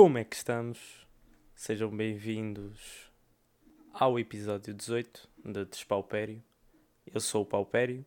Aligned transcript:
Como 0.00 0.16
é 0.16 0.24
que 0.24 0.34
estamos? 0.34 1.06
Sejam 1.54 1.94
bem-vindos 1.94 3.12
ao 3.92 4.18
episódio 4.18 4.72
18 4.72 5.28
de 5.44 5.66
Despaupério. 5.66 6.42
Eu 7.04 7.20
sou 7.20 7.42
o 7.42 7.46
Paupério, 7.46 8.02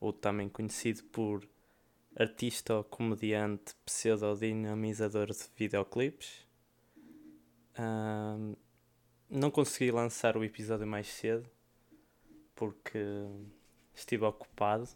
ou 0.00 0.10
também 0.10 0.48
conhecido 0.48 1.04
por 1.12 1.46
artista, 2.16 2.82
comediante, 2.84 3.74
pseudodinamizador 3.84 5.26
de 5.26 5.44
videoclipes. 5.54 6.46
Um, 7.78 8.56
não 9.28 9.50
consegui 9.50 9.90
lançar 9.90 10.34
o 10.34 10.42
episódio 10.42 10.86
mais 10.86 11.08
cedo 11.08 11.46
porque 12.54 13.04
estive 13.94 14.24
ocupado, 14.24 14.88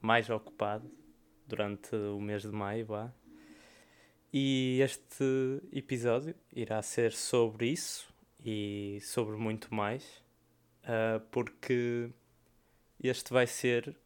mais 0.00 0.30
ocupado, 0.30 0.88
durante 1.48 1.96
o 1.96 2.20
mês 2.20 2.42
de 2.42 2.52
maio, 2.52 2.86
vá. 2.86 3.12
E 4.32 4.80
este 4.80 5.24
episódio 5.72 6.36
irá 6.54 6.80
ser 6.82 7.12
sobre 7.12 7.66
isso 7.66 8.14
e 8.44 9.00
sobre 9.02 9.34
muito 9.34 9.74
mais, 9.74 10.04
uh, 10.84 11.18
porque 11.32 12.08
este 13.02 13.32
vai 13.32 13.48
ser 13.48 13.96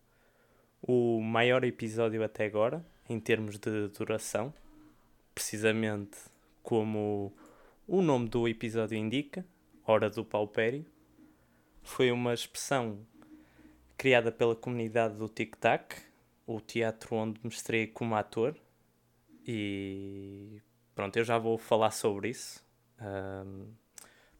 o 0.80 1.20
maior 1.20 1.62
episódio 1.62 2.24
até 2.24 2.46
agora 2.46 2.82
em 3.06 3.20
termos 3.20 3.58
de 3.58 3.88
duração, 3.88 4.54
precisamente 5.34 6.16
como 6.62 7.30
o 7.86 8.00
nome 8.00 8.26
do 8.30 8.48
episódio 8.48 8.96
indica, 8.96 9.44
Hora 9.86 10.08
do 10.08 10.24
Paupério. 10.24 10.86
Foi 11.82 12.10
uma 12.10 12.32
expressão 12.32 13.06
criada 13.98 14.32
pela 14.32 14.56
comunidade 14.56 15.16
do 15.18 15.28
Tic 15.28 15.54
Tac, 15.56 15.96
o 16.46 16.62
teatro 16.62 17.14
onde 17.14 17.38
me 17.44 17.50
estrei 17.50 17.86
como 17.86 18.14
ator 18.14 18.58
e 19.46 20.60
pronto, 20.94 21.16
eu 21.16 21.24
já 21.24 21.38
vou 21.38 21.58
falar 21.58 21.90
sobre 21.90 22.30
isso 22.30 22.64
um, 23.00 23.68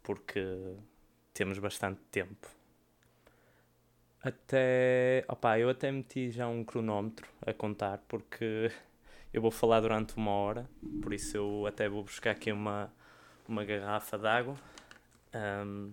porque 0.02 0.77
temos 1.33 1.58
bastante 1.58 2.00
tempo. 2.10 2.48
Até. 4.22 5.25
Opa, 5.28 5.58
eu 5.58 5.69
até 5.69 5.92
meti 5.92 6.30
já 6.30 6.48
um 6.48 6.64
cronómetro 6.64 7.28
a 7.47 7.52
contar 7.52 7.98
porque 8.08 8.70
eu 9.32 9.42
vou 9.42 9.50
falar 9.50 9.80
durante 9.80 10.16
uma 10.16 10.30
hora, 10.30 10.69
por 11.02 11.12
isso 11.12 11.36
eu 11.36 11.66
até 11.66 11.88
vou 11.88 12.02
buscar 12.02 12.30
aqui 12.30 12.50
uma, 12.50 12.91
uma 13.47 13.64
garrafa 13.64 14.19
de 14.19 14.27
água 14.27 14.56
um, 15.66 15.91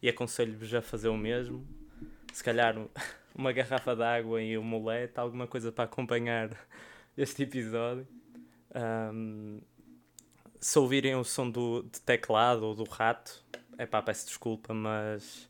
e 0.00 0.08
aconselho-vos 0.08 0.72
a 0.72 0.80
fazer 0.80 1.08
o 1.08 1.16
mesmo. 1.16 1.66
Se 2.32 2.42
calhar 2.42 2.74
uma 3.34 3.52
garrafa 3.52 3.94
de 3.94 4.02
água 4.02 4.42
e 4.42 4.56
um 4.56 4.62
molete, 4.62 5.18
alguma 5.20 5.46
coisa 5.46 5.70
para 5.70 5.84
acompanhar 5.84 6.50
este 7.16 7.42
episódio. 7.42 8.06
Um, 8.76 9.60
se 10.60 10.78
ouvirem 10.78 11.14
o 11.14 11.24
som 11.24 11.48
do, 11.50 11.82
de 11.84 12.00
teclado 12.00 12.64
ou 12.64 12.74
do 12.74 12.84
rato, 12.84 13.42
é 13.78 13.86
pá, 13.86 14.02
peço 14.02 14.26
desculpa, 14.26 14.74
mas 14.74 15.48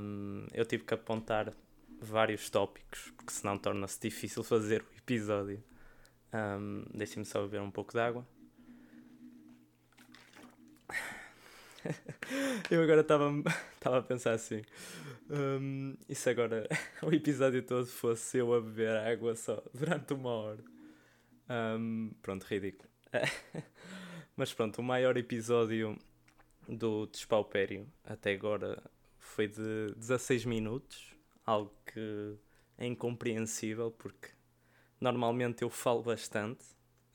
um, 0.00 0.46
eu 0.52 0.64
tive 0.64 0.84
que 0.84 0.94
apontar 0.94 1.52
vários 2.00 2.50
tópicos, 2.50 3.12
porque 3.16 3.32
senão 3.32 3.56
torna-se 3.56 4.00
difícil 4.00 4.42
fazer 4.42 4.82
o 4.82 4.98
episódio. 4.98 5.62
Um, 6.32 6.84
Deixem-me 6.92 7.24
só 7.24 7.42
beber 7.42 7.60
um 7.60 7.70
pouco 7.70 7.92
de 7.92 8.00
água. 8.00 8.26
eu 12.70 12.82
agora 12.82 13.00
estava 13.76 13.98
a 13.98 14.02
pensar 14.02 14.32
assim: 14.32 14.62
um, 15.30 15.94
e 16.08 16.14
se 16.14 16.30
agora 16.30 16.66
o 17.02 17.12
episódio 17.12 17.62
todo 17.62 17.86
fosse 17.86 18.38
eu 18.38 18.52
a 18.54 18.60
beber 18.60 18.96
água 18.96 19.36
só 19.36 19.62
durante 19.74 20.14
uma 20.14 20.30
hora? 20.30 20.71
Um, 21.52 22.14
pronto, 22.22 22.44
ridículo. 22.44 22.88
Mas 24.34 24.54
pronto, 24.54 24.78
o 24.78 24.82
maior 24.82 25.18
episódio 25.18 25.98
do 26.66 27.06
Despaupério 27.06 27.86
até 28.04 28.32
agora 28.32 28.82
foi 29.18 29.48
de 29.48 29.92
16 29.94 30.46
minutos, 30.46 31.14
algo 31.44 31.70
que 31.84 32.38
é 32.78 32.86
incompreensível 32.86 33.90
porque 33.90 34.30
normalmente 34.98 35.62
eu 35.62 35.68
falo 35.68 36.02
bastante, 36.02 36.64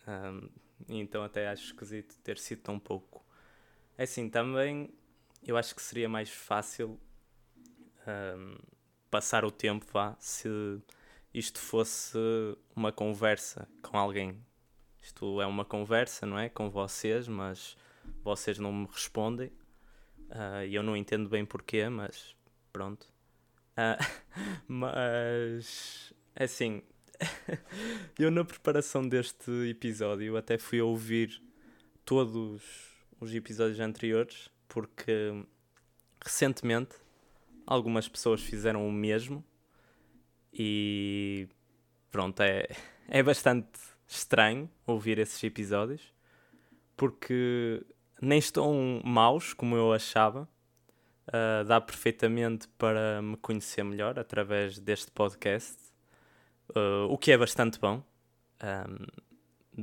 um, 0.07 0.49
então 0.87 1.23
até 1.23 1.47
acho 1.47 1.65
esquisito 1.65 2.15
ter 2.19 2.37
sido 2.37 2.61
tão 2.61 2.77
pouco. 2.77 3.25
É 3.97 4.03
assim, 4.03 4.29
também 4.29 4.93
eu 5.43 5.57
acho 5.57 5.73
que 5.73 5.81
seria 5.81 6.07
mais 6.07 6.29
fácil 6.29 6.99
um, 8.07 8.55
passar 9.09 9.43
o 9.43 9.49
tempo, 9.49 9.83
vá, 9.91 10.15
se 10.19 10.47
isto 11.37 11.59
fosse 11.59 12.17
uma 12.75 12.91
conversa 12.91 13.67
com 13.83 13.95
alguém. 13.95 14.43
Isto 14.99 15.39
é 15.39 15.45
uma 15.45 15.63
conversa, 15.63 16.25
não 16.25 16.39
é? 16.39 16.49
Com 16.49 16.67
vocês, 16.67 17.27
mas 17.27 17.77
vocês 18.23 18.57
não 18.57 18.73
me 18.73 18.87
respondem. 18.87 19.49
Uh, 20.29 20.65
e 20.67 20.73
eu 20.73 20.81
não 20.81 20.97
entendo 20.97 21.29
bem 21.29 21.45
porquê, 21.45 21.87
mas 21.89 22.35
pronto. 22.73 23.03
Uh, 23.73 24.03
mas, 24.67 26.11
é 26.35 26.45
assim, 26.45 26.81
eu 28.17 28.31
na 28.31 28.43
preparação 28.43 29.07
deste 29.07 29.51
episódio 29.69 30.37
até 30.37 30.57
fui 30.57 30.81
ouvir 30.81 31.39
todos 32.03 32.63
os 33.21 33.35
episódios 33.35 33.79
anteriores, 33.79 34.49
porque 34.67 35.45
recentemente 36.19 36.95
algumas 37.67 38.07
pessoas 38.07 38.41
fizeram 38.41 38.87
o 38.87 38.91
mesmo 38.91 39.45
e 40.53 41.47
pronto, 42.11 42.41
é, 42.41 42.67
é 43.07 43.21
bastante 43.21 43.79
estranho 44.07 44.69
ouvir 44.85 45.19
esses 45.19 45.43
episódios 45.43 46.13
porque 46.97 47.85
nem 48.19 48.39
estão 48.39 49.01
maus 49.05 49.53
como 49.53 49.75
eu 49.75 49.93
achava. 49.93 50.49
Uh, 51.27 51.63
dá 51.65 51.79
perfeitamente 51.79 52.69
para 52.77 53.21
me 53.21 53.35
conhecer 53.37 53.83
melhor 53.83 54.17
através 54.17 54.79
deste 54.79 55.11
podcast, 55.11 55.75
uh, 56.69 57.03
o 57.09 57.17
que 57.17 57.33
é 57.33 57.37
bastante 57.37 57.77
bom. 57.79 58.01
Um, 58.63 59.05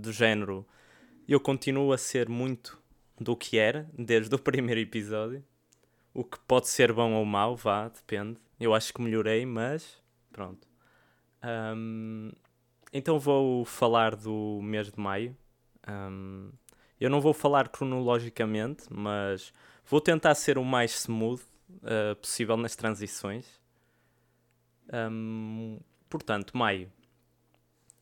do 0.00 0.10
género, 0.10 0.66
eu 1.28 1.38
continuo 1.38 1.92
a 1.92 1.98
ser 1.98 2.30
muito 2.30 2.82
do 3.20 3.36
que 3.36 3.58
era 3.58 3.88
desde 3.92 4.34
o 4.34 4.38
primeiro 4.40 4.80
episódio. 4.80 5.44
O 6.14 6.24
que 6.24 6.38
pode 6.40 6.68
ser 6.68 6.92
bom 6.92 7.12
ou 7.12 7.24
mau, 7.24 7.54
vá, 7.54 7.88
depende. 7.88 8.38
Eu 8.58 8.72
acho 8.72 8.94
que 8.94 9.02
melhorei, 9.02 9.44
mas 9.44 10.02
Pronto. 10.34 10.66
Um, 11.44 12.32
então 12.92 13.20
vou 13.20 13.64
falar 13.64 14.16
do 14.16 14.60
mês 14.60 14.90
de 14.90 14.98
maio. 14.98 15.36
Um, 15.88 16.50
eu 17.00 17.08
não 17.08 17.20
vou 17.20 17.32
falar 17.32 17.68
cronologicamente, 17.68 18.92
mas 18.92 19.52
vou 19.86 20.00
tentar 20.00 20.34
ser 20.34 20.58
o 20.58 20.64
mais 20.64 21.02
smooth 21.02 21.40
uh, 21.70 22.16
possível 22.16 22.56
nas 22.56 22.74
transições. 22.74 23.60
Um, 24.92 25.78
portanto, 26.10 26.56
maio. 26.58 26.90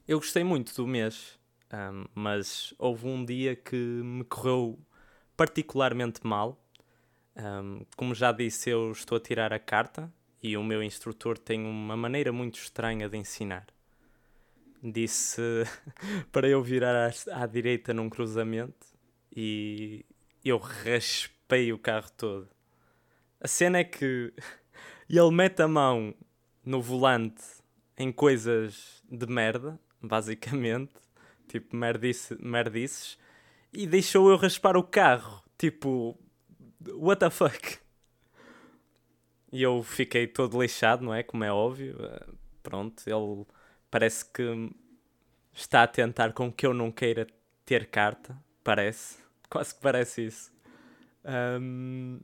Eu 0.08 0.18
gostei 0.18 0.42
muito 0.42 0.74
do 0.74 0.86
mês, 0.86 1.38
mas 2.14 2.72
houve 2.78 3.06
um 3.06 3.22
dia 3.24 3.54
que 3.54 3.76
me 3.76 4.24
correu 4.24 4.78
particularmente 5.36 6.26
mal. 6.26 6.58
como 7.94 8.14
já 8.14 8.32
disse, 8.32 8.70
eu 8.70 8.90
estou 8.90 9.16
a 9.16 9.20
tirar 9.20 9.52
a 9.52 9.58
carta 9.58 10.12
e 10.42 10.56
o 10.56 10.64
meu 10.64 10.82
instrutor 10.82 11.38
tem 11.38 11.64
uma 11.64 11.96
maneira 11.96 12.32
muito 12.32 12.58
estranha 12.58 13.08
de 13.08 13.16
ensinar. 13.16 13.66
Disse 14.82 15.40
para 16.32 16.48
eu 16.48 16.62
virar 16.62 17.08
à, 17.08 17.42
à 17.42 17.46
direita 17.46 17.94
num 17.94 18.10
cruzamento 18.10 18.86
e 19.34 20.04
eu 20.44 20.58
raspei 20.58 21.72
o 21.72 21.78
carro 21.78 22.10
todo. 22.16 22.48
A 23.40 23.46
cena 23.46 23.78
é 23.78 23.84
que 23.84 24.32
ele 25.08 25.30
mete 25.30 25.62
a 25.62 25.68
mão 25.68 26.14
no 26.64 26.82
volante 26.82 27.42
em 27.96 28.10
coisas 28.10 29.02
de 29.08 29.26
merda, 29.26 29.78
basicamente, 30.00 30.92
tipo 31.46 31.76
merdice, 31.76 32.36
merdices, 32.40 33.18
e 33.72 33.86
deixou 33.86 34.30
eu 34.30 34.36
raspar 34.36 34.76
o 34.76 34.82
carro. 34.82 35.42
Tipo, 35.56 36.18
what 36.94 37.20
the 37.20 37.30
fuck? 37.30 37.78
E 39.52 39.62
eu 39.62 39.82
fiquei 39.82 40.26
todo 40.26 40.60
lixado, 40.60 41.04
não 41.04 41.14
é? 41.14 41.22
Como 41.22 41.44
é 41.44 41.52
óbvio. 41.52 41.96
Eh, 42.00 42.26
pronto, 42.62 43.02
ele 43.06 43.46
parece 43.90 44.24
que 44.24 44.70
está 45.52 45.82
a 45.82 45.86
tentar 45.86 46.32
com 46.32 46.50
que 46.50 46.66
eu 46.66 46.72
não 46.72 46.90
queira 46.90 47.26
ter 47.66 47.86
carta. 47.86 48.36
Parece. 48.64 49.18
Quase 49.50 49.74
que 49.74 49.80
parece 49.82 50.26
isso. 50.26 50.52
Um, 51.60 52.20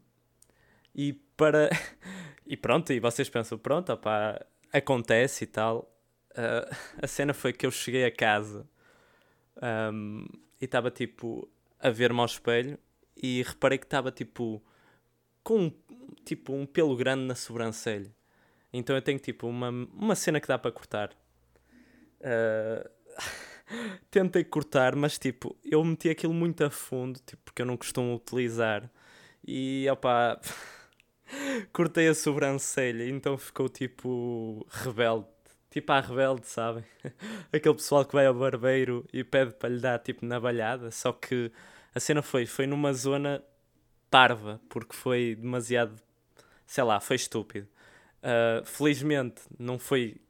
e 0.94 1.12
para. 1.36 1.68
e 2.46 2.56
pronto, 2.56 2.92
e 2.92 3.00
vocês 3.00 3.28
pensam, 3.28 3.58
pronto, 3.58 3.92
opá, 3.92 4.40
acontece 4.72 5.44
e 5.44 5.46
tal. 5.46 5.94
Uh, 6.30 6.74
a 7.02 7.06
cena 7.06 7.34
foi 7.34 7.52
que 7.52 7.66
eu 7.66 7.70
cheguei 7.70 8.04
a 8.04 8.12
casa 8.12 8.66
um, 9.92 10.24
e 10.60 10.64
estava 10.64 10.90
tipo 10.90 11.48
a 11.80 11.90
ver-me 11.90 12.20
ao 12.20 12.26
espelho 12.26 12.78
e 13.16 13.42
reparei 13.42 13.78
que 13.78 13.86
estava 13.86 14.12
tipo 14.12 14.62
com 15.42 15.72
tipo 16.24 16.52
um 16.52 16.66
pelo 16.66 16.96
grande 16.96 17.24
na 17.24 17.34
sobrancelha. 17.34 18.14
Então 18.72 18.94
eu 18.94 19.02
tenho 19.02 19.18
tipo 19.18 19.46
uma, 19.46 19.70
uma 19.70 20.14
cena 20.14 20.40
que 20.40 20.48
dá 20.48 20.58
para 20.58 20.72
cortar. 20.72 21.10
Uh, 22.20 22.88
tentei 24.10 24.44
cortar, 24.44 24.96
mas 24.96 25.18
tipo, 25.18 25.56
eu 25.64 25.82
meti 25.84 26.08
aquilo 26.08 26.34
muito 26.34 26.64
a 26.64 26.70
fundo, 26.70 27.18
tipo, 27.20 27.42
porque 27.44 27.62
eu 27.62 27.66
não 27.66 27.76
costumo 27.76 28.14
utilizar. 28.14 28.90
E 29.46 29.88
opá, 29.90 30.40
cortei 31.72 32.08
a 32.08 32.14
sobrancelha, 32.14 33.08
então 33.08 33.36
ficou 33.38 33.68
tipo 33.68 34.66
rebelde. 34.70 35.26
Tipo 35.70 35.92
a 35.92 36.00
rebelde, 36.00 36.46
sabem? 36.46 36.84
Aquele 37.52 37.74
pessoal 37.74 38.04
que 38.04 38.14
vai 38.14 38.26
ao 38.26 38.34
barbeiro 38.34 39.06
e 39.12 39.22
pede 39.22 39.54
para 39.54 39.68
lhe 39.68 39.80
dar 39.80 39.98
tipo 39.98 40.24
na 40.24 40.40
balhada, 40.40 40.90
só 40.90 41.12
que 41.12 41.52
a 41.94 42.00
cena 42.00 42.22
foi, 42.22 42.46
foi 42.46 42.66
numa 42.66 42.92
zona 42.92 43.42
parva, 44.10 44.60
porque 44.68 44.94
foi 44.94 45.34
demasiado, 45.34 45.94
sei 46.66 46.84
lá, 46.84 47.00
foi 47.00 47.16
estúpido. 47.16 47.68
Uh, 48.18 48.64
felizmente 48.64 49.42
não 49.58 49.78
foi 49.78 50.20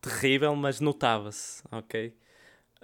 terrível, 0.00 0.54
mas 0.54 0.80
notava-se, 0.80 1.62
ok? 1.70 2.14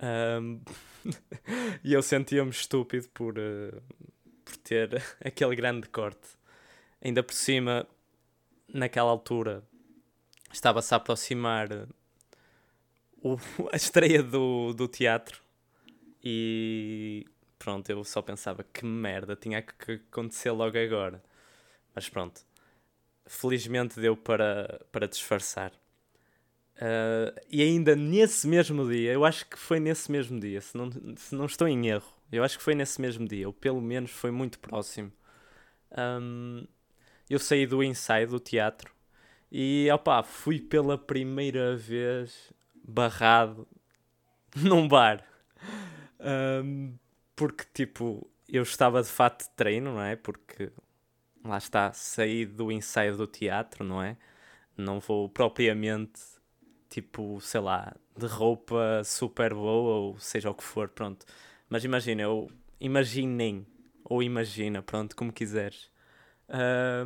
Um, 0.03 0.61
e 1.85 1.93
eu 1.93 2.03
sentia-me 2.03 2.51
estúpido 2.51 3.09
por, 3.11 3.39
uh, 3.39 3.83
por 4.45 4.57
ter 4.59 5.03
aquele 5.25 5.57
grande 5.57 5.89
corte. 5.89 6.29
Ainda 7.01 7.23
por 7.23 7.35
cima, 7.35 7.87
naquela 8.73 9.11
altura, 9.11 9.63
estava-se 10.53 10.93
a 10.95 10.97
aproximar 10.97 11.69
o, 13.23 13.37
a 13.73 13.77
estreia 13.77 14.23
do, 14.23 14.73
do 14.73 14.89
teatro 14.89 15.41
e 16.23 17.27
pronto, 17.59 17.89
eu 17.91 18.05
só 18.05 18.23
pensava 18.23 18.65
que 18.65 18.85
merda 18.85 19.37
tinha 19.37 19.63
que 19.63 20.01
acontecer 20.11 20.51
logo 20.51 20.79
agora. 20.79 21.23
Mas 21.95 22.09
pronto, 22.09 22.43
felizmente 23.27 24.01
deu 24.01 24.17
para, 24.17 24.85
para 24.93 25.09
disfarçar. 25.09 25.73
Uh, 26.77 27.33
e 27.51 27.63
ainda 27.63 27.97
nesse 27.97 28.47
mesmo 28.47 28.87
dia, 28.89 29.13
eu 29.13 29.25
acho 29.25 29.47
que 29.47 29.59
foi 29.59 29.81
nesse 29.81 30.13
mesmo 30.13 30.39
dia, 30.39 30.61
se 30.61 30.77
não, 30.77 30.91
se 31.17 31.35
não 31.35 31.47
estou 31.47 31.67
em 31.67 31.89
erro, 31.89 32.13
eu 32.31 32.45
acho 32.45 32.59
que 32.59 32.65
foi 32.65 32.75
nesse 32.75 33.01
mesmo 33.01 33.27
dia, 33.27 33.47
ou 33.47 33.53
pelo 33.53 33.81
menos 33.81 34.11
foi 34.11 34.31
muito 34.31 34.59
próximo. 34.59 35.11
Um, 35.97 36.67
eu 37.31 37.39
saí 37.39 37.67
do 37.67 37.83
ensaio 37.83 38.29
do 38.29 38.39
teatro 38.39 38.93
e 39.51 39.89
opá, 39.91 40.23
fui 40.23 40.61
pela 40.61 40.99
primeira 40.99 41.77
vez 41.77 42.53
barrado 42.85 43.67
num 44.55 44.87
bar. 44.87 45.25
Um, 46.21 46.95
porque 47.37 47.65
tipo, 47.75 48.29
eu 48.49 48.63
estava 48.63 49.03
de 49.03 49.09
fato 49.09 49.45
de 49.45 49.51
treino, 49.51 49.93
não 49.95 50.03
é? 50.03 50.17
Porque 50.17 50.73
lá 51.45 51.59
está, 51.59 51.93
saí 51.93 52.47
do 52.47 52.73
ensaio 52.73 53.17
do 53.17 53.27
teatro, 53.27 53.85
não 53.85 54.03
é? 54.03 54.17
Não 54.77 55.01
vou 55.01 55.29
propriamente 55.29 56.21
tipo, 56.89 57.41
sei 57.41 57.61
lá, 57.61 57.95
de 58.17 58.27
roupa 58.27 59.03
super 59.05 59.53
boa 59.55 59.97
ou 59.97 60.19
seja 60.19 60.51
o 60.51 60.55
que 60.55 60.65
for, 60.65 60.89
pronto. 60.89 61.27
Mas 61.69 61.85
imagina, 61.85 62.23
eu 62.23 62.51
imaginem, 62.81 63.67
ou 64.05 64.23
imagina, 64.23 64.83
pronto, 64.83 65.15
como 65.17 65.33
quiseres, 65.33 65.91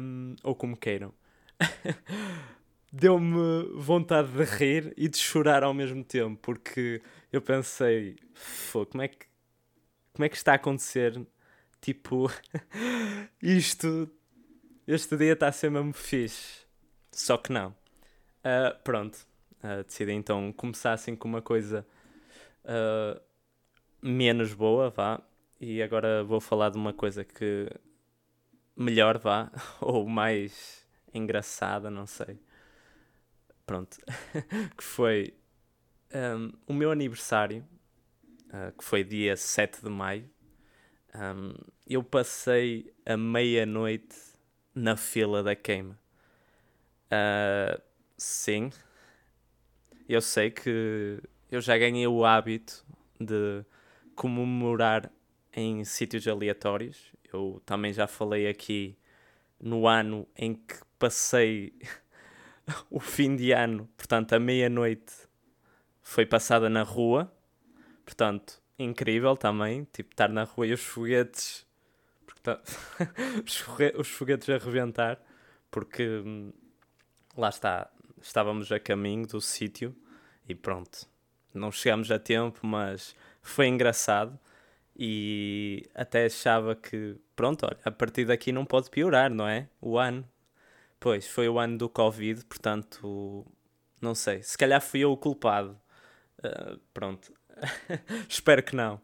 um, 0.00 0.36
ou 0.42 0.54
como 0.54 0.76
queiram. 0.76 1.12
Deu-me 2.92 3.70
vontade 3.74 4.28
de 4.32 4.44
rir 4.44 4.92
e 4.96 5.08
de 5.08 5.16
chorar 5.16 5.62
ao 5.62 5.72
mesmo 5.72 6.04
tempo, 6.04 6.38
porque 6.42 7.00
eu 7.32 7.40
pensei, 7.40 8.16
como 8.90 9.02
é 9.02 9.08
que 9.08 9.29
como 10.12 10.24
é 10.24 10.28
que 10.28 10.36
está 10.36 10.52
a 10.52 10.56
acontecer? 10.56 11.20
Tipo, 11.80 12.30
isto, 13.42 14.10
este 14.86 15.16
dia 15.16 15.32
está 15.32 15.48
a 15.48 15.52
ser 15.52 15.70
mesmo 15.70 15.92
fixe. 15.92 16.66
Só 17.10 17.36
que 17.36 17.52
não. 17.52 17.70
Uh, 18.40 18.78
pronto, 18.82 19.26
Uh, 19.62 19.84
decidi 19.84 20.12
então 20.12 20.52
começar 20.54 20.94
assim 20.94 21.14
com 21.14 21.28
uma 21.28 21.42
coisa 21.42 21.86
uh, 22.64 23.20
menos 24.00 24.54
boa, 24.54 24.88
vá. 24.88 25.20
E 25.60 25.82
agora 25.82 26.24
vou 26.24 26.40
falar 26.40 26.70
de 26.70 26.78
uma 26.78 26.94
coisa 26.94 27.24
que 27.24 27.68
melhor 28.74 29.18
vá, 29.18 29.52
ou 29.80 30.08
mais 30.08 30.86
engraçada, 31.12 31.90
não 31.90 32.06
sei. 32.06 32.40
Pronto. 33.66 33.98
que 34.76 34.82
foi 34.82 35.34
um, 36.14 36.52
o 36.66 36.72
meu 36.72 36.90
aniversário, 36.90 37.62
uh, 38.50 38.76
que 38.76 38.84
foi 38.84 39.02
dia 39.02 39.36
7 39.36 39.82
de 39.82 39.88
maio. 39.88 40.28
Um, 41.14 41.54
eu 41.88 42.02
passei 42.02 42.92
a 43.04 43.16
meia-noite 43.16 44.14
na 44.74 44.96
fila 44.96 45.42
da 45.42 45.56
queima. 45.56 45.98
Uh, 47.06 47.80
sim, 48.16 48.70
eu 50.08 50.20
sei 50.20 50.50
que 50.50 51.20
eu 51.50 51.60
já 51.60 51.76
ganhei 51.76 52.06
o 52.06 52.24
hábito 52.24 52.84
de 53.18 53.64
comemorar 54.14 55.10
em 55.52 55.84
sítios 55.84 56.26
aleatórios. 56.28 57.12
Eu 57.32 57.60
também 57.64 57.92
já 57.92 58.06
falei 58.06 58.48
aqui 58.48 58.96
no 59.60 59.86
ano 59.86 60.26
em 60.36 60.54
que 60.54 60.74
passei 60.98 61.74
o 62.90 63.00
fim 63.00 63.36
de 63.36 63.52
ano, 63.52 63.88
portanto, 63.96 64.32
a 64.32 64.38
meia-noite 64.38 65.12
foi 66.02 66.24
passada 66.24 66.68
na 66.68 66.82
rua. 66.82 67.32
Portanto, 68.10 68.60
incrível 68.76 69.36
também, 69.36 69.86
tipo, 69.92 70.10
estar 70.10 70.28
na 70.28 70.42
rua 70.42 70.66
e 70.66 70.72
os 70.72 70.82
foguetes. 70.82 71.64
Tá... 72.42 72.60
os 73.96 74.08
foguetes 74.08 74.48
a 74.48 74.58
reventar, 74.58 75.20
porque 75.70 76.02
hum, 76.26 76.52
lá 77.36 77.50
está, 77.50 77.88
estávamos 78.20 78.72
a 78.72 78.80
caminho 78.80 79.28
do 79.28 79.40
sítio 79.40 79.94
e 80.48 80.56
pronto. 80.56 81.06
Não 81.54 81.70
chegámos 81.70 82.10
a 82.10 82.18
tempo, 82.18 82.66
mas 82.66 83.14
foi 83.40 83.68
engraçado 83.68 84.36
e 84.96 85.88
até 85.94 86.24
achava 86.24 86.74
que, 86.74 87.16
pronto, 87.36 87.64
olha, 87.66 87.78
a 87.84 87.92
partir 87.92 88.24
daqui 88.24 88.50
não 88.50 88.64
pode 88.64 88.90
piorar, 88.90 89.30
não 89.32 89.46
é? 89.46 89.68
O 89.80 89.98
ano. 89.98 90.28
Pois, 90.98 91.28
foi 91.28 91.48
o 91.48 91.60
ano 91.60 91.78
do 91.78 91.88
Covid, 91.88 92.44
portanto, 92.44 93.46
não 94.02 94.16
sei. 94.16 94.42
Se 94.42 94.58
calhar 94.58 94.82
fui 94.82 95.00
eu 95.00 95.12
o 95.12 95.16
culpado. 95.16 95.80
Uh, 96.38 96.76
pronto. 96.92 97.39
Espero 98.28 98.62
que 98.62 98.74
não. 98.74 99.00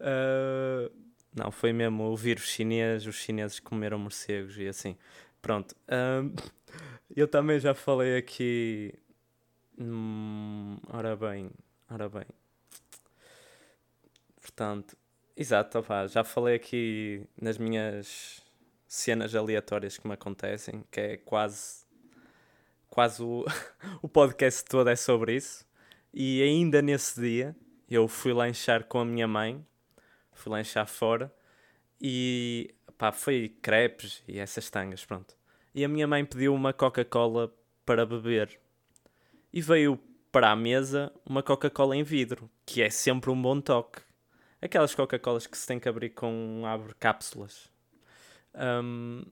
Uh, 0.00 0.90
não, 1.34 1.50
foi 1.50 1.72
mesmo 1.72 2.04
o 2.04 2.16
vírus 2.16 2.44
chinês, 2.44 3.06
os 3.06 3.16
chineses 3.16 3.58
comeram 3.58 3.98
morcegos 3.98 4.56
e 4.58 4.66
assim. 4.68 4.96
Pronto. 5.42 5.74
Uh, 5.88 6.34
eu 7.14 7.26
também 7.26 7.58
já 7.58 7.74
falei 7.74 8.16
aqui. 8.16 8.94
Hum, 9.78 10.78
ora 10.88 11.16
bem, 11.16 11.50
ora 11.90 12.08
bem. 12.08 12.26
Portanto, 14.40 14.96
exato, 15.36 15.78
opa, 15.78 16.06
já 16.06 16.22
falei 16.22 16.54
aqui 16.54 17.26
nas 17.40 17.58
minhas 17.58 18.40
cenas 18.86 19.34
aleatórias 19.34 19.98
que 19.98 20.06
me 20.06 20.14
acontecem, 20.14 20.84
que 20.90 21.00
é 21.00 21.16
quase. 21.16 21.84
Quase 22.88 23.20
o, 23.24 23.44
o 24.00 24.08
podcast 24.08 24.64
todo 24.64 24.88
é 24.88 24.94
sobre 24.94 25.34
isso. 25.34 25.66
E 26.12 26.40
ainda 26.42 26.80
nesse 26.80 27.20
dia 27.20 27.56
eu 27.94 28.08
fui 28.08 28.32
lanchar 28.32 28.84
com 28.84 29.00
a 29.00 29.04
minha 29.04 29.28
mãe, 29.28 29.64
fui 30.32 30.52
lanchar 30.52 30.86
fora 30.86 31.32
e 32.00 32.74
pá, 32.98 33.12
foi 33.12 33.56
crepes 33.62 34.22
e 34.28 34.38
essas 34.38 34.68
tangas, 34.70 35.04
pronto 35.04 35.34
e 35.74 35.84
a 35.84 35.88
minha 35.88 36.06
mãe 36.06 36.24
pediu 36.24 36.54
uma 36.54 36.72
Coca-Cola 36.72 37.52
para 37.84 38.06
beber. 38.06 38.60
E 39.52 39.60
veio 39.60 39.98
para 40.30 40.50
a 40.50 40.56
mesa 40.56 41.12
uma 41.26 41.42
Coca-Cola 41.42 41.96
em 41.96 42.02
vidro, 42.02 42.48
que 42.64 42.80
é 42.80 42.88
sempre 42.88 43.30
um 43.30 43.40
bom 43.40 43.60
toque. 43.60 44.00
Aquelas 44.62 44.94
Coca-Colas 44.94 45.46
que 45.46 45.58
se 45.58 45.66
tem 45.66 45.80
que 45.80 45.88
abrir 45.88 46.10
com 46.10 46.62
abre 46.64 46.94
cápsulas. 46.94 47.68
Um, 48.54 49.24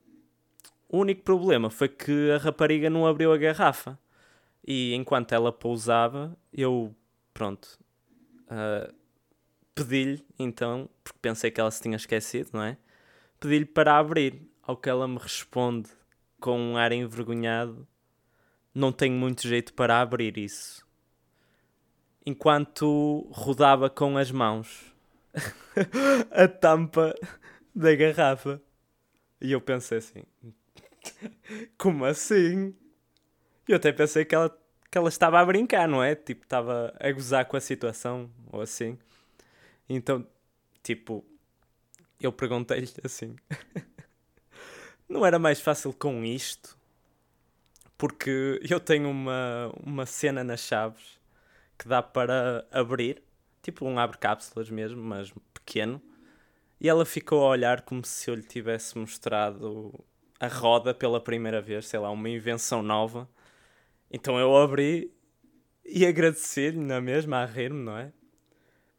o 0.89 0.99
único 0.99 1.23
problema 1.23 1.69
foi 1.69 1.87
que 1.87 2.31
a 2.31 2.37
rapariga 2.37 2.89
não 2.89 3.07
abriu 3.07 3.31
a 3.31 3.37
garrafa. 3.37 3.97
E 4.65 4.93
enquanto 4.93 5.33
ela 5.33 5.51
pousava, 5.51 6.37
eu, 6.53 6.93
pronto, 7.33 7.79
uh, 8.49 8.93
pedi-lhe 9.75 10.25
então, 10.37 10.89
porque 11.03 11.19
pensei 11.21 11.51
que 11.51 11.59
ela 11.59 11.71
se 11.71 11.81
tinha 11.81 11.95
esquecido, 11.95 12.49
não 12.53 12.63
é? 12.63 12.77
Pedi-lhe 13.39 13.65
para 13.65 13.97
abrir. 13.97 14.49
Ao 14.61 14.77
que 14.77 14.89
ela 14.89 15.05
me 15.09 15.17
responde 15.17 15.89
com 16.39 16.57
um 16.57 16.77
ar 16.77 16.93
envergonhado, 16.93 17.85
não 18.73 18.93
tenho 18.93 19.13
muito 19.13 19.45
jeito 19.45 19.73
para 19.73 19.99
abrir 19.99 20.37
isso. 20.37 20.87
Enquanto 22.25 23.27
rodava 23.29 23.89
com 23.89 24.17
as 24.17 24.31
mãos 24.31 24.93
a 26.31 26.47
tampa 26.47 27.13
da 27.75 27.95
garrafa. 27.95 28.61
E 29.41 29.51
eu 29.51 29.59
pensei 29.59 29.97
assim: 29.97 30.23
como 31.77 32.05
assim? 32.05 32.75
Eu 33.67 33.77
até 33.77 33.91
pensei 33.91 34.25
que 34.25 34.35
ela, 34.35 34.55
que 34.93 34.97
ela 34.99 35.09
estava 35.09 35.39
a 35.39 35.45
brincar, 35.45 35.87
não 35.87 36.03
é? 36.03 36.13
Tipo, 36.13 36.43
estava 36.43 36.93
a 36.99 37.11
gozar 37.11 37.45
com 37.47 37.57
a 37.57 37.59
situação 37.59 38.29
ou 38.51 38.61
assim. 38.61 38.95
Então, 39.89 40.23
tipo, 40.83 41.25
eu 42.21 42.31
perguntei-lhe 42.31 42.87
assim: 43.03 43.35
não 45.09 45.25
era 45.25 45.39
mais 45.39 45.59
fácil 45.59 45.91
com 45.93 46.23
isto? 46.23 46.77
Porque 47.97 48.61
eu 48.69 48.79
tenho 48.79 49.09
uma, 49.09 49.73
uma 49.83 50.05
cena 50.05 50.43
nas 50.43 50.59
chaves 50.59 51.19
que 51.75 51.87
dá 51.87 52.03
para 52.03 52.63
abrir, 52.71 53.23
tipo 53.63 53.87
um 53.87 53.97
abre-cápsulas 53.97 54.69
mesmo, 54.69 55.01
mas 55.01 55.33
pequeno. 55.55 55.99
E 56.79 56.87
ela 56.87 57.03
ficou 57.03 57.43
a 57.43 57.49
olhar 57.49 57.81
como 57.81 58.05
se 58.05 58.29
eu 58.29 58.35
lhe 58.35 58.43
tivesse 58.43 58.95
mostrado 58.95 60.05
a 60.39 60.47
roda 60.47 60.93
pela 60.93 61.19
primeira 61.19 61.59
vez, 61.59 61.87
sei 61.87 61.99
lá, 61.99 62.11
uma 62.11 62.29
invenção 62.29 62.83
nova. 62.83 63.27
Então 64.13 64.39
eu 64.39 64.55
abri 64.55 65.11
e 65.83 66.05
agradeci-lhe 66.05 66.79
na 66.79 67.01
mesma, 67.01 67.37
a 67.37 67.45
rir-me, 67.45 67.83
não 67.83 67.97
é? 67.97 68.13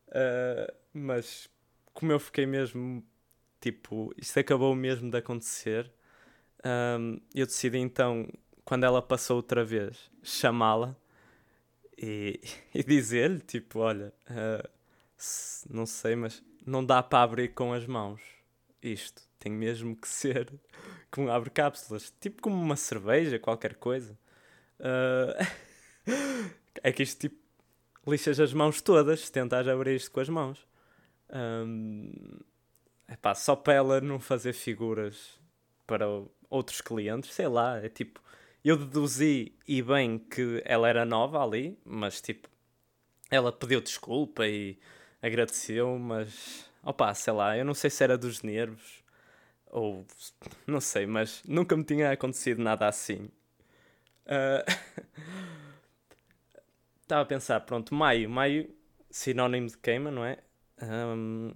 Uh, 0.08 0.74
mas 0.92 1.48
como 1.92 2.10
eu 2.10 2.18
fiquei 2.18 2.46
mesmo, 2.46 3.02
tipo, 3.60 4.12
isto 4.18 4.38
acabou 4.40 4.74
mesmo 4.74 5.08
de 5.10 5.16
acontecer, 5.16 5.90
um, 6.98 7.20
eu 7.34 7.46
decidi 7.46 7.78
então, 7.78 8.28
quando 8.64 8.84
ela 8.84 9.00
passou 9.00 9.36
outra 9.36 9.64
vez, 9.64 10.10
chamá-la 10.22 10.96
e, 11.96 12.40
e 12.74 12.82
dizer-lhe, 12.82 13.40
tipo, 13.40 13.78
olha, 13.78 14.12
uh, 14.28 14.68
não 15.70 15.86
sei, 15.86 16.16
mas 16.16 16.42
não 16.66 16.84
dá 16.84 17.02
para 17.02 17.22
abrir 17.22 17.54
com 17.54 17.72
as 17.72 17.86
mãos 17.86 18.20
isto. 18.82 19.22
Tem 19.38 19.52
mesmo 19.52 19.94
que 19.94 20.08
ser 20.08 20.52
como 21.10 21.30
abre 21.30 21.50
cápsulas, 21.50 22.12
tipo 22.20 22.42
como 22.42 22.56
uma 22.56 22.76
cerveja, 22.76 23.38
qualquer 23.38 23.76
coisa. 23.76 24.18
Uh, 24.84 26.04
é 26.82 26.92
que 26.92 27.02
isto 27.02 27.20
tipo 27.20 27.44
lixas 28.06 28.38
as 28.38 28.52
mãos 28.52 28.82
todas 28.82 29.20
se 29.20 29.32
tentares 29.32 29.68
abrir 29.68 29.96
isto 29.96 30.10
com 30.10 30.20
as 30.20 30.28
mãos. 30.28 30.66
Um, 31.30 32.12
epá, 33.08 33.34
só 33.34 33.56
para 33.56 33.74
ela 33.74 34.00
não 34.00 34.20
fazer 34.20 34.52
figuras 34.52 35.40
para 35.86 36.06
outros 36.50 36.80
clientes, 36.80 37.32
sei 37.32 37.48
lá, 37.48 37.78
é 37.78 37.88
tipo, 37.88 38.20
eu 38.64 38.76
deduzi 38.76 39.54
e 39.66 39.82
bem 39.82 40.18
que 40.18 40.62
ela 40.64 40.88
era 40.88 41.04
nova 41.04 41.42
ali, 41.42 41.78
mas 41.84 42.20
tipo, 42.20 42.48
ela 43.30 43.52
pediu 43.52 43.80
desculpa 43.80 44.46
e 44.46 44.78
agradeceu, 45.20 45.98
mas 45.98 46.70
opá, 46.82 47.12
sei 47.14 47.32
lá, 47.32 47.56
eu 47.56 47.64
não 47.64 47.74
sei 47.74 47.90
se 47.90 48.04
era 48.04 48.16
dos 48.18 48.42
nervos 48.42 49.02
ou 49.66 50.06
não 50.66 50.80
sei, 50.80 51.06
mas 51.06 51.42
nunca 51.46 51.76
me 51.76 51.84
tinha 51.84 52.12
acontecido 52.12 52.62
nada 52.62 52.86
assim. 52.86 53.28
Estava 57.02 57.20
uh... 57.20 57.24
a 57.24 57.26
pensar, 57.26 57.60
pronto, 57.60 57.94
maio, 57.94 58.28
maio, 58.28 58.74
sinónimo 59.10 59.68
de 59.68 59.78
queima, 59.78 60.10
não 60.10 60.24
é? 60.24 60.38
Um... 60.82 61.52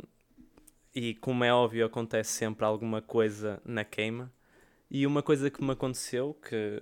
E 0.94 1.14
como 1.16 1.44
é 1.44 1.52
óbvio, 1.52 1.86
acontece 1.86 2.32
sempre 2.32 2.64
alguma 2.64 3.00
coisa 3.00 3.62
na 3.64 3.84
queima. 3.84 4.32
E 4.90 5.06
uma 5.06 5.22
coisa 5.22 5.50
que 5.50 5.62
me 5.62 5.72
aconteceu, 5.72 6.34
que 6.34 6.80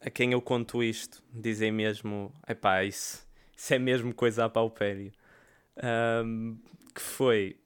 a 0.00 0.10
quem 0.10 0.32
eu 0.32 0.40
conto 0.40 0.82
isto, 0.82 1.22
dizem 1.32 1.72
mesmo, 1.72 2.32
epá, 2.48 2.84
isso, 2.84 3.26
isso 3.56 3.74
é 3.74 3.78
mesmo 3.78 4.14
coisa 4.14 4.44
a 4.44 4.48
paupério 4.48 5.12
um, 5.76 6.58
que 6.94 7.00
foi 7.00 7.56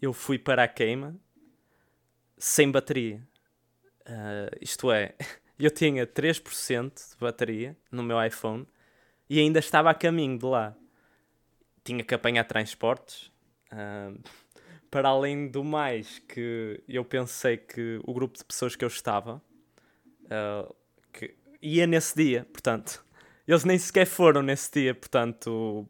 eu 0.00 0.12
fui 0.12 0.38
para 0.38 0.64
a 0.64 0.68
queima 0.68 1.16
sem 2.38 2.70
bateria. 2.70 3.22
Uh, 4.06 4.56
isto 4.60 4.90
é, 4.90 5.14
eu 5.64 5.70
tinha 5.70 6.06
3% 6.06 6.92
de 6.94 7.16
bateria 7.18 7.76
no 7.90 8.02
meu 8.02 8.22
iPhone 8.24 8.66
e 9.28 9.38
ainda 9.38 9.58
estava 9.58 9.90
a 9.90 9.94
caminho 9.94 10.38
de 10.38 10.44
lá. 10.44 10.74
Tinha 11.84 12.02
que 12.02 12.14
apanhar 12.14 12.44
transportes. 12.44 13.30
Uh, 13.72 14.20
para 14.90 15.08
além 15.08 15.48
do 15.48 15.62
mais, 15.62 16.18
que 16.20 16.82
eu 16.88 17.04
pensei 17.04 17.56
que 17.56 18.00
o 18.04 18.12
grupo 18.12 18.36
de 18.36 18.44
pessoas 18.44 18.74
que 18.74 18.84
eu 18.84 18.88
estava 18.88 19.40
uh, 20.24 20.74
que 21.12 21.34
ia 21.62 21.86
nesse 21.86 22.16
dia, 22.16 22.46
portanto, 22.52 23.04
eles 23.46 23.64
nem 23.64 23.78
sequer 23.78 24.06
foram 24.06 24.42
nesse 24.42 24.72
dia, 24.72 24.94
portanto, 24.94 25.88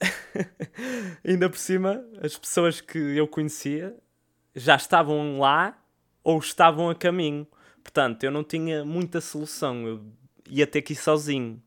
ainda 1.24 1.48
por 1.48 1.58
cima, 1.58 2.04
as 2.22 2.36
pessoas 2.36 2.80
que 2.80 2.98
eu 2.98 3.26
conhecia 3.26 3.96
já 4.54 4.76
estavam 4.76 5.38
lá 5.38 5.78
ou 6.22 6.38
estavam 6.38 6.90
a 6.90 6.94
caminho. 6.94 7.46
Portanto, 7.82 8.24
eu 8.24 8.30
não 8.30 8.44
tinha 8.44 8.84
muita 8.84 9.20
solução. 9.20 9.86
Eu 9.86 10.04
ia 10.48 10.66
ter 10.66 10.82
que 10.82 10.92
ir 10.92 10.96
sozinho. 10.96 11.62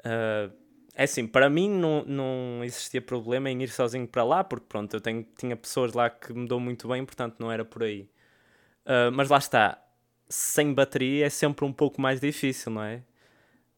Uh, 0.00 0.52
é 0.94 1.04
assim, 1.04 1.26
para 1.26 1.50
mim 1.50 1.68
não, 1.68 2.04
não 2.06 2.64
existia 2.64 3.02
problema 3.02 3.50
em 3.50 3.62
ir 3.62 3.68
sozinho 3.68 4.08
para 4.08 4.24
lá, 4.24 4.42
porque 4.42 4.66
pronto, 4.66 4.94
eu 4.94 5.00
tenho, 5.00 5.26
tinha 5.36 5.54
pessoas 5.54 5.92
lá 5.92 6.08
que 6.08 6.32
me 6.32 6.48
dão 6.48 6.58
muito 6.58 6.88
bem, 6.88 7.04
portanto 7.04 7.36
não 7.38 7.52
era 7.52 7.64
por 7.64 7.82
aí. 7.82 8.08
Uh, 8.86 9.12
mas 9.12 9.28
lá 9.28 9.36
está, 9.36 9.78
sem 10.28 10.72
bateria 10.72 11.26
é 11.26 11.30
sempre 11.30 11.64
um 11.66 11.72
pouco 11.72 12.00
mais 12.00 12.18
difícil, 12.20 12.72
não 12.72 12.82
é? 12.82 13.02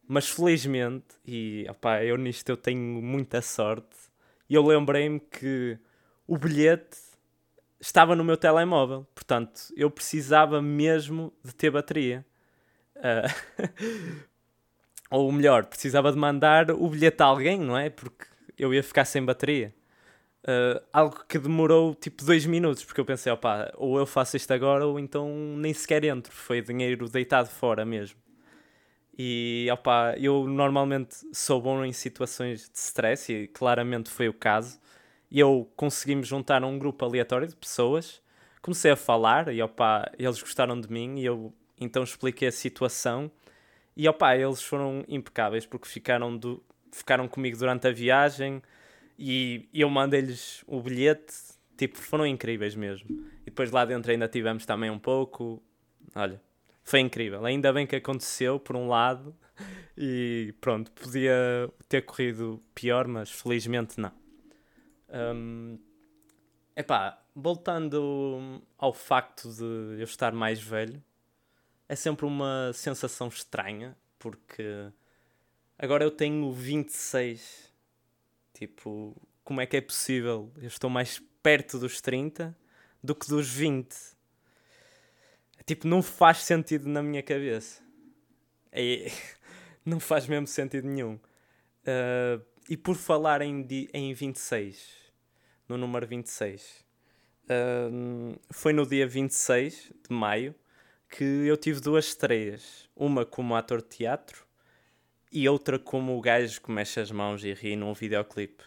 Mas 0.06 0.28
felizmente, 0.28 1.06
e 1.26 1.66
opá, 1.68 2.04
eu 2.04 2.16
nisto 2.16 2.48
eu 2.48 2.56
tenho 2.56 3.02
muita 3.02 3.42
sorte, 3.42 3.96
eu 4.48 4.64
lembrei-me 4.64 5.20
que 5.20 5.78
o 6.26 6.38
bilhete 6.38 6.98
estava 7.80 8.16
no 8.16 8.24
meu 8.24 8.36
telemóvel, 8.36 9.06
portanto 9.14 9.72
eu 9.76 9.90
precisava 9.90 10.60
mesmo 10.60 11.32
de 11.44 11.54
ter 11.54 11.70
bateria. 11.70 12.24
Uh, 12.96 14.24
ou 15.10 15.30
melhor, 15.32 15.66
precisava 15.66 16.12
de 16.12 16.18
mandar 16.18 16.70
o 16.70 16.88
bilhete 16.88 17.22
a 17.22 17.26
alguém, 17.26 17.58
não 17.58 17.76
é? 17.76 17.90
Porque 17.90 18.26
eu 18.58 18.74
ia 18.74 18.82
ficar 18.82 19.04
sem 19.04 19.24
bateria. 19.24 19.74
Uh, 20.44 20.80
algo 20.92 21.24
que 21.28 21.38
demorou 21.38 21.94
tipo 21.94 22.24
dois 22.24 22.46
minutos, 22.46 22.84
porque 22.84 23.00
eu 23.00 23.04
pensei, 23.04 23.30
opá, 23.32 23.70
ou 23.76 23.98
eu 23.98 24.06
faço 24.06 24.36
isto 24.36 24.50
agora 24.52 24.86
ou 24.86 24.98
então 24.98 25.28
nem 25.56 25.72
sequer 25.74 26.04
entro. 26.04 26.32
Foi 26.32 26.60
dinheiro 26.62 27.08
deitado 27.08 27.48
fora 27.48 27.84
mesmo. 27.84 28.18
E 29.18 29.68
opa, 29.72 30.14
eu 30.16 30.46
normalmente 30.46 31.16
sou 31.32 31.60
bom 31.60 31.84
em 31.84 31.92
situações 31.92 32.70
de 32.70 32.78
stress 32.78 33.32
e 33.32 33.48
claramente 33.48 34.10
foi 34.10 34.28
o 34.28 34.32
caso. 34.32 34.78
E 35.30 35.38
eu 35.38 35.70
consegui-me 35.76 36.22
juntar 36.22 36.64
um 36.64 36.78
grupo 36.78 37.04
aleatório 37.04 37.46
de 37.46 37.54
pessoas, 37.54 38.22
comecei 38.62 38.90
a 38.90 38.96
falar 38.96 39.52
e 39.52 39.62
opa, 39.62 40.10
eles 40.18 40.40
gostaram 40.40 40.80
de 40.80 40.90
mim 40.90 41.18
e 41.18 41.24
eu 41.24 41.52
então 41.78 42.02
expliquei 42.02 42.48
a 42.48 42.52
situação. 42.52 43.30
E 43.96 44.08
opa, 44.08 44.36
eles 44.36 44.62
foram 44.62 45.04
impecáveis 45.08 45.66
porque 45.66 45.88
ficaram, 45.88 46.36
do, 46.36 46.62
ficaram 46.92 47.28
comigo 47.28 47.58
durante 47.58 47.86
a 47.86 47.92
viagem 47.92 48.62
e 49.18 49.68
eu 49.74 49.90
mandei-lhes 49.90 50.62
o 50.66 50.80
bilhete, 50.80 51.34
tipo, 51.76 51.98
foram 51.98 52.26
incríveis 52.26 52.74
mesmo. 52.74 53.08
E 53.42 53.46
depois 53.46 53.70
lá 53.70 53.84
dentro 53.84 54.10
ainda 54.10 54.28
tivemos 54.28 54.64
também 54.64 54.90
um 54.90 54.98
pouco. 54.98 55.62
Olha, 56.14 56.40
foi 56.84 57.00
incrível. 57.00 57.44
Ainda 57.44 57.72
bem 57.72 57.86
que 57.86 57.96
aconteceu, 57.96 58.60
por 58.60 58.76
um 58.76 58.88
lado, 58.88 59.34
e 59.98 60.54
pronto, 60.60 60.92
podia 60.92 61.68
ter 61.88 62.02
corrido 62.02 62.62
pior, 62.74 63.08
mas 63.08 63.30
felizmente 63.30 64.00
não. 64.00 64.12
Um, 65.08 65.78
epá, 66.76 67.22
voltando 67.34 68.62
ao 68.76 68.92
facto 68.92 69.48
de 69.50 70.00
eu 70.00 70.04
estar 70.04 70.32
mais 70.32 70.60
velho, 70.60 71.02
é 71.88 71.96
sempre 71.96 72.26
uma 72.26 72.72
sensação 72.74 73.28
estranha, 73.28 73.96
porque 74.18 74.90
agora 75.78 76.04
eu 76.04 76.10
tenho 76.10 76.52
26. 76.52 77.72
Tipo, 78.54 79.16
como 79.44 79.60
é 79.60 79.66
que 79.66 79.76
é 79.76 79.80
possível? 79.80 80.52
Eu 80.56 80.68
estou 80.68 80.90
mais 80.90 81.22
perto 81.42 81.78
dos 81.78 82.00
30 82.00 82.56
do 83.02 83.14
que 83.14 83.28
dos 83.28 83.48
20 83.48 84.18
tipo, 85.68 85.86
não 85.86 86.02
faz 86.02 86.38
sentido 86.38 86.88
na 86.88 87.02
minha 87.02 87.22
cabeça. 87.22 87.82
É, 88.72 89.12
não 89.84 90.00
faz 90.00 90.26
mesmo 90.26 90.46
sentido 90.46 90.88
nenhum. 90.88 91.16
Uh, 91.84 92.42
e 92.68 92.76
por 92.76 92.96
falar 92.96 93.42
em, 93.42 93.66
em 93.92 94.14
26, 94.14 94.97
no 95.68 95.76
número 95.76 96.06
26, 96.06 96.84
uh, 97.44 98.40
foi 98.50 98.72
no 98.72 98.86
dia 98.86 99.06
26 99.06 99.92
de 100.08 100.14
maio 100.14 100.54
que 101.08 101.24
eu 101.24 101.56
tive 101.56 101.80
duas 101.80 102.06
estreias. 102.06 102.88
Uma 102.94 103.24
como 103.24 103.54
ator 103.54 103.82
de 103.82 103.88
teatro 103.88 104.46
e 105.32 105.48
outra 105.48 105.78
como 105.78 106.16
o 106.16 106.20
gajo 106.20 106.60
que 106.60 106.70
mexe 106.70 107.00
as 107.00 107.10
mãos 107.10 107.44
e 107.44 107.52
ri 107.52 107.76
num 107.76 107.92
videoclipe. 107.94 108.64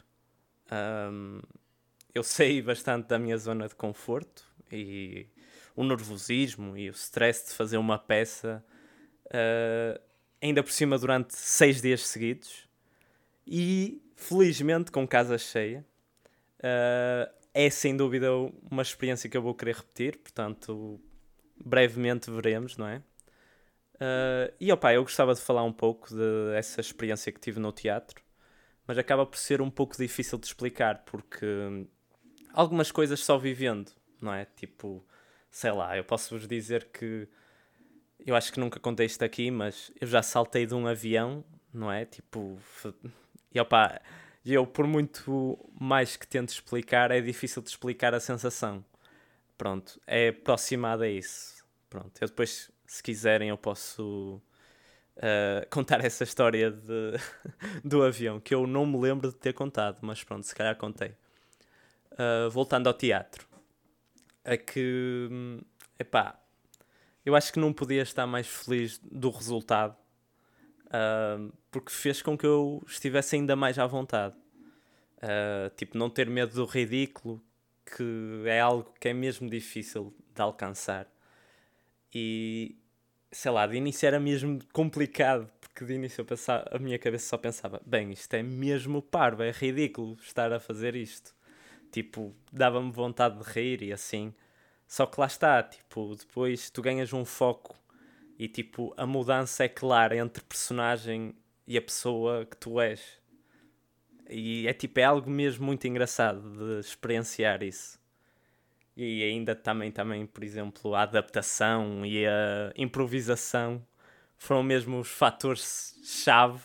Um, 0.72 1.42
eu 2.14 2.24
saí 2.24 2.62
bastante 2.62 3.08
da 3.08 3.20
minha 3.20 3.38
zona 3.38 3.68
de 3.68 3.76
conforto 3.76 4.46
e 4.72 5.28
o 5.76 5.84
nervosismo 5.84 6.78
e 6.78 6.90
o 6.90 6.94
stress 6.94 7.48
de 7.48 7.54
fazer 7.54 7.78
uma 7.78 7.98
peça, 7.98 8.64
uh, 9.28 10.02
ainda 10.42 10.64
por 10.64 10.72
cima 10.72 10.98
durante 10.98 11.36
seis 11.36 11.82
dias 11.82 12.08
seguidos, 12.08 12.68
e 13.46 14.02
felizmente 14.16 14.92
com 14.92 15.08
casa 15.08 15.38
cheia. 15.38 15.86
Uh, 16.62 17.32
é 17.54 17.70
sem 17.70 17.98
dúvida 17.98 18.32
uma 18.70 18.82
experiência 18.82 19.30
que 19.30 19.36
eu 19.36 19.42
vou 19.42 19.54
querer 19.54 19.76
repetir, 19.76 20.18
portanto, 20.18 21.00
brevemente 21.64 22.30
veremos, 22.32 22.78
não 22.78 22.88
é? 22.88 23.02
Uh, 23.96 24.54
e 24.60 24.72
opa, 24.72 24.94
eu 24.94 25.04
gostava 25.04 25.34
de 25.34 25.42
falar 25.42 25.64
um 25.64 25.74
pouco 25.74 26.10
dessa 26.52 26.82
de 26.82 26.88
experiência 26.88 27.32
que 27.32 27.40
tive 27.40 27.60
no 27.60 27.72
teatro, 27.72 28.24
mas 28.88 28.98
acaba 28.98 29.26
por 29.26 29.38
ser 29.38 29.62
um 29.62 29.70
pouco 29.70 29.98
difícil 29.98 30.38
de 30.38 30.48
explicar, 30.48 31.04
porque 31.06 31.46
algumas 32.54 32.92
coisas 32.92 33.20
só 33.20 33.38
vivendo, 33.38 33.92
não 34.20 34.34
é? 34.34 34.46
Tipo, 34.46 35.06
sei 35.50 35.72
lá, 35.72 35.98
eu 35.98 36.04
posso 36.04 36.36
vos 36.38 36.48
dizer 36.48 36.86
que 36.86 37.28
eu 38.26 38.36
acho 38.36 38.52
que 38.52 38.60
nunca 38.60 38.80
contei 38.80 39.06
isto 39.06 39.24
aqui, 39.24 39.52
mas 39.52 39.92
eu 40.00 40.08
já 40.08 40.22
saltei 40.22 40.66
de 40.66 40.74
um 40.74 40.88
avião, 40.88 41.44
não 41.74 41.92
é? 41.92 42.06
Tipo, 42.06 42.58
e 43.54 43.60
opa, 43.60 44.02
E 44.44 44.54
eu, 44.54 44.66
por 44.66 44.88
muito 44.88 45.58
mais 45.80 46.18
que 46.18 46.28
tento 46.28 46.50
explicar, 46.50 47.12
é 47.12 47.22
difícil 47.22 47.62
de 47.62 47.70
explicar 47.70 48.14
a 48.14 48.20
sensação. 48.20 48.84
Pronto, 49.58 50.02
é 50.08 50.30
aproximada 50.30 51.04
a 51.04 51.10
isso. 51.10 51.64
Pronto, 51.90 52.12
eu 52.20 52.28
depois, 52.28 52.72
se 52.88 53.04
quiserem, 53.04 53.50
eu 53.50 53.58
posso 53.58 54.42
uh, 55.18 55.70
contar 55.70 56.02
essa 56.06 56.24
história 56.24 56.72
de, 56.72 57.14
do 57.86 58.04
avião, 58.04 58.40
que 58.40 58.56
eu 58.56 58.66
não 58.66 58.86
me 58.86 59.00
lembro 59.00 59.30
de 59.30 59.38
ter 59.38 59.54
contado, 59.54 60.00
mas 60.02 60.24
pronto, 60.24 60.44
se 60.46 60.56
calhar 60.56 60.76
contei. 60.76 61.16
Uh, 62.14 62.50
voltando 62.50 62.88
ao 62.88 62.94
teatro, 62.94 63.48
é 64.44 64.58
que, 64.58 65.30
epá, 66.00 66.40
eu 67.26 67.36
acho 67.36 67.54
que 67.54 67.60
não 67.60 67.72
podia 67.72 68.02
estar 68.02 68.26
mais 68.26 68.48
feliz 68.48 69.00
do 69.00 69.30
resultado, 69.30 69.96
uh, 70.88 71.54
porque 71.72 71.92
fez 71.92 72.22
com 72.22 72.38
que 72.38 72.46
eu 72.46 72.84
estivesse 72.86 73.36
ainda 73.38 73.56
mais 73.56 73.80
à 73.80 73.88
vontade. 73.88 74.36
Uh, 75.18 75.70
tipo, 75.78 75.98
não 75.98 76.10
ter 76.10 76.30
medo 76.30 76.54
do 76.54 76.66
ridículo, 76.66 77.42
que 77.86 78.44
é 78.46 78.60
algo 78.60 78.94
que 79.00 79.08
é 79.10 79.14
mesmo 79.14 79.50
difícil 79.50 80.14
de 80.36 80.42
alcançar. 80.42 81.08
E, 82.14 82.76
sei 83.32 83.52
lá, 83.52 83.66
de 83.66 83.78
início 83.78 84.06
era 84.06 84.20
mesmo 84.20 84.60
complicado, 84.74 85.50
porque 85.62 85.86
de 85.86 85.94
início 85.94 86.22
eu 86.22 86.26
pensava, 86.26 86.66
a 86.72 86.78
minha 86.78 87.00
cabeça 87.00 87.30
só 87.30 87.38
pensava: 87.38 87.82
bem, 87.86 88.12
isto 88.12 88.34
é 88.34 88.44
mesmo 88.44 89.02
parvo, 89.02 89.44
é 89.44 89.52
ridículo 89.52 90.18
estar 90.22 90.52
a 90.52 90.60
fazer 90.60 90.96
isto. 90.96 91.34
Tipo, 91.92 92.36
dava-me 92.52 92.92
vontade 92.92 93.38
de 93.38 93.50
rir 93.50 93.82
e 93.84 93.94
assim. 93.94 94.34
Só 94.88 95.06
que 95.06 95.20
lá 95.20 95.28
está, 95.28 95.64
tipo, 95.64 96.16
depois 96.16 96.70
tu 96.70 96.82
ganhas 96.82 97.14
um 97.14 97.24
foco 97.24 97.78
e 98.38 98.48
tipo, 98.48 98.94
a 98.98 99.06
mudança 99.06 99.64
é 99.64 99.70
clara 99.70 100.18
entre 100.18 100.44
personagem 100.44 101.36
e 101.68 101.78
a 101.78 101.82
pessoa 101.82 102.46
que 102.46 102.58
tu 102.58 102.80
és. 102.80 103.20
E 104.30 104.68
é 104.68 104.74
tipo, 104.74 105.00
é 105.00 105.04
algo 105.04 105.30
mesmo 105.30 105.66
muito 105.66 105.88
engraçado 105.88 106.42
de 106.42 106.80
experienciar 106.80 107.64
isso. 107.64 108.00
E 108.96 109.24
ainda 109.24 109.56
também, 109.56 109.92
também, 109.92 110.26
por 110.26 110.44
exemplo, 110.44 110.96
a 110.96 111.04
adaptação 111.04 112.06
e 112.06 112.26
a 112.26 112.72
improvisação 112.76 113.86
foram 114.38 114.64
mesmo 114.64 115.00
os 115.00 115.10
fatores-chave 115.10 116.62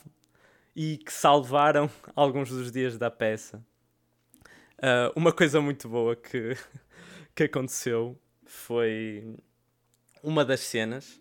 e 0.74 0.98
que 0.98 1.12
salvaram 1.12 1.90
alguns 2.14 2.50
dos 2.50 2.70
dias 2.70 2.98
da 2.98 3.10
peça. 3.10 3.64
Uh, 4.78 5.10
uma 5.16 5.32
coisa 5.32 5.60
muito 5.60 5.88
boa 5.88 6.14
que 6.14 6.56
que 7.34 7.44
aconteceu 7.44 8.18
foi 8.44 9.36
uma 10.22 10.44
das 10.44 10.60
cenas 10.60 11.20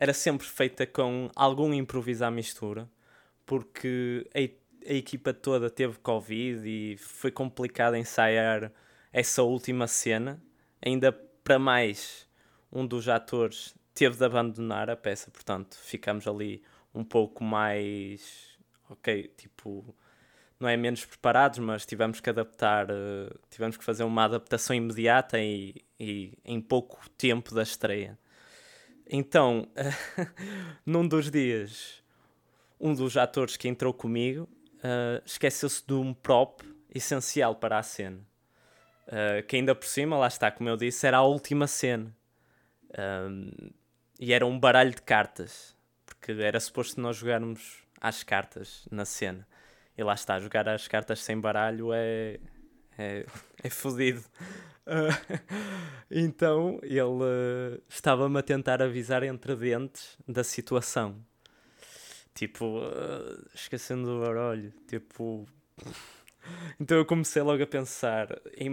era 0.00 0.14
sempre 0.14 0.46
feita 0.46 0.86
com 0.86 1.30
algum 1.36 1.74
improviso 1.74 2.24
à 2.24 2.30
mistura, 2.30 2.88
porque 3.44 4.26
a, 4.34 4.38
a 4.90 4.94
equipa 4.94 5.34
toda 5.34 5.68
teve 5.68 5.98
Covid 5.98 6.66
e 6.66 6.96
foi 6.96 7.30
complicado 7.30 7.96
ensaiar 7.96 8.72
essa 9.12 9.42
última 9.42 9.86
cena. 9.86 10.42
Ainda 10.80 11.12
para 11.12 11.58
mais, 11.58 12.26
um 12.72 12.86
dos 12.86 13.10
atores 13.10 13.74
teve 13.94 14.16
de 14.16 14.24
abandonar 14.24 14.88
a 14.88 14.96
peça, 14.96 15.30
portanto, 15.30 15.76
ficamos 15.76 16.26
ali 16.26 16.62
um 16.94 17.04
pouco 17.04 17.44
mais. 17.44 18.58
Ok, 18.88 19.30
tipo 19.36 19.94
não 20.58 20.68
é 20.68 20.76
menos 20.76 21.04
preparados, 21.04 21.58
mas 21.58 21.86
tivemos 21.86 22.20
que 22.20 22.28
adaptar, 22.28 22.90
uh, 22.90 23.38
tivemos 23.50 23.76
que 23.76 23.84
fazer 23.84 24.04
uma 24.04 24.24
adaptação 24.24 24.76
imediata 24.76 25.38
e, 25.38 25.74
e 25.98 26.38
em 26.44 26.60
pouco 26.60 27.00
tempo 27.16 27.54
da 27.54 27.62
estreia. 27.62 28.18
Então, 29.12 29.66
num 30.86 31.06
dos 31.06 31.32
dias, 31.32 32.00
um 32.78 32.94
dos 32.94 33.16
atores 33.16 33.56
que 33.56 33.66
entrou 33.66 33.92
comigo 33.92 34.48
uh, 34.76 35.20
esqueceu-se 35.26 35.84
de 35.84 35.94
um 35.94 36.14
prop 36.14 36.62
essencial 36.94 37.56
para 37.56 37.76
a 37.78 37.82
cena. 37.82 38.20
Uh, 39.08 39.44
que 39.48 39.56
ainda 39.56 39.74
por 39.74 39.86
cima, 39.86 40.16
lá 40.16 40.28
está, 40.28 40.48
como 40.48 40.68
eu 40.68 40.76
disse, 40.76 41.04
era 41.04 41.16
a 41.16 41.24
última 41.24 41.66
cena. 41.66 42.14
Um, 42.96 43.50
e 44.20 44.32
era 44.32 44.46
um 44.46 44.56
baralho 44.56 44.92
de 44.92 45.02
cartas. 45.02 45.76
Porque 46.06 46.30
era 46.30 46.60
suposto 46.60 47.00
nós 47.00 47.16
jogarmos 47.16 47.82
às 48.00 48.22
cartas 48.22 48.86
na 48.92 49.04
cena. 49.04 49.44
E 49.98 50.04
lá 50.04 50.14
está, 50.14 50.38
jogar 50.38 50.68
as 50.68 50.86
cartas 50.86 51.20
sem 51.20 51.40
baralho 51.40 51.92
é. 51.92 52.38
é, 52.96 53.26
é 53.64 53.68
fodido. 53.68 54.22
Então 56.10 56.80
ele 56.82 57.00
uh, 57.00 57.80
estava-me 57.88 58.36
a 58.36 58.42
tentar 58.42 58.82
avisar 58.82 59.22
entre 59.22 59.54
dentes 59.54 60.18
da 60.26 60.42
situação. 60.42 61.24
Tipo, 62.34 62.80
uh, 62.80 63.46
esquecendo 63.54 64.10
o 64.10 64.20
baralho. 64.20 64.72
Tipo. 64.86 65.46
Então 66.80 66.96
eu 66.96 67.04
comecei 67.04 67.42
logo 67.42 67.62
a 67.62 67.66
pensar 67.66 68.26
em, 68.56 68.70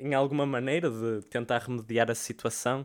em 0.00 0.14
alguma 0.14 0.44
maneira 0.44 0.90
de 0.90 1.24
tentar 1.28 1.58
remediar 1.58 2.10
a 2.10 2.14
situação. 2.14 2.84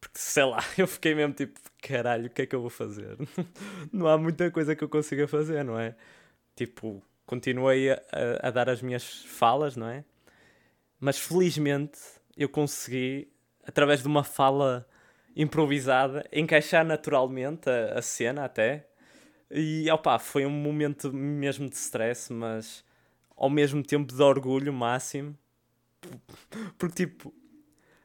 Porque 0.00 0.18
sei 0.18 0.44
lá, 0.44 0.58
eu 0.78 0.86
fiquei 0.86 1.12
mesmo 1.14 1.34
tipo, 1.34 1.58
caralho, 1.82 2.26
o 2.26 2.30
que 2.30 2.42
é 2.42 2.46
que 2.46 2.54
eu 2.54 2.60
vou 2.60 2.70
fazer? 2.70 3.16
não 3.92 4.06
há 4.06 4.16
muita 4.16 4.48
coisa 4.50 4.76
que 4.76 4.84
eu 4.84 4.88
consiga 4.88 5.26
fazer, 5.26 5.64
não 5.64 5.78
é? 5.78 5.96
Tipo, 6.54 7.02
continuei 7.26 7.90
a, 7.90 8.00
a, 8.42 8.50
dar 8.50 8.70
as 8.70 8.80
minhas 8.80 9.24
falas, 9.24 9.76
não 9.76 9.88
é? 9.88 10.04
Mas 11.00 11.18
felizmente 11.18 11.98
eu 12.36 12.48
consegui, 12.48 13.32
através 13.64 14.02
de 14.02 14.08
uma 14.08 14.24
fala 14.24 14.88
improvisada, 15.36 16.28
encaixar 16.32 16.84
naturalmente 16.84 17.68
a, 17.68 17.98
a 17.98 18.02
cena 18.02 18.44
até. 18.44 18.88
E 19.50 19.90
opá, 19.90 20.18
foi 20.18 20.44
um 20.44 20.50
momento 20.50 21.12
mesmo 21.12 21.68
de 21.68 21.76
stress, 21.76 22.32
mas 22.32 22.84
ao 23.36 23.48
mesmo 23.48 23.82
tempo 23.82 24.12
de 24.12 24.22
orgulho 24.22 24.72
máximo. 24.72 25.36
Porque 26.76 27.06
tipo, 27.06 27.34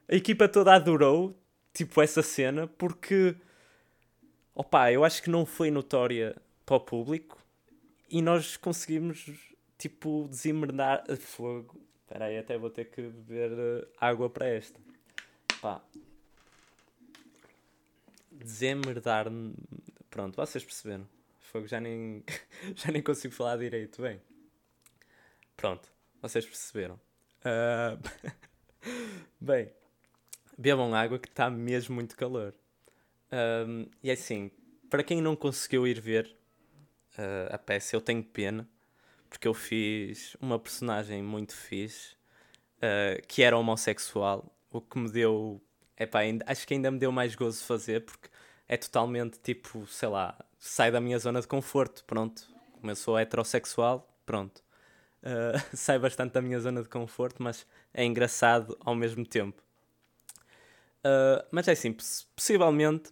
a 0.08 0.16
equipa 0.16 0.48
toda 0.48 0.74
adorou 0.74 1.38
tipo 1.74 2.02
essa 2.02 2.22
cena 2.22 2.68
porque 2.68 3.36
opá, 4.54 4.92
eu 4.92 5.04
acho 5.04 5.22
que 5.24 5.30
não 5.30 5.46
foi 5.46 5.72
notória 5.72 6.36
para 6.66 6.76
o 6.76 6.80
público 6.80 7.44
e 8.10 8.22
nós 8.22 8.56
conseguimos, 8.56 9.26
tipo, 9.78 10.28
desemerdar 10.30 11.04
fogo. 11.18 11.82
Espera 12.14 12.26
aí, 12.26 12.38
até 12.38 12.60
vou 12.60 12.70
ter 12.70 12.86
que 12.92 13.02
beber 13.02 13.52
uh, 13.54 13.88
água 14.00 14.30
para 14.30 14.46
esta. 14.46 14.80
Pá. 15.60 15.82
Desemerdar. 18.32 19.26
Pronto, 20.12 20.36
vocês 20.36 20.64
perceberam. 20.64 21.10
Fogo, 21.40 21.66
já 21.66 21.80
nem, 21.82 22.24
já 22.76 22.92
nem 22.92 23.02
consigo 23.02 23.34
falar 23.34 23.58
direito. 23.58 24.00
Bem. 24.00 24.22
Pronto, 25.58 25.92
vocês 26.22 26.46
perceberam. 26.46 27.02
Uh... 27.40 27.98
Bem, 29.42 29.72
bebam 30.56 30.94
água 30.94 31.18
que 31.18 31.28
está 31.28 31.50
mesmo 31.50 31.96
muito 31.96 32.16
calor. 32.16 32.54
Um, 33.32 33.88
e 34.04 34.12
é 34.12 34.14
assim, 34.14 34.52
para 34.88 35.04
quem 35.04 35.20
não 35.20 35.36
conseguiu 35.36 35.88
ir 35.88 36.00
ver, 36.00 36.38
uh, 37.18 37.56
a 37.56 37.58
peça. 37.58 37.96
Eu 37.96 38.02
tenho 38.02 38.24
pena, 38.24 38.70
porque 39.34 39.48
eu 39.48 39.54
fiz 39.56 40.38
uma 40.40 40.60
personagem 40.60 41.24
muito 41.24 41.56
fixe, 41.56 42.14
uh, 42.78 43.20
que 43.28 43.42
era 43.42 43.58
homossexual, 43.58 44.46
o 44.72 44.80
que 44.80 45.00
me 45.00 45.10
deu. 45.10 45.60
Epá, 46.00 46.20
ainda, 46.20 46.46
acho 46.48 46.68
que 46.68 46.76
ainda 46.76 46.92
me 46.92 47.00
deu 47.00 47.12
mais 47.12 47.34
gozo 47.34 47.64
fazer, 47.64 48.06
porque 48.06 48.30
é 48.68 48.78
totalmente 48.78 49.40
tipo, 49.40 49.88
sei 49.88 50.08
lá, 50.08 50.38
sai 50.60 50.92
da 50.92 51.02
minha 51.02 51.18
zona 51.18 51.42
de 51.42 51.48
conforto, 51.48 52.04
pronto. 52.06 52.48
Como 52.74 52.92
eu 52.92 52.96
sou 52.96 53.18
heterossexual, 53.18 54.08
pronto. 54.24 54.64
Uh, 55.24 55.60
sai 55.76 55.98
bastante 55.98 56.34
da 56.34 56.42
minha 56.42 56.60
zona 56.60 56.84
de 56.84 56.90
conforto, 56.90 57.42
mas 57.42 57.66
é 57.92 58.06
engraçado 58.06 58.78
ao 58.82 58.94
mesmo 58.94 59.26
tempo. 59.26 59.64
Uh, 61.00 61.44
mas 61.52 61.68
é 61.68 61.72
assim, 61.72 61.92
possivelmente, 62.36 63.12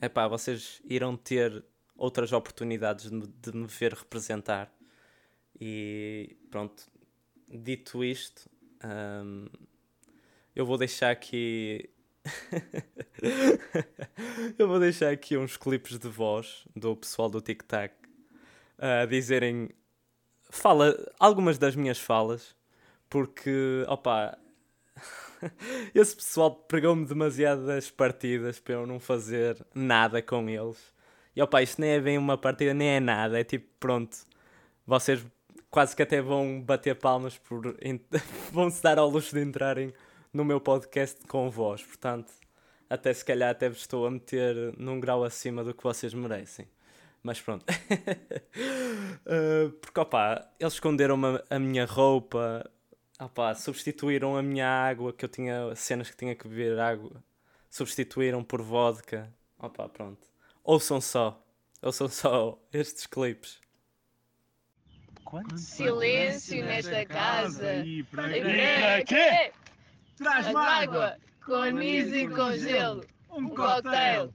epá, 0.00 0.28
vocês 0.28 0.80
irão 0.84 1.16
ter 1.16 1.64
outras 1.96 2.32
oportunidades 2.32 3.10
de, 3.10 3.26
de 3.26 3.56
me 3.56 3.66
ver 3.66 3.94
representar. 3.94 4.72
E 5.64 6.36
pronto, 6.50 6.82
dito 7.48 8.02
isto, 8.02 8.50
um, 8.84 9.46
eu 10.56 10.66
vou 10.66 10.76
deixar 10.76 11.12
aqui. 11.12 11.88
eu 14.58 14.66
vou 14.66 14.80
deixar 14.80 15.12
aqui 15.12 15.36
uns 15.36 15.56
clipes 15.56 16.00
de 16.00 16.08
voz 16.08 16.66
do 16.74 16.96
pessoal 16.96 17.30
do 17.30 17.40
Tic 17.40 17.62
Tac 17.62 17.94
a 18.76 19.06
dizerem 19.06 19.70
fala 20.50 20.96
algumas 21.18 21.58
das 21.58 21.76
minhas 21.76 21.98
falas 21.98 22.56
porque 23.08 23.84
opa 23.88 24.36
esse 25.94 26.16
pessoal 26.16 26.54
pregou-me 26.54 27.06
demasiado 27.06 27.66
das 27.66 27.90
partidas 27.90 28.58
para 28.58 28.74
eu 28.74 28.86
não 28.86 28.98
fazer 28.98 29.64
nada 29.74 30.20
com 30.20 30.48
eles 30.48 30.92
e 31.36 31.42
opa, 31.42 31.62
isto 31.62 31.80
nem 31.80 31.90
é 31.90 32.00
bem 32.00 32.18
uma 32.18 32.36
partida, 32.36 32.74
nem 32.74 32.88
é 32.88 33.00
nada. 33.00 33.40
É 33.40 33.44
tipo, 33.44 33.66
pronto, 33.80 34.18
vocês 34.86 35.24
quase 35.72 35.96
que 35.96 36.02
até 36.02 36.20
vão 36.20 36.60
bater 36.60 36.94
palmas 36.94 37.36
por. 37.38 37.74
vão 38.52 38.70
se 38.70 38.80
dar 38.80 38.98
ao 38.98 39.08
luxo 39.08 39.34
de 39.34 39.42
entrarem 39.42 39.92
no 40.32 40.44
meu 40.44 40.60
podcast 40.60 41.26
com 41.26 41.50
voz. 41.50 41.82
Portanto, 41.82 42.30
até 42.88 43.12
se 43.12 43.24
calhar 43.24 43.50
até 43.50 43.68
vos 43.70 43.78
estou 43.78 44.06
a 44.06 44.10
meter 44.10 44.54
num 44.78 45.00
grau 45.00 45.24
acima 45.24 45.64
do 45.64 45.74
que 45.74 45.82
vocês 45.82 46.12
merecem. 46.12 46.68
Mas 47.22 47.40
pronto. 47.40 47.64
uh, 49.26 49.70
porque, 49.80 49.98
opá, 49.98 50.46
eles 50.60 50.74
esconderam 50.74 51.18
a, 51.24 51.42
a 51.56 51.58
minha 51.58 51.86
roupa, 51.86 52.70
opá, 53.18 53.54
substituíram 53.54 54.36
a 54.36 54.42
minha 54.42 54.68
água, 54.68 55.12
que 55.12 55.24
eu 55.24 55.28
tinha 55.28 55.74
cenas 55.74 56.10
que 56.10 56.16
tinha 56.16 56.34
que 56.34 56.46
beber 56.46 56.78
água, 56.78 57.24
substituíram 57.70 58.44
por 58.44 58.60
vodka. 58.60 59.32
Opá, 59.58 59.88
pronto. 59.88 60.28
Ouçam 60.62 61.00
só, 61.00 61.42
ouçam 61.80 62.08
só 62.08 62.58
estes 62.74 63.06
clipes. 63.06 63.61
Silêncio 65.56 66.64
nesta 66.64 67.04
casa. 67.06 67.76
E 67.76 68.02
para 68.04 69.04
quê? 69.04 69.52
Traz-me 70.16 70.56
água, 70.56 71.16
com 71.44 71.54
anis 71.54 72.12
e 72.12 72.28
com 72.28 72.52
gelo. 72.52 73.04
Um 73.30 73.48
cocktail. 73.48 74.32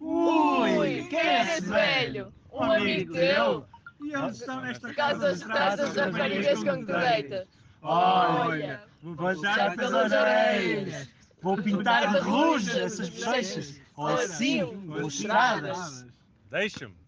Ui, 0.00 1.06
quem 1.08 1.20
é 1.20 1.42
esse 1.42 1.60
velho? 1.62 2.32
Um 2.52 2.64
amigo 2.64 3.12
teu? 3.12 3.66
E 4.02 4.16
onde 4.16 4.36
estão 4.36 4.60
nesta 4.60 4.92
Casas, 4.94 5.44
casas, 5.44 5.94
raparigas 5.94 6.64
com 6.64 6.84
que 6.84 6.92
deitas. 6.92 7.48
Olha, 7.82 8.82
vou 9.02 9.14
baixar 9.14 9.76
pelas 9.76 10.12
orelhas. 10.12 11.08
Vou 11.42 11.56
pintar 11.56 12.12
de 12.12 12.18
rouge 12.18 12.80
essas 12.80 13.08
bochechas. 13.08 13.80
Ou 13.96 14.08
assim, 14.08 14.62
lustradas. 14.62 16.06
Deixa-me. 16.50 16.99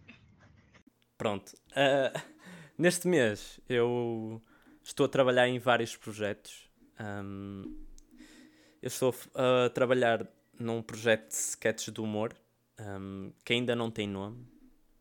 Pronto. 1.23 1.53
Uh, 1.71 2.21
neste 2.77 3.07
mês 3.07 3.61
eu 3.69 4.43
estou 4.83 5.07
a 5.07 5.09
trabalhar 5.09 5.47
em 5.47 5.57
vários 5.57 5.97
projetos. 5.97 6.69
Um, 6.99 7.63
eu 8.83 8.89
estou 8.89 9.15
a 9.33 9.71
trabalhar 9.71 10.27
num 10.59 10.83
projeto 10.83 11.29
de 11.29 11.35
sketches 11.35 11.95
de 11.95 12.01
humor 12.01 12.35
um, 12.77 13.33
que 13.45 13.53
ainda 13.53 13.77
não 13.77 13.89
tem 13.89 14.09
nome, 14.09 14.45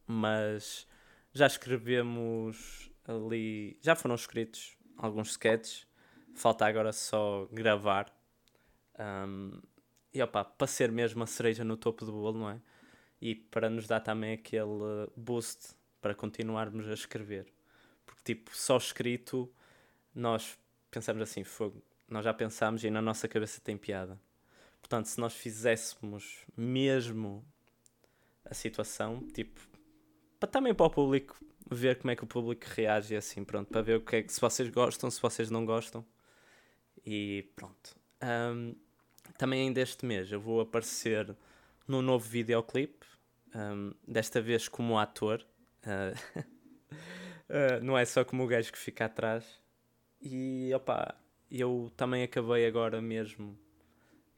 mas 0.05 0.85
já 1.33 1.47
escrevemos 1.47 2.91
ali. 3.07 3.79
Já 3.81 3.95
foram 3.95 4.13
escritos 4.13 4.77
alguns 4.99 5.31
sketches, 5.31 5.87
falta 6.35 6.67
agora 6.67 6.93
só 6.93 7.47
gravar. 7.51 8.15
Um, 9.27 9.59
e 10.13 10.21
opa, 10.21 10.45
para 10.45 10.67
ser 10.67 10.91
mesmo 10.91 11.23
a 11.23 11.25
cereja 11.25 11.63
no 11.63 11.75
topo 11.75 12.05
do 12.05 12.11
bolo, 12.11 12.37
não 12.37 12.49
é? 12.51 12.61
E 13.19 13.33
para 13.33 13.71
nos 13.71 13.87
dar 13.87 14.01
também 14.01 14.33
aquele 14.33 15.09
boost 15.17 15.80
para 16.01 16.15
continuarmos 16.15 16.87
a 16.89 16.93
escrever. 16.93 17.45
Porque, 18.05 18.21
tipo, 18.23 18.55
só 18.55 18.77
escrito, 18.77 19.51
nós 20.13 20.57
pensamos 20.89 21.21
assim, 21.21 21.43
fogo, 21.43 21.81
nós 22.09 22.25
já 22.25 22.33
pensámos 22.33 22.83
e 22.83 22.89
na 22.89 23.01
nossa 23.01 23.27
cabeça 23.27 23.61
tem 23.61 23.77
piada. 23.77 24.19
Portanto, 24.81 25.05
se 25.05 25.19
nós 25.19 25.33
fizéssemos 25.33 26.45
mesmo 26.57 27.45
a 28.43 28.53
situação, 28.53 29.25
tipo, 29.33 29.61
para 30.39 30.49
também 30.49 30.73
para 30.73 30.87
o 30.87 30.89
público 30.89 31.39
ver 31.69 31.97
como 31.99 32.11
é 32.11 32.15
que 32.15 32.23
o 32.23 32.27
público 32.27 32.65
reage 32.67 33.15
assim, 33.15 33.43
pronto, 33.43 33.69
para 33.69 33.81
ver 33.81 33.97
o 33.97 34.01
que 34.01 34.17
é 34.17 34.23
que 34.23 34.33
se 34.33 34.41
vocês 34.41 34.69
gostam, 34.69 35.09
se 35.09 35.21
vocês 35.21 35.49
não 35.49 35.65
gostam. 35.65 36.05
E 37.05 37.49
pronto. 37.55 37.95
Um, 38.21 38.75
também 39.37 39.61
ainda 39.61 39.79
este 39.79 40.05
mês 40.05 40.31
eu 40.31 40.39
vou 40.39 40.61
aparecer 40.61 41.35
num 41.87 42.01
novo 42.01 42.27
videoclipe, 42.27 43.05
um, 43.55 43.93
desta 44.07 44.41
vez 44.41 44.67
como 44.67 44.99
ator. 44.99 45.45
Uh, 45.85 46.13
não 47.83 47.97
é 47.97 48.05
só 48.05 48.23
como 48.23 48.43
o 48.43 48.47
gajo 48.47 48.71
que 48.71 48.77
fica 48.77 49.05
atrás. 49.05 49.59
E 50.21 50.71
opa, 50.73 51.15
eu 51.49 51.91
também 51.97 52.23
acabei 52.23 52.65
agora 52.65 53.01
mesmo, 53.01 53.57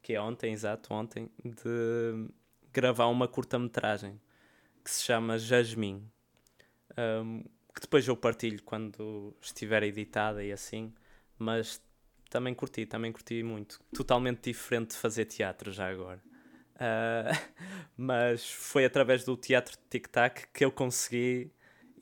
que 0.02 0.14
é 0.14 0.22
ontem, 0.22 0.54
exato, 0.54 0.94
ontem, 0.94 1.30
de 1.44 2.28
gravar 2.72 3.08
uma 3.08 3.28
curta-metragem 3.28 4.20
que 4.84 4.90
se 4.90 5.04
chama 5.04 5.38
Jasmine. 5.38 6.04
Um, 6.98 7.44
que 7.74 7.82
depois 7.82 8.08
eu 8.08 8.16
partilho 8.16 8.62
quando 8.64 9.36
estiver 9.42 9.84
editada 9.84 10.44
e 10.44 10.52
assim, 10.52 10.94
mas 11.38 11.82
também 12.30 12.54
curti, 12.54 12.86
também 12.86 13.12
curti 13.12 13.44
muito. 13.44 13.80
Totalmente 13.94 14.52
diferente 14.52 14.92
de 14.92 14.98
fazer 14.98 15.26
teatro 15.26 15.72
já 15.72 15.90
agora. 15.90 16.22
Uh, 16.76 17.54
mas 17.96 18.50
foi 18.50 18.86
através 18.86 19.24
do 19.24 19.38
teatro 19.38 19.78
de 19.78 19.84
tic-tac 19.90 20.48
que 20.54 20.66
eu 20.66 20.72
consegui 20.72 21.52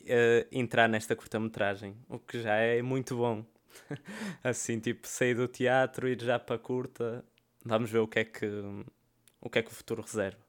uh, 0.01 0.47
entrar 0.51 0.87
nesta 0.87 1.15
curta-metragem, 1.15 1.95
o 2.09 2.19
que 2.19 2.41
já 2.41 2.55
é 2.55 2.81
muito 2.81 3.15
bom. 3.17 3.45
assim, 4.43 4.79
tipo, 4.79 5.07
sair 5.07 5.35
do 5.35 5.47
teatro, 5.47 6.07
ir 6.07 6.21
já 6.21 6.37
para 6.37 6.55
a 6.55 6.59
curta, 6.59 7.23
vamos 7.63 7.89
ver 7.89 7.99
o 7.99 8.07
que 8.07 8.19
é 8.19 8.25
que 8.25 8.45
o 9.39 9.49
que 9.49 9.59
é 9.59 9.63
que 9.63 9.71
o 9.71 9.73
futuro 9.73 10.01
reserva. 10.01 10.39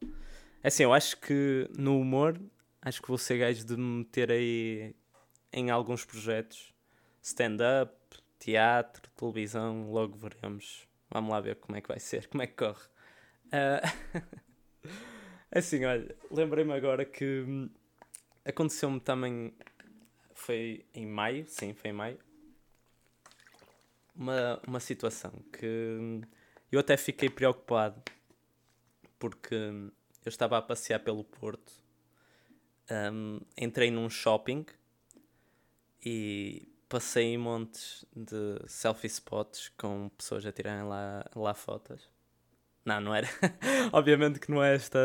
É 0.61 0.67
assim, 0.67 0.83
eu 0.83 0.93
acho 0.93 1.17
que 1.17 1.67
no 1.77 1.99
humor, 1.99 2.39
acho 2.81 3.01
que 3.01 3.07
vou 3.07 3.17
ser 3.17 3.39
gajo 3.39 3.65
de 3.65 3.75
me 3.75 3.99
meter 3.99 4.31
aí 4.31 4.95
em 5.51 5.69
alguns 5.71 6.05
projetos, 6.05 6.73
stand-up, 7.21 7.93
teatro, 8.39 9.09
televisão, 9.15 9.91
logo 9.91 10.17
veremos. 10.17 10.87
Vamos 11.09 11.31
lá 11.31 11.39
ver 11.41 11.55
como 11.57 11.77
é 11.77 11.81
que 11.81 11.87
vai 11.87 11.99
ser, 11.99 12.27
como 12.29 12.43
é 12.43 12.47
que 12.47 12.53
corre. 12.53 12.92
Uh... 13.53 14.19
assim, 15.51 15.85
olha, 15.85 16.15
lembrei-me 16.31 16.73
agora 16.73 17.05
que 17.05 17.45
hum, 17.47 17.69
aconteceu-me 18.43 18.99
também. 18.99 19.53
Foi 20.33 20.85
em 20.93 21.05
maio, 21.05 21.45
sim, 21.47 21.73
foi 21.73 21.91
em 21.91 21.93
maio. 21.93 22.19
Uma, 24.15 24.59
uma 24.67 24.79
situação 24.79 25.31
que 25.51 25.65
hum, 25.65 26.21
eu 26.71 26.79
até 26.79 26.97
fiquei 26.97 27.29
preocupado 27.29 28.01
porque 29.17 29.55
hum, 29.55 29.89
eu 30.25 30.29
estava 30.29 30.57
a 30.57 30.61
passear 30.61 30.99
pelo 30.99 31.23
Porto, 31.23 31.71
um, 32.91 33.39
entrei 33.57 33.89
num 33.89 34.09
shopping 34.09 34.65
e 36.05 36.67
passei 36.89 37.33
em 37.33 37.37
montes 37.37 38.05
de 38.15 38.59
selfie 38.67 39.07
spots 39.07 39.69
com 39.77 40.09
pessoas 40.09 40.45
a 40.45 40.51
tirarem 40.51 40.85
lá, 40.85 41.25
lá 41.35 41.53
fotos. 41.53 42.09
Não, 42.85 42.99
não 42.99 43.15
era. 43.15 43.27
Obviamente 43.93 44.39
que 44.39 44.51
não 44.51 44.61
é 44.63 44.75
esta 44.75 44.99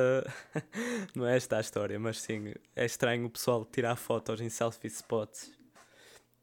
não 1.14 1.26
é 1.26 1.36
esta 1.36 1.58
a 1.58 1.60
história, 1.60 1.98
mas 1.98 2.20
sim, 2.20 2.52
é 2.74 2.84
estranho 2.84 3.26
o 3.26 3.30
pessoal 3.30 3.64
tirar 3.64 3.96
fotos 3.96 4.40
em 4.40 4.48
selfie 4.48 4.88
spots. 4.88 5.56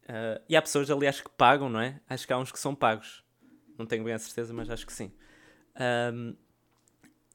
Uh, 0.04 0.40
e 0.48 0.56
há 0.56 0.62
pessoas, 0.62 0.90
aliás, 0.90 1.20
que 1.20 1.28
pagam, 1.30 1.68
não 1.68 1.80
é? 1.80 2.00
Acho 2.08 2.26
que 2.26 2.32
há 2.32 2.38
uns 2.38 2.52
que 2.52 2.58
são 2.58 2.74
pagos. 2.74 3.24
Não 3.76 3.84
tenho 3.84 4.04
bem 4.04 4.14
a 4.14 4.18
certeza, 4.18 4.54
mas 4.54 4.70
acho 4.70 4.86
que 4.86 4.92
sim. 4.92 5.12
Um, 6.14 6.34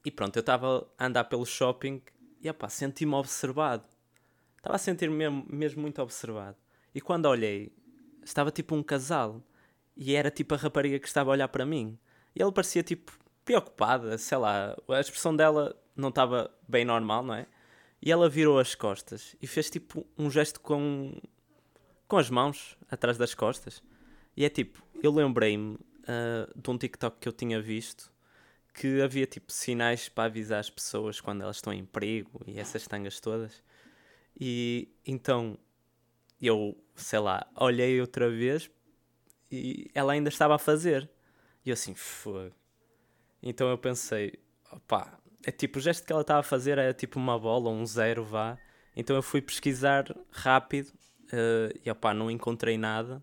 e 0.04 0.10
pronto, 0.10 0.36
eu 0.36 0.40
estava 0.40 0.88
a 0.98 1.06
andar 1.06 1.24
pelo 1.24 1.46
shopping 1.46 2.02
e 2.40 2.50
opá, 2.50 2.68
senti-me 2.68 3.14
observado. 3.14 3.86
Estava 4.56 4.76
a 4.76 4.78
sentir-me 4.78 5.14
mesmo, 5.14 5.46
mesmo 5.48 5.82
muito 5.82 6.02
observado. 6.02 6.56
E 6.94 7.00
quando 7.00 7.26
olhei, 7.26 7.72
estava 8.24 8.50
tipo 8.50 8.74
um 8.74 8.82
casal. 8.82 9.42
E 9.96 10.14
era 10.14 10.30
tipo 10.30 10.54
a 10.54 10.58
rapariga 10.58 10.98
que 10.98 11.06
estava 11.06 11.30
a 11.30 11.32
olhar 11.32 11.48
para 11.48 11.66
mim. 11.66 11.98
E 12.34 12.42
ela 12.42 12.50
parecia 12.50 12.82
tipo 12.82 13.12
preocupada, 13.44 14.16
sei 14.18 14.38
lá. 14.38 14.76
A 14.88 15.00
expressão 15.00 15.34
dela 15.34 15.76
não 15.96 16.08
estava 16.08 16.50
bem 16.68 16.84
normal, 16.84 17.22
não 17.22 17.34
é? 17.34 17.46
E 18.00 18.10
ela 18.10 18.28
virou 18.28 18.58
as 18.58 18.74
costas 18.74 19.36
e 19.40 19.46
fez 19.46 19.70
tipo 19.70 20.06
um 20.18 20.30
gesto 20.30 20.60
com, 20.60 21.20
com 22.08 22.16
as 22.16 22.28
mãos 22.28 22.76
atrás 22.90 23.16
das 23.16 23.34
costas. 23.34 23.82
E 24.36 24.44
é 24.44 24.48
tipo, 24.48 24.82
eu 25.02 25.12
lembrei-me 25.12 25.74
uh, 25.74 26.60
de 26.60 26.70
um 26.70 26.76
TikTok 26.76 27.18
que 27.20 27.28
eu 27.28 27.32
tinha 27.32 27.60
visto 27.60 28.10
que 28.74 29.02
havia 29.02 29.26
tipo 29.26 29.52
sinais 29.52 30.08
para 30.08 30.24
avisar 30.24 30.58
as 30.58 30.70
pessoas 30.70 31.20
quando 31.20 31.42
elas 31.42 31.56
estão 31.56 31.72
em 31.72 31.84
perigo 31.84 32.40
e 32.46 32.58
essas 32.58 32.86
tangas 32.86 33.20
todas. 33.20 33.62
E 34.38 34.88
então 35.06 35.58
eu, 36.40 36.76
sei 36.96 37.18
lá, 37.18 37.46
olhei 37.54 38.00
outra 38.00 38.30
vez 38.30 38.70
e 39.50 39.90
ela 39.94 40.14
ainda 40.14 40.28
estava 40.28 40.54
a 40.54 40.58
fazer. 40.58 41.08
E 41.64 41.70
eu 41.70 41.74
assim, 41.74 41.94
fogo. 41.94 42.54
Então 43.42 43.68
eu 43.68 43.76
pensei, 43.76 44.38
opá, 44.70 45.18
é 45.44 45.50
tipo, 45.50 45.78
o 45.78 45.82
gesto 45.82 46.06
que 46.06 46.12
ela 46.12 46.22
estava 46.22 46.40
a 46.40 46.44
fazer 46.44 46.78
era 46.78 46.94
tipo 46.94 47.18
uma 47.18 47.38
bola, 47.38 47.70
um 47.70 47.84
zero, 47.84 48.24
vá. 48.24 48.58
Então 48.94 49.16
eu 49.16 49.22
fui 49.22 49.42
pesquisar 49.42 50.14
rápido 50.30 50.88
uh, 50.88 51.78
e 51.84 51.90
opá, 51.90 52.14
não 52.14 52.30
encontrei 52.30 52.78
nada. 52.78 53.22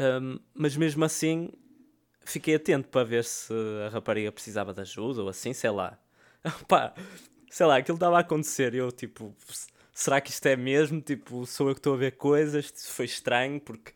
Um, 0.00 0.38
mas 0.54 0.76
mesmo 0.76 1.04
assim 1.04 1.52
fiquei 2.24 2.54
atento 2.54 2.88
para 2.88 3.04
ver 3.04 3.24
se 3.24 3.52
a 3.86 3.90
rapariga 3.90 4.32
precisava 4.32 4.72
de 4.72 4.80
ajuda 4.80 5.22
ou 5.22 5.28
assim, 5.28 5.52
sei 5.52 5.70
lá. 5.70 5.98
Pá, 6.66 6.94
sei 7.50 7.66
lá, 7.66 7.76
aquilo 7.76 7.96
estava 7.96 8.16
a 8.16 8.20
acontecer 8.20 8.74
eu, 8.74 8.90
tipo, 8.90 9.34
será 9.92 10.20
que 10.20 10.30
isto 10.30 10.46
é 10.46 10.56
mesmo? 10.56 11.00
Tipo, 11.00 11.46
sou 11.46 11.68
eu 11.68 11.74
que 11.74 11.80
estou 11.80 11.94
a 11.94 11.98
ver 11.98 12.12
coisas? 12.12 12.72
Foi 12.88 13.04
estranho 13.04 13.60
porque, 13.60 13.92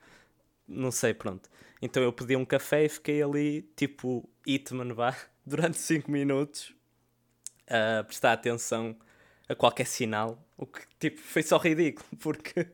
não 0.66 0.90
sei, 0.90 1.14
pronto. 1.14 1.48
Então 1.80 2.02
eu 2.02 2.12
pedi 2.12 2.36
um 2.36 2.44
café 2.44 2.84
e 2.84 2.88
fiquei 2.88 3.22
ali, 3.22 3.62
tipo, 3.76 4.28
Hitman, 4.48 4.92
vá, 4.94 5.16
durante 5.44 5.78
5 5.78 6.10
minutos 6.10 6.74
a 7.66 8.02
prestar 8.04 8.32
atenção 8.32 8.96
a 9.48 9.54
qualquer 9.54 9.86
sinal. 9.86 10.42
O 10.56 10.66
que, 10.66 10.80
tipo, 10.98 11.20
foi 11.20 11.42
só 11.42 11.58
ridículo 11.58 12.06
porque 12.20 12.66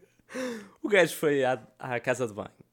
o 0.82 0.88
gajo 0.88 1.14
foi 1.16 1.44
à, 1.44 1.62
à 1.78 2.00
casa 2.00 2.26
de 2.26 2.32
banho 2.32 2.64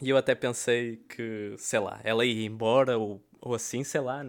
e 0.00 0.10
eu 0.10 0.16
até 0.16 0.34
pensei 0.34 0.96
que, 1.08 1.54
sei 1.58 1.80
lá, 1.80 2.00
ela 2.04 2.24
ia 2.24 2.46
embora 2.46 2.96
ou, 2.98 3.22
ou 3.40 3.54
assim, 3.54 3.82
sei 3.82 4.00
lá. 4.00 4.24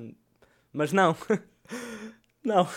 Mas 0.74 0.92
não. 0.92 1.16
não. 2.44 2.68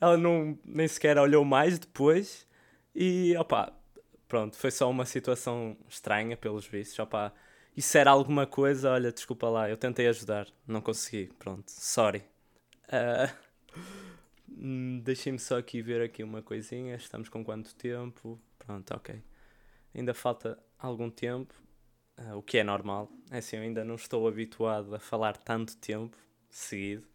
ela 0.00 0.16
não, 0.16 0.58
nem 0.64 0.88
sequer 0.88 1.18
olhou 1.18 1.44
mais 1.44 1.78
depois. 1.78 2.46
E, 2.94 3.36
opá, 3.36 3.72
pronto, 4.26 4.56
foi 4.56 4.70
só 4.70 4.90
uma 4.90 5.04
situação 5.04 5.76
estranha, 5.88 6.36
pelos 6.36 6.66
vistos. 6.66 6.98
Opá, 6.98 7.32
isso 7.76 7.98
era 7.98 8.10
alguma 8.10 8.46
coisa, 8.46 8.90
olha, 8.90 9.12
desculpa 9.12 9.48
lá, 9.48 9.68
eu 9.68 9.76
tentei 9.76 10.06
ajudar, 10.08 10.46
não 10.66 10.80
consegui, 10.80 11.32
pronto, 11.38 11.70
sorry. 11.70 12.22
Uh, 12.86 13.44
Deixem-me 15.02 15.38
só 15.38 15.58
aqui 15.58 15.82
ver 15.82 16.00
aqui 16.00 16.22
uma 16.22 16.40
coisinha, 16.40 16.94
estamos 16.94 17.28
com 17.28 17.44
quanto 17.44 17.74
tempo? 17.74 18.40
Pronto, 18.58 18.94
ok. 18.94 19.20
Ainda 19.94 20.14
falta 20.14 20.58
algum 20.78 21.10
tempo, 21.10 21.52
uh, 22.18 22.36
o 22.36 22.42
que 22.42 22.58
é 22.58 22.64
normal. 22.64 23.10
É 23.30 23.38
assim, 23.38 23.56
eu 23.56 23.62
ainda 23.62 23.84
não 23.84 23.96
estou 23.96 24.28
habituado 24.28 24.94
a 24.94 25.00
falar 25.00 25.36
tanto 25.36 25.76
tempo 25.76 26.16
seguido. 26.48 27.06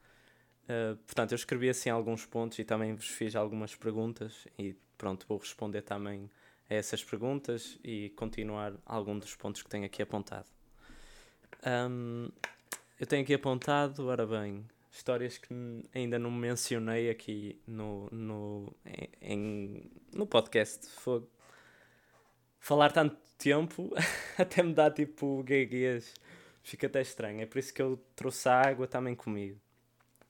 Uh, 0.65 0.97
portanto, 0.97 1.31
eu 1.31 1.37
escrevi 1.37 1.69
assim 1.69 1.89
alguns 1.89 2.25
pontos 2.25 2.59
e 2.59 2.63
também 2.65 2.93
vos 2.93 3.07
fiz 3.07 3.35
algumas 3.35 3.73
perguntas 3.73 4.45
e 4.57 4.75
pronto, 4.97 5.25
vou 5.27 5.37
responder 5.37 5.81
também 5.81 6.29
a 6.69 6.73
essas 6.73 7.03
perguntas 7.03 7.79
e 7.83 8.09
continuar 8.15 8.73
algum 8.85 9.17
dos 9.17 9.35
pontos 9.35 9.63
que 9.63 9.69
tenho 9.69 9.85
aqui 9.85 10.01
apontado. 10.01 10.47
Um, 11.65 12.29
eu 12.99 13.07
tenho 13.07 13.23
aqui 13.23 13.33
apontado, 13.33 14.05
ora 14.07 14.25
bem, 14.25 14.65
histórias 14.91 15.37
que 15.37 15.53
ainda 15.93 16.19
não 16.19 16.29
mencionei 16.29 17.09
aqui 17.09 17.59
no, 17.65 18.07
no, 18.11 18.75
em, 19.21 19.89
no 20.13 20.27
podcast. 20.27 20.87
Foi 20.87 21.23
falar 22.59 22.91
tanto 22.91 23.17
tempo 23.37 23.91
até 24.37 24.61
me 24.61 24.73
dá 24.73 24.91
tipo 24.91 25.43
gaguez. 25.43 26.13
Fica 26.61 26.87
até 26.87 27.01
estranho. 27.01 27.41
É 27.41 27.45
por 27.45 27.57
isso 27.57 27.73
que 27.73 27.81
eu 27.81 27.99
trouxe 28.15 28.47
a 28.47 28.61
água 28.61 28.87
também 28.87 29.15
comigo. 29.15 29.59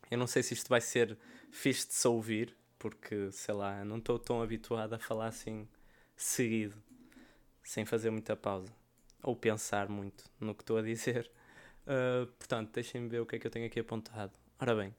Eu 0.09 0.17
não 0.17 0.27
sei 0.27 0.41
se 0.41 0.53
isto 0.53 0.69
vai 0.69 0.79
ser 0.79 1.17
fixe 1.51 1.87
de 1.87 1.93
se 1.93 2.07
ouvir, 2.07 2.55
porque 2.77 3.31
sei 3.31 3.53
lá, 3.53 3.83
não 3.83 3.97
estou 3.97 4.17
tão 4.17 4.41
habituado 4.41 4.93
a 4.93 4.99
falar 4.99 5.27
assim 5.27 5.67
seguido, 6.21 6.75
sem 7.63 7.85
fazer 7.85 8.09
muita 8.09 8.35
pausa 8.35 8.71
ou 9.23 9.35
pensar 9.35 9.87
muito 9.89 10.25
no 10.39 10.53
que 10.53 10.63
estou 10.63 10.77
a 10.77 10.81
dizer. 10.81 11.31
Uh, 11.83 12.27
portanto, 12.37 12.71
deixem-me 12.73 13.07
ver 13.07 13.21
o 13.21 13.25
que 13.25 13.37
é 13.37 13.39
que 13.39 13.47
eu 13.47 13.51
tenho 13.51 13.65
aqui 13.65 13.79
apontado. 13.79 14.33
Ora 14.59 14.75
bem, 14.75 14.93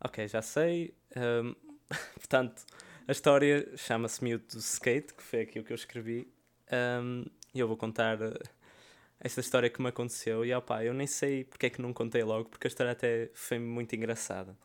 ok, 0.00 0.28
já 0.28 0.42
sei. 0.42 0.94
Um, 1.16 1.54
portanto, 2.14 2.64
a 3.08 3.12
história 3.12 3.76
chama-se 3.76 4.22
Miúdo 4.22 4.44
do 4.46 4.58
Skate, 4.58 5.14
que 5.14 5.22
foi 5.22 5.40
aqui 5.40 5.58
o 5.58 5.64
que 5.64 5.72
eu 5.72 5.76
escrevi. 5.76 6.32
Um, 6.70 7.24
e 7.54 7.60
eu 7.60 7.68
vou 7.68 7.76
contar 7.76 8.18
esta 9.20 9.40
história 9.40 9.70
que 9.70 9.80
me 9.80 9.88
aconteceu. 9.88 10.44
E 10.44 10.54
opá, 10.54 10.84
eu 10.84 10.92
nem 10.92 11.06
sei 11.06 11.44
porque 11.44 11.66
é 11.66 11.70
que 11.70 11.80
não 11.80 11.92
contei 11.92 12.22
logo, 12.22 12.48
porque 12.48 12.66
a 12.66 12.68
história 12.68 12.92
até 12.92 13.30
foi 13.34 13.58
muito 13.58 13.94
engraçada. 13.94 14.56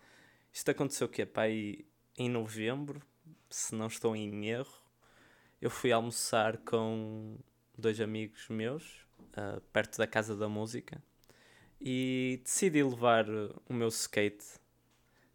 Isto 0.51 0.71
aconteceu 0.71 1.07
o 1.07 1.09
quê? 1.09 1.25
Pá, 1.25 1.47
em 1.47 2.29
novembro, 2.29 3.01
se 3.49 3.75
não 3.75 3.87
estou 3.87 4.15
em 4.15 4.49
erro. 4.49 4.86
Eu 5.59 5.71
fui 5.71 5.91
almoçar 5.91 6.57
com 6.57 7.35
dois 7.75 7.99
amigos 7.99 8.47
meus, 8.47 9.01
uh, 9.33 9.59
perto 9.73 9.97
da 9.97 10.05
Casa 10.05 10.35
da 10.35 10.47
Música 10.47 11.01
e 11.81 12.39
decidi 12.43 12.83
levar 12.83 13.25
o 13.67 13.73
meu 13.73 13.87
skate, 13.87 14.45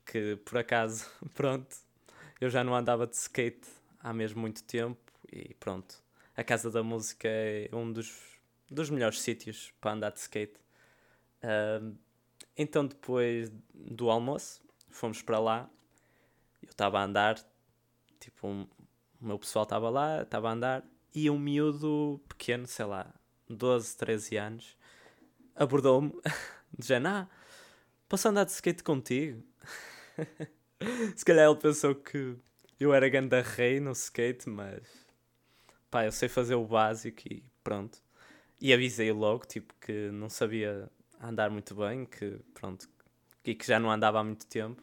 que 0.06 0.36
por 0.44 0.58
acaso, 0.58 1.10
pronto, 1.34 1.74
eu 2.40 2.48
já 2.48 2.62
não 2.62 2.74
andava 2.74 3.04
de 3.04 3.16
skate 3.16 3.68
há 3.98 4.12
mesmo 4.12 4.40
muito 4.40 4.62
tempo 4.62 5.00
e 5.32 5.54
pronto, 5.54 6.00
a 6.36 6.44
Casa 6.44 6.70
da 6.70 6.84
Música 6.84 7.26
é 7.28 7.68
um 7.72 7.92
dos, 7.92 8.38
dos 8.70 8.90
melhores 8.90 9.20
sítios 9.20 9.72
para 9.80 9.92
andar 9.92 10.12
de 10.12 10.20
skate. 10.20 10.54
Uh, 11.42 11.96
então 12.56 12.86
depois 12.86 13.50
do 13.74 14.08
almoço 14.08 14.62
fomos 14.88 15.20
para 15.20 15.40
lá, 15.40 15.70
eu 16.62 16.70
estava 16.70 17.00
a 17.00 17.04
andar, 17.04 17.44
tipo, 18.20 18.68
o 19.22 19.26
meu 19.26 19.38
pessoal 19.38 19.62
estava 19.62 19.88
lá, 19.88 20.22
estava 20.22 20.48
a 20.48 20.52
andar, 20.52 20.84
e 21.14 21.30
um 21.30 21.38
miúdo 21.38 22.20
pequeno, 22.28 22.66
sei 22.66 22.84
lá, 22.84 23.14
12, 23.48 23.96
13 23.96 24.36
anos, 24.36 24.76
abordou-me, 25.54 26.12
dizendo: 26.76 27.08
Ah, 27.08 27.28
posso 28.08 28.28
andar 28.28 28.44
de 28.44 28.50
skate 28.50 28.82
contigo? 28.82 29.42
Se 31.16 31.24
calhar 31.24 31.48
ele 31.48 31.60
pensou 31.60 31.94
que 31.94 32.36
eu 32.80 32.92
era 32.92 33.08
ganda 33.08 33.40
rei 33.40 33.78
no 33.78 33.92
skate, 33.92 34.48
mas 34.48 34.82
pá, 35.88 36.04
eu 36.04 36.12
sei 36.12 36.28
fazer 36.28 36.56
o 36.56 36.66
básico 36.66 37.22
e 37.30 37.44
pronto. 37.62 38.02
E 38.60 38.72
avisei 38.72 39.12
logo, 39.12 39.46
tipo, 39.46 39.72
que 39.80 40.10
não 40.10 40.28
sabia 40.28 40.90
andar 41.20 41.50
muito 41.50 41.74
bem, 41.74 42.04
que 42.04 42.40
pronto, 42.54 42.88
e 43.44 43.54
que 43.54 43.66
já 43.66 43.78
não 43.78 43.90
andava 43.90 44.18
há 44.18 44.24
muito 44.24 44.46
tempo. 44.46 44.82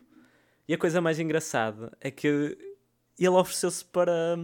E 0.68 0.74
a 0.74 0.78
coisa 0.78 1.02
mais 1.02 1.20
engraçada 1.20 1.92
é 2.00 2.12
que 2.12 2.69
ele 3.26 3.36
ofereceu-se 3.36 3.84
para, 3.86 4.38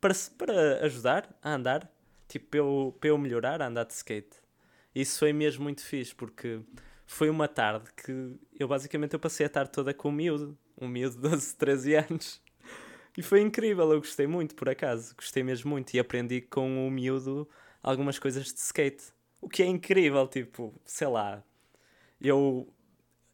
para, 0.00 0.14
para 0.36 0.84
ajudar 0.84 1.38
a 1.42 1.54
andar, 1.54 1.90
tipo, 2.28 2.46
para 2.46 2.58
eu, 2.58 2.96
para 3.00 3.08
eu 3.10 3.18
melhorar 3.18 3.62
a 3.62 3.66
andar 3.66 3.84
de 3.84 3.92
skate. 3.92 4.36
Isso 4.94 5.18
foi 5.18 5.32
mesmo 5.32 5.64
muito 5.64 5.82
fixe, 5.84 6.14
porque 6.14 6.60
foi 7.06 7.28
uma 7.28 7.48
tarde 7.48 7.90
que 7.96 8.36
eu 8.58 8.68
basicamente 8.68 9.14
eu 9.14 9.20
passei 9.20 9.46
a 9.46 9.48
tarde 9.48 9.72
toda 9.72 9.92
com 9.92 10.08
o 10.08 10.12
miúdo, 10.12 10.56
um 10.80 10.88
miúdo 10.88 11.16
de 11.16 11.22
12, 11.22 11.56
13 11.56 11.94
anos. 11.96 12.42
E 13.16 13.22
foi 13.22 13.40
incrível, 13.40 13.92
eu 13.92 13.98
gostei 13.98 14.26
muito, 14.26 14.54
por 14.54 14.68
acaso, 14.68 15.14
gostei 15.16 15.42
mesmo 15.42 15.70
muito 15.70 15.94
e 15.94 16.00
aprendi 16.00 16.40
com 16.40 16.86
o 16.86 16.90
miúdo 16.90 17.48
algumas 17.82 18.18
coisas 18.18 18.44
de 18.44 18.58
skate. 18.58 19.04
O 19.40 19.48
que 19.48 19.62
é 19.62 19.66
incrível, 19.66 20.26
tipo, 20.26 20.74
sei 20.84 21.06
lá, 21.06 21.42
eu. 22.20 22.68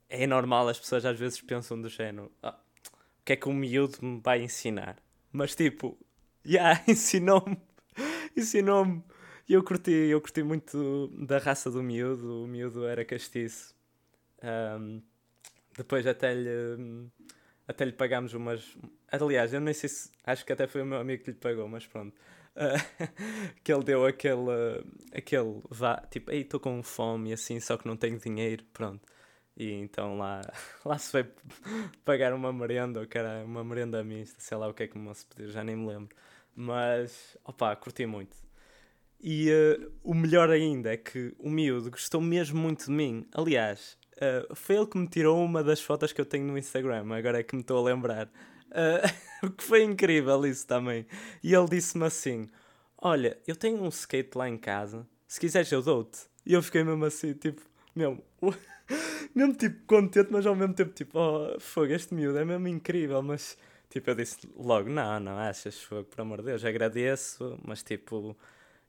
É 0.08 0.26
normal, 0.26 0.68
as 0.68 0.78
pessoas 0.78 1.04
às 1.06 1.18
vezes 1.18 1.40
pensam 1.40 1.80
do 1.80 1.88
género: 1.88 2.32
ah, 2.42 2.58
que 3.30 3.34
é 3.34 3.36
que 3.36 3.48
o 3.48 3.52
miúdo 3.52 3.98
me 4.02 4.20
vai 4.20 4.42
ensinar? 4.42 4.96
Mas 5.30 5.54
tipo, 5.54 5.96
yeah, 6.44 6.82
ensinou-me, 6.88 7.56
ensinou-me 8.36 9.04
e 9.48 9.52
eu 9.52 9.62
curti, 9.62 9.92
eu 9.92 10.20
curti 10.20 10.42
muito 10.42 11.08
da 11.26 11.38
raça 11.38 11.70
do 11.70 11.80
miúdo, 11.80 12.42
o 12.42 12.48
miúdo 12.48 12.84
era 12.84 13.04
castiço. 13.04 13.72
Um, 14.42 15.00
depois 15.76 16.06
até 16.08 16.34
lhe, 16.34 17.08
até 17.68 17.84
lhe 17.84 17.92
pagámos 17.92 18.34
umas. 18.34 18.76
Aliás, 19.12 19.54
eu 19.54 19.60
nem 19.60 19.74
sei 19.74 19.88
se. 19.88 20.10
Acho 20.24 20.44
que 20.44 20.52
até 20.52 20.66
foi 20.66 20.82
o 20.82 20.86
meu 20.86 20.98
amigo 20.98 21.22
que 21.22 21.30
lhe 21.30 21.36
pagou, 21.36 21.68
mas 21.68 21.86
pronto. 21.86 22.12
Uh, 22.56 23.54
que 23.62 23.72
ele 23.72 23.84
deu 23.84 24.04
aquele. 24.06 24.84
aquele 25.14 25.62
vá, 25.68 25.96
tipo, 26.10 26.32
ei, 26.32 26.40
estou 26.40 26.58
com 26.58 26.82
fome 26.82 27.30
e 27.30 27.32
assim, 27.32 27.60
só 27.60 27.76
que 27.76 27.86
não 27.86 27.96
tenho 27.96 28.18
dinheiro, 28.18 28.64
pronto. 28.72 29.06
E 29.60 29.72
então 29.74 30.16
lá, 30.16 30.40
lá 30.86 30.96
se 30.96 31.10
foi 31.10 31.26
pagar 32.02 32.32
uma 32.32 32.50
merenda, 32.50 33.00
ou 33.00 33.06
cara, 33.06 33.44
uma 33.44 33.62
merenda 33.62 34.02
mista, 34.02 34.40
sei 34.40 34.56
lá 34.56 34.66
o 34.66 34.72
que 34.72 34.84
é 34.84 34.88
que 34.88 34.96
me 34.96 35.14
se 35.14 35.26
pediu, 35.26 35.50
já 35.50 35.62
nem 35.62 35.76
me 35.76 35.86
lembro. 35.86 36.16
Mas, 36.56 37.36
opá, 37.44 37.76
curti 37.76 38.06
muito. 38.06 38.34
E 39.20 39.50
uh, 39.50 39.92
o 40.02 40.14
melhor 40.14 40.48
ainda 40.48 40.94
é 40.94 40.96
que 40.96 41.34
o 41.38 41.50
miúdo 41.50 41.90
gostou 41.90 42.22
mesmo 42.22 42.58
muito 42.58 42.86
de 42.86 42.90
mim. 42.90 43.26
Aliás, 43.34 43.98
uh, 44.16 44.56
foi 44.56 44.76
ele 44.76 44.86
que 44.86 44.96
me 44.96 45.06
tirou 45.06 45.44
uma 45.44 45.62
das 45.62 45.82
fotos 45.82 46.10
que 46.10 46.22
eu 46.22 46.24
tenho 46.24 46.46
no 46.46 46.56
Instagram, 46.56 47.12
agora 47.12 47.40
é 47.40 47.42
que 47.42 47.54
me 47.54 47.60
estou 47.60 47.78
a 47.78 47.82
lembrar. 47.82 48.30
Uh, 48.70 49.50
que 49.50 49.64
foi 49.64 49.82
incrível 49.82 50.46
isso 50.46 50.64
também. 50.64 51.04
E 51.42 51.52
ele 51.52 51.66
disse-me 51.68 52.04
assim: 52.04 52.48
Olha, 52.96 53.36
eu 53.44 53.56
tenho 53.56 53.82
um 53.82 53.88
skate 53.88 54.38
lá 54.38 54.48
em 54.48 54.56
casa, 54.56 55.04
se 55.26 55.40
quiseres 55.40 55.72
eu 55.72 55.82
dou-te. 55.82 56.20
E 56.46 56.52
eu 56.52 56.62
fiquei 56.62 56.84
mesmo 56.84 57.04
assim, 57.04 57.32
tipo, 57.32 57.60
mesmo, 57.96 58.22
mesmo 59.34 59.54
tipo 59.54 59.84
contente, 59.86 60.28
mas 60.30 60.46
ao 60.46 60.54
mesmo 60.54 60.74
tempo 60.74 60.92
tipo, 60.92 61.18
oh, 61.18 61.58
fogo, 61.60 61.92
este 61.92 62.14
miúdo 62.14 62.38
é 62.38 62.44
mesmo 62.44 62.68
incrível, 62.68 63.22
mas 63.22 63.56
tipo, 63.88 64.10
eu 64.10 64.14
disse 64.14 64.38
logo: 64.56 64.88
Não, 64.88 65.20
não 65.20 65.38
achas, 65.38 65.80
fogo, 65.80 66.04
por 66.04 66.20
amor 66.20 66.38
de 66.38 66.46
Deus, 66.46 66.64
agradeço, 66.64 67.58
mas 67.64 67.82
tipo 67.82 68.36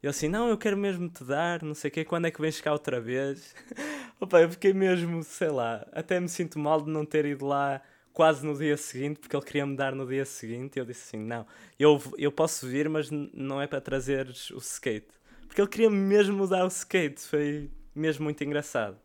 ele 0.02 0.10
assim, 0.10 0.28
não, 0.28 0.50
eu 0.50 0.58
quero 0.58 0.76
mesmo 0.76 1.08
te 1.08 1.24
dar, 1.24 1.62
não 1.62 1.76
sei 1.76 1.90
o 1.90 1.94
quê, 1.94 2.04
quando 2.04 2.26
é 2.26 2.32
que 2.32 2.42
vens 2.42 2.60
cá 2.60 2.72
outra 2.72 3.00
vez? 3.00 3.54
Opa, 4.20 4.42
eu 4.42 4.50
fiquei 4.50 4.74
mesmo, 4.74 5.24
sei 5.24 5.50
lá, 5.50 5.88
até 5.92 6.20
me 6.20 6.28
sinto 6.28 6.58
mal 6.58 6.82
de 6.82 6.90
não 6.90 7.06
ter 7.06 7.24
ido 7.26 7.46
lá 7.46 7.80
quase 8.12 8.44
no 8.44 8.58
dia 8.58 8.76
seguinte, 8.78 9.20
porque 9.20 9.36
ele 9.36 9.46
queria 9.46 9.66
me 9.66 9.76
dar 9.76 9.94
no 9.94 10.08
dia 10.08 10.26
seguinte, 10.26 10.78
e 10.78 10.80
eu 10.80 10.86
disse 10.86 11.04
assim, 11.16 11.24
não, 11.24 11.46
eu, 11.78 12.02
eu 12.18 12.32
posso 12.32 12.68
vir, 12.68 12.90
mas 12.90 13.12
não 13.12 13.62
é 13.62 13.68
para 13.68 13.80
trazeres 13.80 14.50
o 14.50 14.58
skate. 14.58 15.08
Porque 15.46 15.62
ele 15.62 15.70
queria 15.70 15.90
mesmo 15.90 16.48
dar 16.48 16.64
o 16.66 16.68
skate, 16.68 17.22
foi 17.22 17.70
mesmo 17.94 18.24
muito 18.24 18.44
engraçado. 18.44 18.98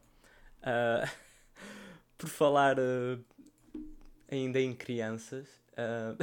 Uh, 0.66 1.09
por 2.18 2.29
falar 2.29 2.76
uh, 2.79 3.24
ainda 4.29 4.61
em 4.61 4.74
crianças, 4.74 5.48
uh, 5.72 6.16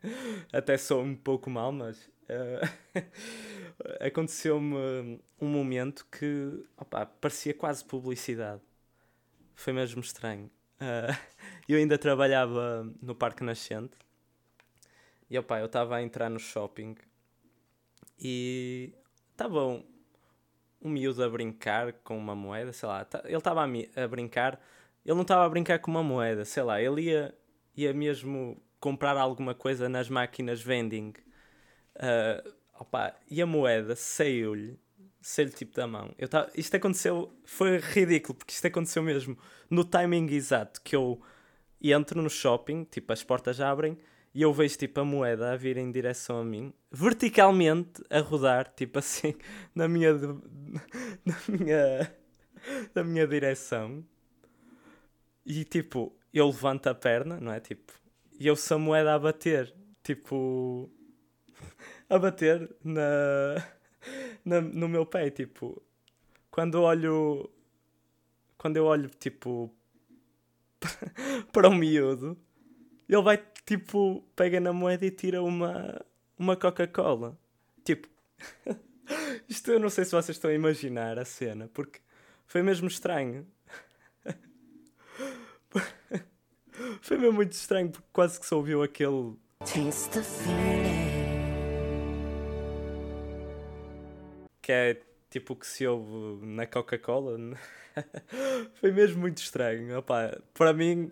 até 0.50 0.78
sou 0.78 1.02
um 1.02 1.14
pouco 1.14 1.50
mal, 1.50 1.70
mas 1.70 2.08
aconteceu-me 4.00 5.20
um 5.40 5.48
momento 5.48 6.06
que 6.10 6.64
opa, 6.76 7.04
parecia 7.04 7.52
quase 7.52 7.84
publicidade. 7.84 8.62
Foi 9.54 9.72
mesmo 9.72 10.00
estranho. 10.00 10.48
Eu 11.68 11.76
ainda 11.76 11.98
trabalhava 11.98 12.88
no 13.02 13.16
Parque 13.16 13.42
Nascente 13.42 13.96
e 15.28 15.36
opa, 15.36 15.58
eu 15.58 15.66
estava 15.66 15.96
a 15.96 16.02
entrar 16.02 16.30
no 16.30 16.38
shopping 16.38 16.96
e 18.16 18.94
estava 19.32 19.82
um, 20.82 20.90
miúdo 20.90 21.22
a 21.22 21.28
brincar 21.28 21.92
com 22.04 22.16
uma 22.16 22.34
moeda, 22.34 22.72
sei 22.72 22.88
lá. 22.88 23.06
Ele 23.24 23.36
estava 23.36 23.62
a, 23.62 24.04
a 24.04 24.08
brincar, 24.08 24.60
ele 25.04 25.14
não 25.14 25.22
estava 25.22 25.44
a 25.44 25.48
brincar 25.48 25.78
com 25.78 25.90
uma 25.90 26.02
moeda, 26.02 26.44
sei 26.44 26.62
lá. 26.62 26.80
Ele 26.80 27.02
ia, 27.02 27.34
ia 27.76 27.92
mesmo 27.92 28.60
comprar 28.78 29.16
alguma 29.16 29.54
coisa 29.54 29.88
nas 29.88 30.08
máquinas 30.08 30.60
vending. 30.60 31.12
Uh, 31.96 32.52
opa, 32.78 33.14
e 33.30 33.42
a 33.42 33.46
moeda 33.46 33.94
saiu-lhe, 33.94 34.78
saiu-lhe 35.20 35.52
tipo 35.52 35.74
da 35.74 35.86
mão. 35.86 36.14
Eu 36.18 36.28
tava, 36.28 36.50
isto 36.54 36.74
aconteceu, 36.76 37.32
foi 37.44 37.78
ridículo, 37.78 38.34
porque 38.34 38.52
isto 38.52 38.66
aconteceu 38.66 39.02
mesmo 39.02 39.36
no 39.68 39.84
timing 39.84 40.32
exato 40.32 40.80
que 40.82 40.96
eu 40.96 41.20
entro 41.82 42.22
no 42.22 42.30
shopping, 42.30 42.84
tipo, 42.84 43.12
as 43.12 43.22
portas 43.22 43.60
abrem 43.60 43.98
e 44.34 44.42
eu 44.42 44.52
vejo 44.52 44.78
tipo 44.78 45.00
a 45.00 45.04
moeda 45.04 45.52
a 45.52 45.56
vir 45.56 45.76
em 45.76 45.90
direção 45.90 46.38
a 46.40 46.44
mim, 46.44 46.72
verticalmente 46.90 48.02
a 48.10 48.20
rodar, 48.20 48.72
tipo 48.74 48.98
assim, 48.98 49.34
na 49.74 49.88
minha 49.88 50.12
na 51.24 51.36
minha 51.48 52.20
na 52.94 53.04
minha 53.04 53.26
direção. 53.26 54.04
E 55.44 55.64
tipo, 55.64 56.14
eu 56.32 56.46
levanto 56.46 56.88
a 56.88 56.94
perna, 56.94 57.40
não 57.40 57.52
é? 57.52 57.60
Tipo, 57.60 57.92
e 58.38 58.46
eu 58.46 58.56
sou 58.56 58.76
a 58.76 58.78
moeda 58.78 59.14
a 59.14 59.18
bater, 59.18 59.74
tipo 60.02 60.90
a 62.08 62.18
bater 62.18 62.74
na, 62.84 63.56
na 64.44 64.60
no 64.60 64.88
meu 64.88 65.06
pé, 65.06 65.30
tipo, 65.30 65.82
quando 66.50 66.78
eu 66.78 66.82
olho 66.82 67.50
quando 68.58 68.76
eu 68.76 68.84
olho 68.84 69.08
tipo 69.08 69.74
para 71.52 71.68
o 71.68 71.74
miúdo, 71.74 72.36
ele 73.08 73.22
vai 73.22 73.36
tipo, 73.64 74.24
pega 74.34 74.60
na 74.60 74.72
moeda 74.72 75.06
e 75.06 75.10
tira 75.10 75.42
uma, 75.42 76.00
uma 76.38 76.56
Coca-Cola. 76.56 77.38
Tipo, 77.84 78.08
isto 79.48 79.70
eu 79.70 79.80
não 79.80 79.90
sei 79.90 80.04
se 80.04 80.12
vocês 80.12 80.36
estão 80.36 80.50
a 80.50 80.54
imaginar 80.54 81.18
a 81.18 81.24
cena, 81.24 81.68
porque 81.72 82.00
foi 82.46 82.62
mesmo 82.62 82.88
estranho. 82.88 83.46
foi 87.00 87.16
mesmo 87.16 87.34
muito 87.34 87.52
estranho, 87.52 87.90
porque 87.90 88.08
quase 88.12 88.40
que 88.40 88.46
se 88.46 88.54
ouviu 88.54 88.82
aquele. 88.82 89.36
Taste 89.60 90.10
the 90.10 90.22
feeling. 90.22 91.00
Que 94.62 94.72
é 94.72 95.02
tipo 95.30 95.52
o 95.52 95.56
que 95.56 95.66
se 95.66 95.86
ouve 95.86 96.44
na 96.44 96.66
Coca-Cola. 96.66 97.36
foi 98.80 98.92
mesmo 98.92 99.20
muito 99.20 99.38
estranho. 99.38 99.98
Opa, 99.98 100.40
para 100.54 100.72
mim, 100.72 101.10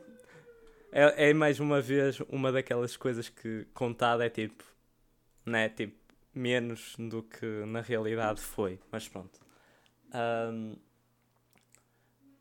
é, 0.92 1.30
é 1.30 1.34
mais 1.34 1.60
uma 1.60 1.80
vez 1.80 2.20
uma 2.28 2.50
daquelas 2.52 2.96
coisas 2.96 3.28
que 3.28 3.66
contada 3.74 4.24
é 4.24 4.30
tipo, 4.30 4.64
né? 5.44 5.68
Tipo, 5.68 5.96
menos 6.34 6.94
do 6.98 7.22
que 7.22 7.46
na 7.66 7.80
realidade 7.80 8.40
foi. 8.40 8.78
Mas 8.90 9.08
pronto. 9.08 9.40
Um, 10.14 10.76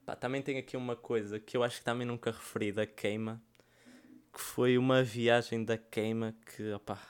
pá, 0.05 0.15
também 0.15 0.41
tem 0.41 0.57
aqui 0.57 0.77
uma 0.77 0.95
coisa 0.95 1.39
que 1.39 1.57
eu 1.57 1.63
acho 1.63 1.79
que 1.79 1.85
também 1.85 2.07
nunca 2.07 2.31
referi 2.31 2.71
da 2.71 2.85
queima. 2.85 3.41
Que 4.33 4.41
foi 4.41 4.77
uma 4.77 5.03
viagem 5.03 5.63
da 5.65 5.77
queima 5.77 6.35
que, 6.45 6.71
opá, 6.71 7.01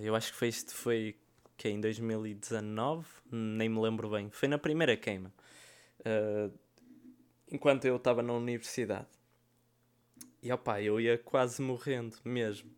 eu 0.00 0.14
acho 0.16 0.32
que 0.32 0.38
foi 0.38 0.48
isto 0.48 0.74
foi 0.74 1.16
que 1.56 1.68
em 1.68 1.80
2019, 1.80 3.06
nem 3.30 3.68
me 3.68 3.80
lembro 3.80 4.10
bem. 4.10 4.30
Foi 4.30 4.48
na 4.48 4.58
primeira 4.58 4.96
queima. 4.96 5.32
Uh, 6.00 6.52
enquanto 7.50 7.84
eu 7.84 7.96
estava 7.96 8.22
na 8.22 8.32
universidade. 8.32 9.06
E 10.44 10.52
opá, 10.52 10.80
eu 10.82 11.00
ia 11.00 11.16
quase 11.16 11.62
morrendo 11.62 12.18
mesmo. 12.22 12.70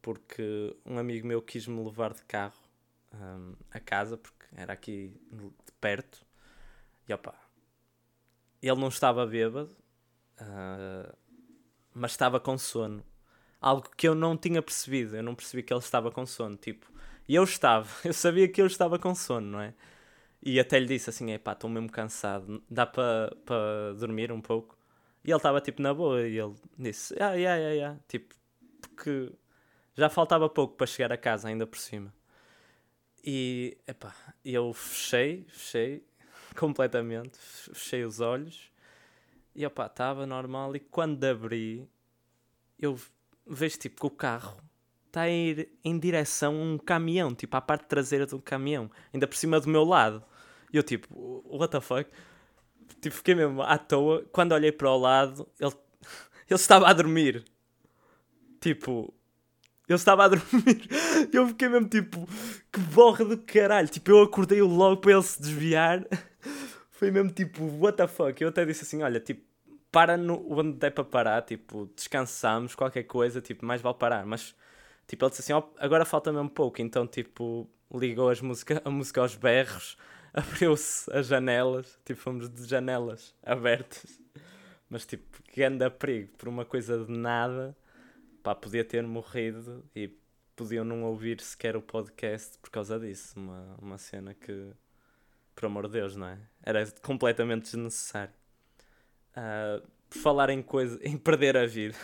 Porque 0.00 0.74
um 0.84 0.98
amigo 0.98 1.26
meu 1.26 1.42
quis-me 1.42 1.84
levar 1.84 2.14
de 2.14 2.22
carro 2.24 2.58
um, 3.12 3.54
a 3.70 3.78
casa, 3.78 4.16
porque 4.16 4.46
era 4.56 4.72
aqui 4.72 5.14
de 5.30 5.72
perto. 5.78 6.24
E 7.06 7.12
opá, 7.12 7.34
ele 8.62 8.80
não 8.80 8.88
estava 8.88 9.26
bêbado, 9.26 9.76
uh, 10.40 11.14
mas 11.92 12.12
estava 12.12 12.40
com 12.40 12.56
sono. 12.56 13.04
Algo 13.60 13.90
que 13.94 14.08
eu 14.08 14.14
não 14.14 14.34
tinha 14.34 14.62
percebido. 14.62 15.16
Eu 15.16 15.22
não 15.22 15.34
percebi 15.34 15.62
que 15.62 15.74
ele 15.74 15.80
estava 15.80 16.10
com 16.10 16.24
sono. 16.24 16.56
Tipo, 16.56 16.90
e 17.28 17.34
eu 17.34 17.44
estava, 17.44 17.88
eu 18.08 18.12
sabia 18.14 18.48
que 18.48 18.62
eu 18.62 18.66
estava 18.66 18.98
com 18.98 19.14
sono, 19.14 19.46
não 19.46 19.60
é? 19.60 19.74
E 20.42 20.58
até 20.58 20.78
lhe 20.78 20.86
disse 20.86 21.10
assim: 21.10 21.38
pá, 21.38 21.52
estou 21.52 21.68
mesmo 21.68 21.90
cansado, 21.90 22.62
dá 22.70 22.86
para 22.86 23.36
pa 23.44 23.92
dormir 23.98 24.32
um 24.32 24.40
pouco? 24.40 24.78
E 25.26 25.30
ele 25.30 25.36
estava 25.36 25.60
tipo 25.60 25.82
na 25.82 25.92
boa 25.92 26.22
e 26.22 26.38
ele 26.38 26.54
disse: 26.78 27.14
Ah, 27.14 27.32
yeah, 27.32 27.56
yeah, 27.56 27.74
yeah. 27.74 28.00
Tipo, 28.06 28.34
porque 28.80 29.32
já 29.96 30.08
faltava 30.08 30.48
pouco 30.48 30.76
para 30.76 30.86
chegar 30.86 31.12
a 31.12 31.16
casa, 31.16 31.48
ainda 31.48 31.66
por 31.66 31.78
cima. 31.78 32.14
E 33.24 33.76
epá, 33.86 34.14
eu 34.44 34.72
fechei, 34.72 35.44
fechei 35.48 36.06
completamente, 36.56 37.36
fechei 37.38 38.04
os 38.04 38.20
olhos 38.20 38.70
e 39.52 39.66
opá, 39.66 39.86
estava 39.86 40.26
normal. 40.26 40.76
E 40.76 40.80
quando 40.80 41.24
abri, 41.24 41.88
eu 42.78 42.96
vejo 43.44 43.78
tipo 43.78 44.00
que 44.00 44.06
o 44.06 44.10
carro 44.10 44.56
está 45.06 45.22
a 45.22 45.30
ir 45.30 45.70
em 45.82 45.98
direção 45.98 46.54
a 46.54 46.62
um 46.62 46.78
caminhão, 46.78 47.34
tipo 47.34 47.56
à 47.56 47.60
parte 47.60 47.86
traseira 47.86 48.26
do 48.26 48.40
caminhão, 48.40 48.90
ainda 49.12 49.26
por 49.26 49.36
cima 49.36 49.58
do 49.58 49.68
meu 49.68 49.82
lado. 49.82 50.22
E 50.72 50.76
eu 50.76 50.82
tipo, 50.82 51.42
what 51.46 51.72
the 51.72 51.80
fuck? 51.80 52.08
Tipo, 53.00 53.16
fiquei 53.16 53.34
mesmo 53.34 53.62
à 53.62 53.78
toa. 53.78 54.24
Quando 54.32 54.52
olhei 54.52 54.72
para 54.72 54.90
o 54.90 54.98
lado, 54.98 55.48
ele, 55.60 55.70
ele 56.48 56.60
estava 56.60 56.88
a 56.88 56.92
dormir. 56.92 57.44
Tipo, 58.60 59.14
ele 59.88 59.96
estava 59.96 60.24
a 60.24 60.28
dormir. 60.28 60.88
Eu 61.32 61.48
fiquei 61.48 61.68
mesmo 61.68 61.88
tipo, 61.88 62.26
que 62.72 62.80
borra 62.80 63.24
do 63.24 63.38
caralho. 63.38 63.88
Tipo, 63.88 64.10
eu 64.10 64.22
acordei 64.22 64.60
logo 64.62 65.00
para 65.00 65.12
ele 65.12 65.22
se 65.22 65.40
desviar. 65.40 66.04
Foi 66.90 67.10
mesmo 67.10 67.30
tipo, 67.30 67.62
what 67.78 67.96
the 67.96 68.06
fuck. 68.06 68.40
Eu 68.42 68.48
até 68.48 68.64
disse 68.64 68.84
assim: 68.84 69.02
olha, 69.02 69.20
tipo, 69.20 69.42
para 69.92 70.16
no, 70.16 70.44
onde 70.50 70.78
der 70.78 70.90
para 70.90 71.04
parar. 71.04 71.42
Tipo, 71.42 71.90
descansamos, 71.94 72.74
qualquer 72.74 73.04
coisa. 73.04 73.40
Tipo, 73.40 73.64
mais 73.64 73.80
vale 73.80 73.96
parar. 73.96 74.26
Mas, 74.26 74.54
tipo, 75.06 75.24
ele 75.24 75.30
disse 75.30 75.42
assim: 75.42 75.52
oh, 75.52 75.64
agora 75.78 76.04
falta 76.04 76.32
mesmo 76.32 76.50
pouco. 76.50 76.80
Então, 76.80 77.06
tipo, 77.06 77.70
ligou 77.94 78.30
as 78.30 78.40
música, 78.40 78.82
a 78.84 78.90
música 78.90 79.20
aos 79.20 79.36
berros 79.36 79.96
abriu-se 80.36 81.10
as 81.10 81.26
janelas, 81.26 81.98
tipo, 82.04 82.20
fomos 82.20 82.50
de 82.50 82.64
janelas 82.66 83.34
abertas. 83.42 84.20
Mas, 84.88 85.06
tipo, 85.06 85.42
que 85.44 85.64
anda 85.64 85.90
perigo, 85.90 86.36
por 86.36 86.48
uma 86.48 86.64
coisa 86.64 87.04
de 87.04 87.10
nada, 87.10 87.76
pá, 88.42 88.54
podia 88.54 88.84
ter 88.84 89.02
morrido 89.02 89.82
e 89.94 90.08
podiam 90.54 90.84
não 90.84 91.02
ouvir 91.04 91.40
sequer 91.40 91.74
o 91.74 91.82
podcast 91.82 92.58
por 92.58 92.70
causa 92.70 93.00
disso. 93.00 93.38
Uma, 93.38 93.76
uma 93.80 93.98
cena 93.98 94.34
que, 94.34 94.70
por 95.54 95.66
amor 95.66 95.86
de 95.86 95.94
Deus, 95.94 96.14
não 96.14 96.28
é? 96.28 96.38
Era 96.62 96.86
completamente 97.02 97.64
desnecessário. 97.64 98.34
Uh, 99.32 99.86
por 100.08 100.18
falar 100.18 100.50
em 100.50 100.62
coisa, 100.62 101.00
em 101.02 101.16
perder 101.16 101.56
a 101.56 101.66
vida. 101.66 101.96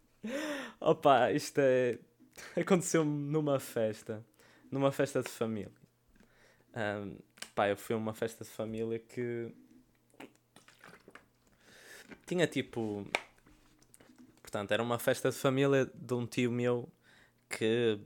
Opa, 0.80 1.32
isto 1.32 1.58
é. 1.58 1.98
Aconteceu-me 2.56 3.30
numa 3.30 3.58
festa, 3.58 4.24
numa 4.70 4.92
festa 4.92 5.22
de 5.22 5.30
família. 5.30 5.72
Um, 6.76 7.16
pá, 7.54 7.68
eu 7.68 7.76
fui 7.76 7.94
a 7.94 7.98
uma 7.98 8.14
festa 8.14 8.44
de 8.44 8.50
família 8.50 8.98
que 8.98 9.52
tinha 12.26 12.46
tipo. 12.46 13.06
Portanto, 14.42 14.72
era 14.72 14.82
uma 14.82 14.98
festa 14.98 15.30
de 15.30 15.36
família 15.36 15.90
de 15.94 16.14
um 16.14 16.26
tio 16.26 16.50
meu 16.50 16.88
que. 17.48 17.98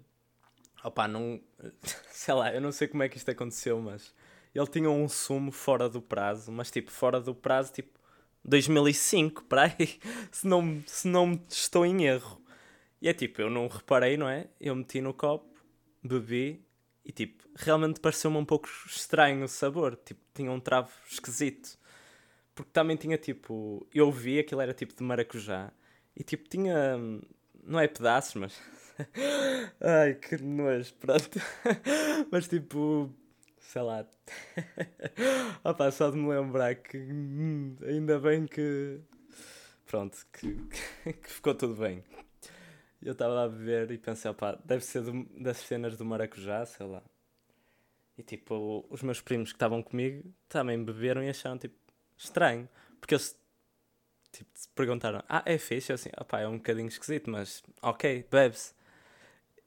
Opá, 0.84 1.08
não. 1.08 1.40
Sei 2.10 2.34
lá, 2.34 2.52
eu 2.52 2.60
não 2.60 2.72
sei 2.72 2.88
como 2.88 3.02
é 3.02 3.08
que 3.08 3.16
isto 3.16 3.30
aconteceu, 3.30 3.80
mas. 3.80 4.14
Ele 4.54 4.66
tinha 4.66 4.90
um 4.90 5.08
sumo 5.08 5.52
fora 5.52 5.88
do 5.88 6.00
prazo, 6.00 6.50
mas 6.50 6.70
tipo, 6.70 6.90
fora 6.90 7.20
do 7.20 7.34
prazo, 7.34 7.72
tipo. 7.72 7.98
2005, 8.44 9.44
para 9.44 9.64
aí, 9.64 10.00
se 10.32 10.46
não, 10.46 10.82
se 10.86 11.06
não 11.06 11.38
estou 11.48 11.84
em 11.84 12.06
erro. 12.06 12.40
E 13.00 13.08
é 13.08 13.12
tipo, 13.12 13.42
eu 13.42 13.50
não 13.50 13.68
reparei, 13.68 14.16
não 14.16 14.28
é? 14.28 14.48
Eu 14.60 14.74
meti 14.74 15.00
no 15.00 15.12
copo, 15.12 15.54
bebi 16.02 16.64
e 17.08 17.12
tipo, 17.12 17.42
realmente 17.56 18.00
pareceu-me 18.00 18.36
um 18.36 18.44
pouco 18.44 18.68
estranho 18.86 19.42
o 19.42 19.48
sabor. 19.48 19.96
Tipo, 19.96 20.20
tinha 20.34 20.52
um 20.52 20.60
travo 20.60 20.90
esquisito. 21.10 21.78
Porque 22.54 22.70
também 22.70 22.96
tinha 22.98 23.16
tipo. 23.16 23.86
Eu 23.94 24.12
vi 24.12 24.38
aquilo 24.38 24.60
era 24.60 24.74
tipo 24.74 24.94
de 24.94 25.02
maracujá. 25.02 25.72
E 26.14 26.22
tipo, 26.22 26.46
tinha. 26.46 26.98
Não 27.64 27.80
é 27.80 27.88
pedaços, 27.88 28.34
mas. 28.34 28.60
Ai, 29.80 30.16
que 30.16 30.36
nojo, 30.42 30.94
pronto. 30.96 31.40
mas 32.30 32.46
tipo. 32.46 33.10
Sei 33.58 33.80
lá. 33.80 34.06
Opa, 35.64 35.90
só 35.90 36.10
de 36.10 36.18
me 36.18 36.28
lembrar 36.28 36.74
que. 36.74 36.98
Hum, 36.98 37.74
ainda 37.86 38.18
bem 38.18 38.46
que. 38.46 39.00
Pronto, 39.86 40.18
que, 40.30 40.54
que 41.12 41.30
ficou 41.30 41.54
tudo 41.54 41.74
bem 41.74 42.04
eu 43.02 43.12
estava 43.12 43.44
a 43.44 43.48
beber 43.48 43.90
e 43.90 43.98
pensei, 43.98 44.30
opá, 44.30 44.58
deve 44.64 44.84
ser 44.84 45.02
do, 45.02 45.24
das 45.40 45.58
cenas 45.58 45.96
do 45.96 46.04
maracujá, 46.04 46.64
sei 46.66 46.86
lá. 46.86 47.02
E 48.16 48.22
tipo, 48.22 48.84
os 48.90 49.02
meus 49.02 49.20
primos 49.20 49.52
que 49.52 49.56
estavam 49.56 49.82
comigo 49.82 50.32
também 50.48 50.82
beberam 50.82 51.22
e 51.22 51.28
acharam 51.30 51.56
tipo 51.56 51.76
estranho. 52.16 52.68
Porque 53.00 53.14
eles 53.14 53.38
tipo, 54.32 54.50
perguntaram, 54.74 55.22
ah, 55.28 55.42
é 55.46 55.56
fixe? 55.58 55.92
Eu 55.92 55.94
assim, 55.94 56.10
opá, 56.20 56.40
é 56.40 56.48
um 56.48 56.56
bocadinho 56.56 56.88
esquisito, 56.88 57.30
mas 57.30 57.62
ok, 57.80 58.26
bebes. 58.30 58.74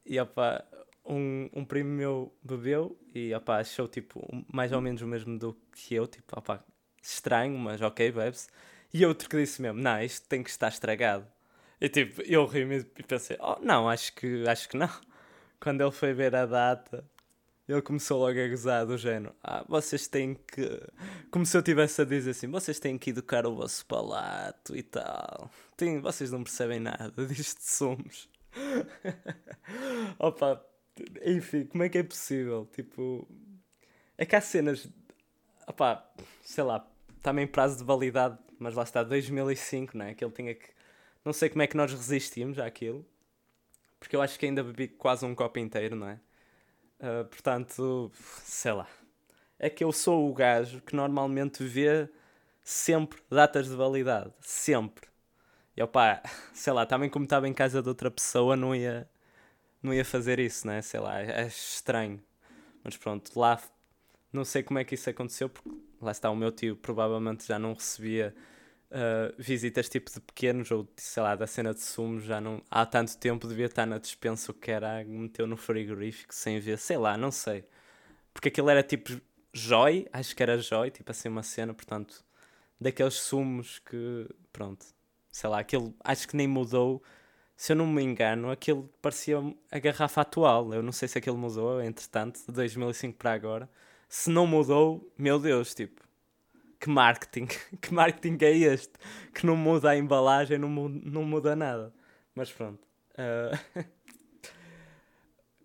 E 0.06 0.20
opá, 0.20 0.66
um, 1.06 1.50
um 1.54 1.66
primo 1.66 1.90
meu 1.90 2.34
bebeu 2.44 2.98
e 3.14 3.34
opá, 3.34 3.60
achou 3.60 3.88
tipo 3.88 4.22
mais 4.52 4.72
ou 4.72 4.82
menos 4.82 5.02
o 5.02 5.08
mesmo 5.08 5.38
do 5.38 5.54
que 5.74 5.96
eu, 5.96 6.08
tipo, 6.08 6.38
opá, 6.38 6.64
estranho, 7.02 7.58
mas 7.58 7.82
ok, 7.82 8.12
bebes. 8.12 8.50
E 8.94 9.06
outro 9.06 9.30
que 9.30 9.38
disse 9.38 9.62
mesmo, 9.62 9.80
não, 9.80 10.02
isto 10.02 10.28
tem 10.28 10.44
que 10.44 10.50
estar 10.50 10.68
estragado. 10.68 11.26
E 11.82 11.90
tipo, 11.90 12.22
eu 12.22 12.46
ri-me 12.46 12.86
e 12.98 13.04
pensei, 13.04 13.36
oh, 13.42 13.58
não, 13.60 13.90
acho 13.90 14.14
que, 14.14 14.48
acho 14.48 14.70
que 14.70 14.78
não. 14.78 14.90
Quando 15.60 15.82
ele 15.82 15.92
foi 15.92 16.14
ver 16.14 16.36
a 16.36 16.46
data, 16.46 17.04
ele 17.68 17.82
começou 17.82 18.20
logo 18.20 18.40
a 18.40 18.48
gozar 18.48 18.86
do 18.86 18.98
género. 18.98 19.36
Ah, 19.44 19.66
vocês 19.68 20.08
têm 20.08 20.36
que. 20.36 20.80
Como 21.32 21.46
se 21.46 21.58
eu 21.58 21.60
estivesse 21.60 22.02
a 22.02 22.06
dizer 22.06 22.32
assim: 22.32 22.48
vocês 22.48 22.80
têm 22.80 22.98
que 22.98 23.10
educar 23.10 23.46
o 23.48 23.56
vosso 23.56 23.86
palato 23.86 24.76
e 24.76 24.84
tal. 24.84 25.50
Tem, 25.76 26.00
vocês 26.00 26.32
não 26.32 26.44
percebem 26.44 26.80
nada 26.80 27.14
disto 27.26 27.62
somos. 27.62 28.30
Opa, 30.20 30.64
enfim, 31.26 31.66
como 31.66 31.84
é 31.84 31.90
que 31.90 31.98
é 31.98 32.04
possível? 32.04 32.68
Tipo, 32.74 33.28
é 34.18 34.26
que 34.26 34.36
há 34.36 34.42
cenas. 34.42 34.88
Opa, 35.68 36.06
sei 36.44 36.64
lá, 36.64 36.86
também 37.24 37.48
prazo 37.48 37.78
de 37.78 37.84
validade, 37.84 38.38
mas 38.60 38.76
lá 38.76 38.84
está, 38.84 39.04
2005, 39.04 39.98
não 39.98 40.06
é? 40.06 40.14
Que 40.14 40.24
ele 40.24 40.34
tinha 40.34 40.54
que. 40.54 40.81
Não 41.24 41.34
sei 41.34 41.50
como 41.50 41.62
é 41.62 41.68
que 41.68 41.78
nós 41.78 41.92
resistimos 41.92 42.58
àquilo, 42.60 43.06
porque 44.00 44.16
eu 44.16 44.22
acho 44.22 44.40
que 44.40 44.46
ainda 44.46 44.64
bebi 44.64 44.88
quase 44.88 45.26
um 45.26 45.36
copo 45.36 45.60
inteiro, 45.60 45.96
não 45.96 46.10
é? 46.10 46.20
Uh, 47.00 47.26
portanto, 47.26 48.12
sei 48.44 48.72
lá. 48.72 48.88
É 49.60 49.70
que 49.70 49.84
eu 49.84 49.92
sou 49.92 50.30
o 50.30 50.34
gajo 50.34 50.82
que 50.82 50.96
normalmente 50.96 51.64
vê 51.64 52.10
sempre 52.64 53.22
datas 53.30 53.68
de 53.70 53.76
validade. 53.76 54.32
Sempre. 54.40 55.08
E 55.78 55.84
opá, 55.84 56.22
sei 56.54 56.74
lá, 56.74 56.86
também 56.86 57.10
como 57.10 57.26
estava 57.26 57.48
em 57.48 57.54
casa 57.54 57.82
de 57.82 57.90
outra 57.90 58.10
pessoa, 58.10 58.56
não 58.56 58.76
ia, 58.76 59.08
não 59.82 59.94
ia 59.94 60.06
fazer 60.06 60.40
isso, 60.40 60.66
né? 60.68 60.82
Sei 60.82 61.00
lá, 61.00 61.22
é 61.22 61.46
estranho. 61.46 62.20
Mas 62.84 62.98
pronto, 62.98 63.32
lá 63.40 63.60
não 64.34 64.46
sei 64.46 64.64
como 64.64 64.80
é 64.80 64.84
que 64.84 64.96
isso 64.96 65.10
aconteceu, 65.10 65.50
porque 65.50 65.70
lá 66.02 66.12
está 66.12 66.30
o 66.30 66.36
meu 66.36 66.52
tio, 66.52 66.76
provavelmente 66.76 67.46
já 67.48 67.60
não 67.60 67.74
recebia 67.74 68.34
uh, 68.92 69.34
visitas 69.38 69.90
tipo 69.90 70.12
de 70.12 70.20
pequenos 70.20 70.70
ou 70.72 70.88
sei 70.98 71.24
lá, 71.24 71.36
da 71.36 71.48
cena 71.48 71.74
de 71.74 71.82
sumos, 71.82 72.24
já 72.24 72.40
não 72.42 72.62
há 72.70 72.86
tanto 72.86 73.18
tempo 73.18 73.48
devia 73.48 73.66
estar 73.66 73.86
na 73.86 73.98
dispensa 73.98 74.52
o 74.52 74.56
que 74.56 74.72
era, 74.72 75.04
meteu 75.04 75.48
no 75.48 75.58
frigorífico 75.58 76.34
sem 76.34 76.60
ver, 76.60 76.78
sei 76.78 76.98
lá, 76.98 77.18
não 77.18 77.32
sei. 77.32 77.66
Porque 78.34 78.50
aquilo 78.50 78.70
era 78.70 78.84
tipo 78.84 79.20
joy, 79.54 80.08
acho 80.14 80.36
que 80.36 80.44
era 80.44 80.58
joy, 80.58 80.92
tipo 80.92 81.12
assim 81.12 81.30
uma 81.30 81.44
cena, 81.44 81.74
portanto, 81.74 82.24
daqueles 82.80 83.16
sumos 83.16 83.80
que, 83.80 84.28
pronto, 84.52 84.86
sei 85.32 85.50
lá, 85.50 85.60
aquilo 85.60 85.94
acho 86.04 86.28
que 86.28 86.36
nem 86.36 86.48
mudou. 86.48 87.04
Se 87.56 87.74
eu 87.74 87.76
não 87.76 87.86
me 87.88 88.02
engano, 88.04 88.50
aquilo 88.50 88.90
parecia 89.02 89.38
a 89.72 89.80
garrafa 89.80 90.22
atual. 90.22 90.74
Eu 90.74 90.82
não 90.82 90.92
sei 90.92 91.08
se 91.08 91.18
aquilo 91.18 91.38
mudou, 91.38 91.82
entretanto, 91.82 92.40
de 92.48 92.52
2005 92.54 93.18
para 93.18 93.34
agora. 93.34 93.70
Se 94.10 94.30
não 94.32 94.48
mudou, 94.48 95.14
meu 95.18 95.40
Deus, 95.40 95.74
tipo, 95.76 96.02
que 96.82 96.90
marketing, 96.90 97.46
que 97.80 97.94
marketing 97.94 98.44
é 98.44 98.58
este? 98.58 98.94
Que 99.34 99.46
não 99.46 99.56
muda 99.56 99.92
a 99.92 99.98
embalagem, 99.98 100.58
não 100.58 100.68
muda, 100.68 101.00
não 101.04 101.24
muda 101.24 101.56
nada. 101.56 101.94
Mas 102.34 102.52
pronto. 102.52 102.86
Uh... 103.14 103.86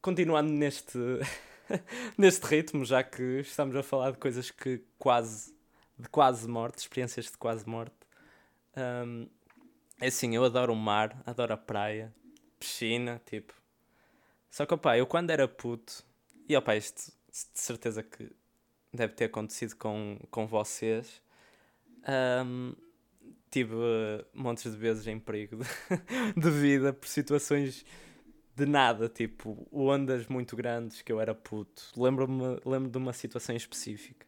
Continuando 0.02 0.52
neste, 0.52 0.98
neste 2.16 2.46
ritmo, 2.46 2.84
já 2.84 3.02
que 3.02 3.40
estamos 3.40 3.74
a 3.74 3.82
falar 3.82 4.12
de 4.12 4.18
coisas 4.18 4.50
que 4.50 4.84
quase, 4.98 5.52
de 5.98 6.08
quase 6.08 6.46
morte, 6.46 6.78
experiências 6.78 7.24
de 7.24 7.36
quase 7.38 7.66
morte. 7.66 7.96
Um, 8.76 9.26
é 10.00 10.08
assim, 10.08 10.36
eu 10.36 10.44
adoro 10.44 10.74
o 10.74 10.76
mar, 10.76 11.20
adoro 11.24 11.54
a 11.54 11.56
praia, 11.56 12.14
piscina, 12.60 13.20
tipo. 13.24 13.54
Só 14.50 14.64
que, 14.66 14.74
opá, 14.74 14.96
eu 14.96 15.06
quando 15.06 15.30
era 15.30 15.48
puto, 15.48 16.04
e 16.48 16.56
opá, 16.56 16.76
isto 16.76 17.10
de 17.32 17.60
certeza 17.60 18.02
que 18.02 18.30
deve 18.92 19.14
ter 19.14 19.24
acontecido 19.24 19.74
com, 19.76 20.18
com 20.30 20.46
vocês. 20.46 21.22
Um, 22.08 22.74
tive 23.50 23.74
montes 24.34 24.70
de 24.70 24.78
vezes 24.78 25.06
em 25.06 25.18
perigo 25.18 25.56
de, 25.56 25.64
de 26.40 26.50
vida 26.50 26.92
por 26.92 27.08
situações 27.08 27.84
de 28.54 28.66
nada, 28.66 29.08
tipo 29.08 29.66
ondas 29.72 30.26
muito 30.26 30.56
grandes 30.56 31.02
que 31.02 31.12
eu 31.12 31.20
era 31.20 31.34
puto. 31.34 31.82
Lembro-me 31.96 32.60
lembro 32.64 32.90
de 32.90 32.98
uma 32.98 33.12
situação 33.12 33.54
específica 33.54 34.26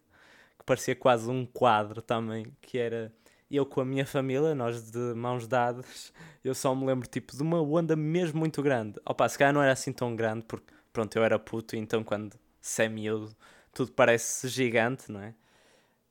que 0.59 0.65
parecia 0.65 0.95
quase 0.95 1.31
um 1.31 1.47
quadro 1.47 2.03
também, 2.03 2.53
que 2.61 2.79
era 2.79 3.13
eu 3.51 3.65
com 3.65 3.81
a 3.81 3.85
minha 3.85 4.05
família, 4.05 4.55
nós 4.55 4.91
de 4.91 5.15
mãos 5.15 5.47
dadas, 5.47 6.13
eu 6.45 6.55
só 6.55 6.75
me 6.75 6.85
lembro 6.85 7.09
tipo 7.09 7.35
de 7.35 7.43
uma 7.43 7.61
onda 7.63 7.97
mesmo 7.97 8.39
muito 8.39 8.63
grande. 8.63 9.01
Opa, 9.07 9.29
se 9.29 9.39
calhar 9.39 9.55
não 9.55 9.63
era 9.63 9.73
assim 9.73 9.93
tão 9.93 10.15
grande, 10.15 10.45
porque 10.47 10.73
pronto, 10.93 11.17
eu 11.17 11.25
era 11.25 11.39
puto, 11.39 11.75
então 11.77 12.05
quando 12.05 12.39
se 12.61 12.83
é 12.83 12.89
miúdo 12.89 13.35
tudo 13.79 13.93
parece 13.93 14.49
gigante, 14.49 15.13
não 15.13 15.23
é? 15.23 15.33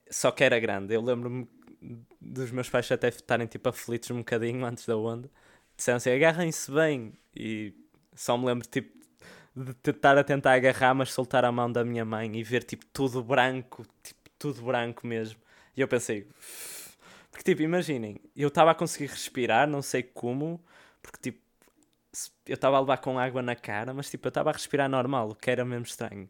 Só 0.09 0.32
que 0.32 0.41
era 0.41 0.57
grande. 0.57 0.93
Eu 0.93 1.01
lembro-me 1.01 1.45
dos 2.22 2.49
meus 2.49 2.70
pais 2.70 2.89
até 2.89 3.09
estarem 3.09 3.45
tipo 3.45 3.68
aflitos 3.68 4.09
um 4.09 4.20
bocadinho 4.20 4.65
antes 4.65 4.86
da 4.86 4.95
onda. 4.95 5.30
Disseram 5.76 5.97
assim: 5.97 6.11
agarrem-se 6.11 6.72
bem. 6.72 7.11
E 7.36 7.74
só 8.15 8.38
me 8.38 8.45
lembro 8.45 8.65
tipo 8.70 8.95
de 9.84 9.91
estar 9.91 10.18
a 10.18 10.24
tentar 10.24 10.53
agarrar, 10.53 10.93
mas 10.93 11.11
soltar 11.11 11.43
a 11.43 11.51
mão 11.51 11.70
da 11.70 11.84
minha 11.84 12.05
mãe 12.05 12.38
e 12.38 12.43
ver 12.43 12.63
tipo 12.63 12.86
tudo 12.86 13.22
branco, 13.22 13.86
tipo 14.01 14.30
tudo 14.39 14.61
branco 14.61 15.05
mesmo. 15.05 15.38
E 15.76 15.82
eu 15.82 15.89
pensei, 15.89 16.26
porque 17.30 17.43
tipo, 17.43 17.61
imaginem, 17.63 18.22
eu 18.36 18.47
estava 18.47 18.72
a 18.72 18.76
conseguir 18.76 19.07
respirar, 19.07 19.68
não 19.68 19.82
sei 19.82 20.03
como, 20.03 20.63
porque 21.01 21.32
tipo, 21.32 21.41
eu 22.45 22.55
estava 22.55 22.78
a 22.78 22.80
levar 22.80 22.97
com 22.99 23.20
água 23.20 23.41
na 23.41 23.55
cara, 23.55 23.93
mas 23.93 24.09
tipo, 24.09 24.28
eu 24.28 24.30
estava 24.30 24.51
a 24.51 24.53
respirar 24.53 24.88
normal, 24.89 25.32
o 25.32 25.36
que 25.36 25.51
era 25.51 25.65
mesmo 25.65 25.86
estranho. 25.86 26.30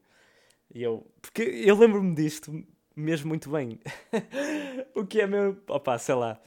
E 0.74 0.84
eu. 0.84 1.06
Porque 1.22 1.42
eu 1.42 1.78
lembro-me 1.78 2.16
disto 2.16 2.64
mesmo 2.96 3.30
muito 3.30 3.50
bem. 3.50 3.80
o 4.96 5.06
que 5.06 5.22
é 5.22 5.28
mesmo. 5.28 5.58
Opa, 5.68 5.98
sei 5.98 6.16
lá. 6.16 6.40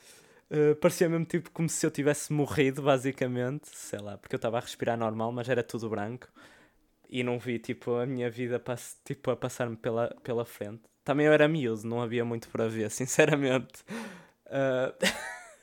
Uh, 0.50 0.74
parecia 0.76 1.08
mesmo 1.08 1.24
tipo 1.24 1.50
como 1.52 1.68
se 1.68 1.86
eu 1.86 1.90
tivesse 1.90 2.32
morrido, 2.32 2.82
basicamente. 2.82 3.68
Sei 3.72 4.00
lá, 4.00 4.18
porque 4.18 4.34
eu 4.34 4.38
estava 4.38 4.58
a 4.58 4.60
respirar 4.60 4.98
normal, 4.98 5.32
mas 5.32 5.48
era 5.48 5.62
tudo 5.62 5.88
branco. 5.88 6.28
E 7.08 7.22
não 7.22 7.38
vi 7.38 7.58
tipo 7.58 7.94
a 7.94 8.06
minha 8.06 8.30
vida 8.30 8.58
pass 8.58 9.00
tipo, 9.04 9.30
a 9.30 9.36
passar-me 9.36 9.76
pela, 9.76 10.08
pela 10.22 10.44
frente. 10.44 10.82
Também 11.04 11.26
eu 11.26 11.32
era 11.32 11.48
miúdo, 11.48 11.86
não 11.86 12.02
havia 12.02 12.24
muito 12.24 12.48
para 12.48 12.68
ver, 12.68 12.90
sinceramente. 12.90 13.84
Uh... 14.46 14.92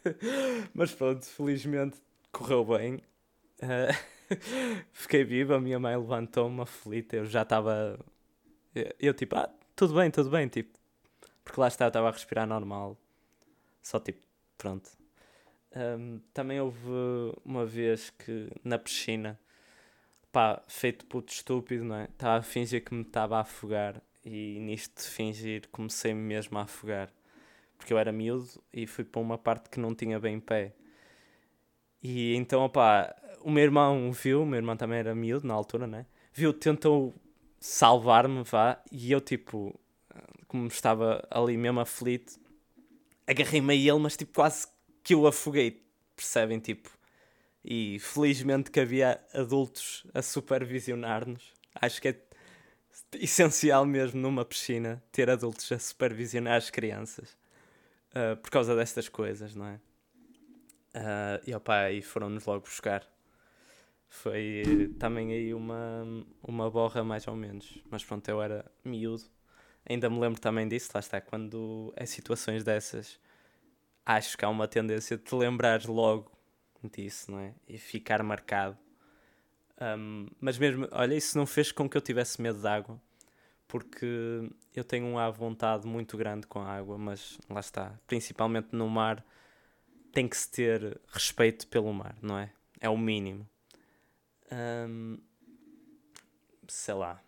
mas 0.74 0.93
pronto, 0.93 1.26
felizmente 1.26 1.97
correu 2.32 2.66
bem. 2.66 2.95
Uh... 3.62 4.18
Fiquei 4.91 5.24
viva, 5.24 5.55
a 5.55 5.60
minha 5.60 5.80
mãe 5.80 5.95
levantou-me 5.95 6.62
aflita, 6.62 7.16
eu 7.16 7.26
já 7.26 7.43
estava 7.43 7.97
eu 8.99 9.13
tipo, 9.13 9.36
ah, 9.36 9.49
tudo 9.75 9.93
bem, 9.95 10.11
tudo 10.11 10.30
bem, 10.30 10.47
tipo, 10.47 10.78
porque 11.43 11.59
lá 11.59 11.67
está, 11.67 11.86
eu 11.86 11.89
estava 11.89 12.09
a 12.09 12.11
respirar 12.11 12.47
normal, 12.47 12.97
só 13.82 13.99
tipo, 13.99 14.21
pronto. 14.57 14.89
Um, 15.75 16.19
também 16.34 16.59
houve 16.59 16.80
uma 17.45 17.65
vez 17.65 18.09
que 18.09 18.49
na 18.63 18.80
piscina, 18.80 19.39
pá, 20.32 20.61
feito 20.67 21.05
puto 21.05 21.32
estúpido, 21.32 21.84
não 21.84 21.95
é? 21.95 22.05
Estava 22.05 22.38
a 22.38 22.41
fingir 22.41 22.84
que 22.84 22.93
me 22.93 23.01
estava 23.03 23.38
a 23.38 23.41
afogar 23.41 24.01
e 24.25 24.59
nisto 24.59 25.01
de 25.01 25.09
fingir 25.09 25.67
comecei 25.71 26.13
mesmo 26.13 26.57
a 26.57 26.63
afogar 26.63 27.11
porque 27.78 27.93
eu 27.93 27.97
era 27.97 28.11
miúdo 28.11 28.47
e 28.73 28.88
fui 28.88 29.03
para 29.03 29.21
uma 29.21 29.38
parte 29.38 29.69
que 29.69 29.80
não 29.80 29.93
tinha 29.93 30.19
bem 30.19 30.39
pé. 30.39 30.73
E 32.01 32.36
então, 32.36 32.63
opá, 32.63 33.15
o 33.41 33.51
meu 33.51 33.63
irmão 33.63 34.11
viu, 34.11 34.43
o 34.43 34.45
meu 34.45 34.57
irmão 34.57 34.75
também 34.75 34.99
era 34.99 35.15
miúdo 35.15 35.47
na 35.47 35.53
altura, 35.53 35.88
né? 35.88 36.05
Viu, 36.34 36.53
tentou 36.53 37.13
salvar-me, 37.60 38.43
vá, 38.43 38.82
e 38.91 39.12
eu, 39.12 39.22
tipo, 39.22 39.80
como 40.47 40.68
estava 40.68 41.26
ali 41.30 41.58
mesmo 41.58 41.80
aflito, 41.80 42.39
agarrei-me 43.26 43.74
a 43.74 43.76
ele, 43.76 43.99
mas, 43.99 44.16
tipo, 44.16 44.34
quase 44.34 44.68
que 45.03 45.14
eu 45.14 45.28
afoguei, 45.28 45.84
percebem, 46.16 46.60
tipo, 46.60 46.89
e 47.64 47.99
felizmente 47.99 48.72
que 48.72 48.80
havia 48.80 49.20
adultos 49.34 50.05
a 50.14 50.22
supervisionar-nos, 50.22 51.53
acho 51.76 52.01
que 52.01 52.10
é 52.10 52.22
essencial 53.14 53.86
mesmo 53.86 54.20
numa 54.22 54.45
piscina 54.45 55.03
ter 55.12 55.30
adultos 55.30 55.72
a 55.72 55.80
supervisionar 55.80 56.55
as 56.55 56.70
crianças, 56.70 57.38
uh, 58.12 58.38
por 58.38 58.49
causa 58.49 58.76
destas 58.76 59.10
coisas, 59.10 59.55
não 59.55 59.66
é? 59.68 59.80
Uh, 60.95 61.43
e 61.45 61.53
opa, 61.53 61.91
e 61.91 62.01
foram-nos 62.01 62.45
logo 62.45 62.62
buscar. 62.62 63.05
Foi 64.10 64.93
também 64.99 65.32
aí 65.32 65.53
uma, 65.53 66.03
uma 66.41 66.70
borra 66.70 67.03
mais 67.03 67.28
ou 67.28 67.36
menos. 67.36 67.82
Mas 67.89 68.03
pronto, 68.03 68.28
eu 68.30 68.41
era 68.41 68.66
miúdo. 68.84 69.24
Ainda 69.89 70.10
me 70.10 70.20
lembro 70.20 70.39
também 70.39 70.68
disso, 70.68 70.91
lá 70.93 70.99
está, 70.99 71.22
quando 71.22 71.93
é 71.95 72.05
situações 72.05 72.64
dessas, 72.64 73.20
acho 74.05 74.38
que 74.38 74.43
há 74.43 74.49
uma 74.49 74.68
tendência 74.68 75.18
de 75.18 75.24
te 75.24 75.34
lembrares 75.36 75.86
logo 75.86 76.32
disso, 76.91 77.32
não 77.32 77.39
é? 77.39 77.53
E 77.68 77.78
ficar 77.78 78.22
marcado. 78.24 78.78
Um, 79.80 80.28
mas 80.41 80.58
mesmo, 80.58 80.88
olha, 80.91 81.16
isso 81.16 81.38
não 81.38 81.45
fez 81.45 81.72
com 81.72 81.88
que 81.88 81.95
eu 81.95 82.01
tivesse 82.01 82.41
medo 82.41 82.60
de 82.60 82.68
água, 82.68 82.99
porque 83.68 84.49
eu 84.76 84.84
tenho 84.84 85.08
uma 85.08 85.30
vontade 85.30 85.88
muito 85.88 86.18
grande 86.18 86.47
com 86.47 86.60
a 86.60 86.68
água, 86.68 86.97
mas 86.97 87.38
lá 87.49 87.60
está, 87.60 87.97
principalmente 88.08 88.70
no 88.72 88.89
mar, 88.89 89.24
tem 90.12 90.28
que 90.28 90.36
se 90.36 90.49
ter 90.51 90.99
respeito 91.10 91.68
pelo 91.68 91.93
mar, 91.93 92.18
não 92.22 92.38
é? 92.38 92.51
É 92.80 92.89
o 92.89 92.97
mínimo. 92.97 93.47
Um, 94.51 95.17
sei 96.67 96.93
lá. 96.93 97.21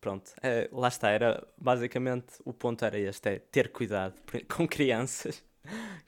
Pronto, 0.00 0.32
é, 0.42 0.68
lá 0.72 0.88
está. 0.88 1.10
Era 1.10 1.46
basicamente 1.58 2.34
o 2.44 2.52
ponto 2.52 2.84
era 2.84 2.98
este: 2.98 3.28
é 3.28 3.38
ter 3.38 3.70
cuidado 3.72 4.14
com 4.54 4.66
crianças. 4.66 5.42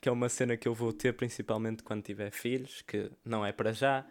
que 0.00 0.08
é 0.08 0.12
uma 0.12 0.28
cena 0.28 0.56
que 0.56 0.68
eu 0.68 0.74
vou 0.74 0.92
ter 0.92 1.14
principalmente 1.14 1.82
quando 1.82 2.02
tiver 2.02 2.30
filhos, 2.30 2.82
que 2.82 3.10
não 3.24 3.44
é 3.44 3.52
para 3.52 3.72
já, 3.72 4.06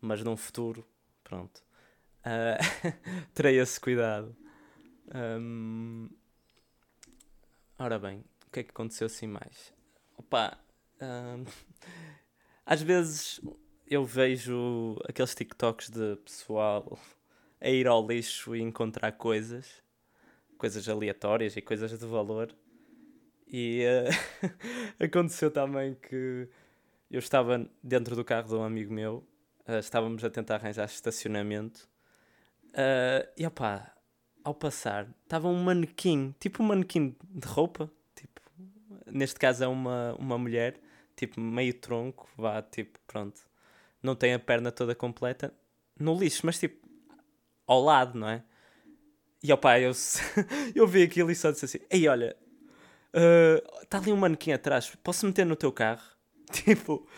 mas 0.00 0.22
num 0.22 0.36
futuro, 0.36 0.86
pronto. 1.24 1.62
Uh, 2.20 2.92
terei 3.34 3.58
esse 3.58 3.80
cuidado. 3.80 4.36
Um, 5.14 6.08
ora 7.78 7.98
bem, 7.98 8.24
o 8.46 8.50
que 8.50 8.60
é 8.60 8.62
que 8.62 8.70
aconteceu 8.70 9.06
assim 9.06 9.26
mais? 9.26 9.72
Opa, 10.16 10.58
um, 11.02 11.44
às 12.64 12.80
vezes 12.80 13.40
eu 13.86 14.04
vejo 14.04 14.96
aqueles 15.08 15.34
TikToks 15.34 15.90
de 15.90 16.16
pessoal 16.16 16.98
a 17.60 17.68
ir 17.68 17.86
ao 17.86 18.06
lixo 18.06 18.54
e 18.54 18.60
encontrar 18.60 19.12
coisas, 19.12 19.82
coisas 20.56 20.88
aleatórias 20.88 21.56
e 21.56 21.62
coisas 21.62 21.98
de 21.98 22.06
valor. 22.06 22.54
E 23.46 23.84
uh, 23.84 25.02
aconteceu 25.04 25.50
também 25.50 25.94
que 25.94 26.48
eu 27.10 27.18
estava 27.18 27.68
dentro 27.82 28.16
do 28.16 28.24
carro 28.24 28.48
de 28.48 28.54
um 28.54 28.62
amigo 28.62 28.92
meu, 28.92 29.26
uh, 29.68 29.78
estávamos 29.78 30.24
a 30.24 30.30
tentar 30.30 30.56
arranjar 30.56 30.86
estacionamento. 30.86 31.88
Uh, 32.70 33.28
e 33.36 33.46
opá, 33.46 33.94
ao 34.42 34.54
passar, 34.54 35.08
estava 35.22 35.48
um 35.48 35.62
manequim, 35.62 36.34
tipo 36.40 36.62
um 36.62 36.66
manequim 36.66 37.16
de 37.22 37.46
roupa, 37.46 37.90
tipo, 38.14 38.40
neste 39.06 39.38
caso 39.38 39.64
é 39.64 39.68
uma, 39.68 40.14
uma 40.18 40.36
mulher, 40.36 40.80
tipo 41.14 41.40
meio 41.40 41.72
tronco, 41.74 42.28
vá, 42.36 42.60
tipo, 42.60 42.98
pronto, 43.06 43.40
não 44.04 44.14
tem 44.14 44.34
a 44.34 44.38
perna 44.38 44.70
toda 44.70 44.94
completa, 44.94 45.52
no 45.98 46.14
lixo, 46.16 46.42
mas 46.44 46.58
tipo, 46.58 46.86
ao 47.66 47.82
lado, 47.82 48.18
não 48.18 48.28
é? 48.28 48.44
E 49.42 49.52
opá, 49.52 49.80
eu, 49.80 49.92
eu 50.74 50.86
vi 50.86 51.02
aquilo 51.02 51.30
e 51.30 51.34
só 51.34 51.50
disse 51.50 51.64
assim, 51.64 51.78
ei, 51.90 52.06
olha, 52.06 52.36
está 53.82 53.98
uh, 53.98 54.02
ali 54.02 54.12
um 54.12 54.16
manequim 54.16 54.52
atrás, 54.52 54.94
posso 55.02 55.26
meter 55.26 55.46
no 55.46 55.56
teu 55.56 55.72
carro? 55.72 56.02
Tipo, 56.52 57.08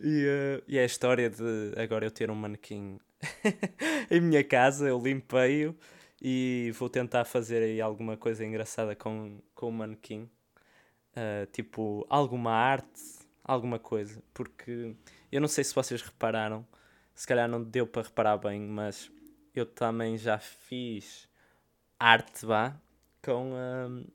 e, 0.00 0.26
uh, 0.26 0.62
e 0.68 0.76
é 0.76 0.82
a 0.82 0.86
história 0.86 1.30
de 1.30 1.72
agora 1.76 2.04
eu 2.04 2.10
ter 2.10 2.30
um 2.30 2.34
manequim 2.34 2.98
em 4.10 4.20
minha 4.20 4.44
casa, 4.44 4.86
eu 4.86 5.00
limpei-o 5.00 5.74
e 6.20 6.70
vou 6.78 6.90
tentar 6.90 7.24
fazer 7.24 7.62
aí 7.62 7.80
alguma 7.80 8.16
coisa 8.16 8.44
engraçada 8.44 8.94
com, 8.94 9.40
com 9.54 9.68
o 9.68 9.72
manequim. 9.72 10.30
Uh, 11.16 11.46
tipo, 11.52 12.06
alguma 12.08 12.52
arte, 12.52 13.00
alguma 13.42 13.78
coisa. 13.78 14.22
Porque 14.32 14.94
eu 15.34 15.40
não 15.40 15.48
sei 15.48 15.64
se 15.64 15.74
vocês 15.74 16.02
repararam, 16.02 16.66
se 17.14 17.26
calhar 17.26 17.48
não 17.48 17.62
deu 17.62 17.86
para 17.86 18.02
reparar 18.02 18.38
bem, 18.38 18.60
mas 18.60 19.10
eu 19.54 19.66
também 19.66 20.16
já 20.16 20.38
fiz 20.38 21.28
arte, 21.98 22.44
vá, 22.44 22.76
com, 23.22 23.52
uh, 23.52 24.12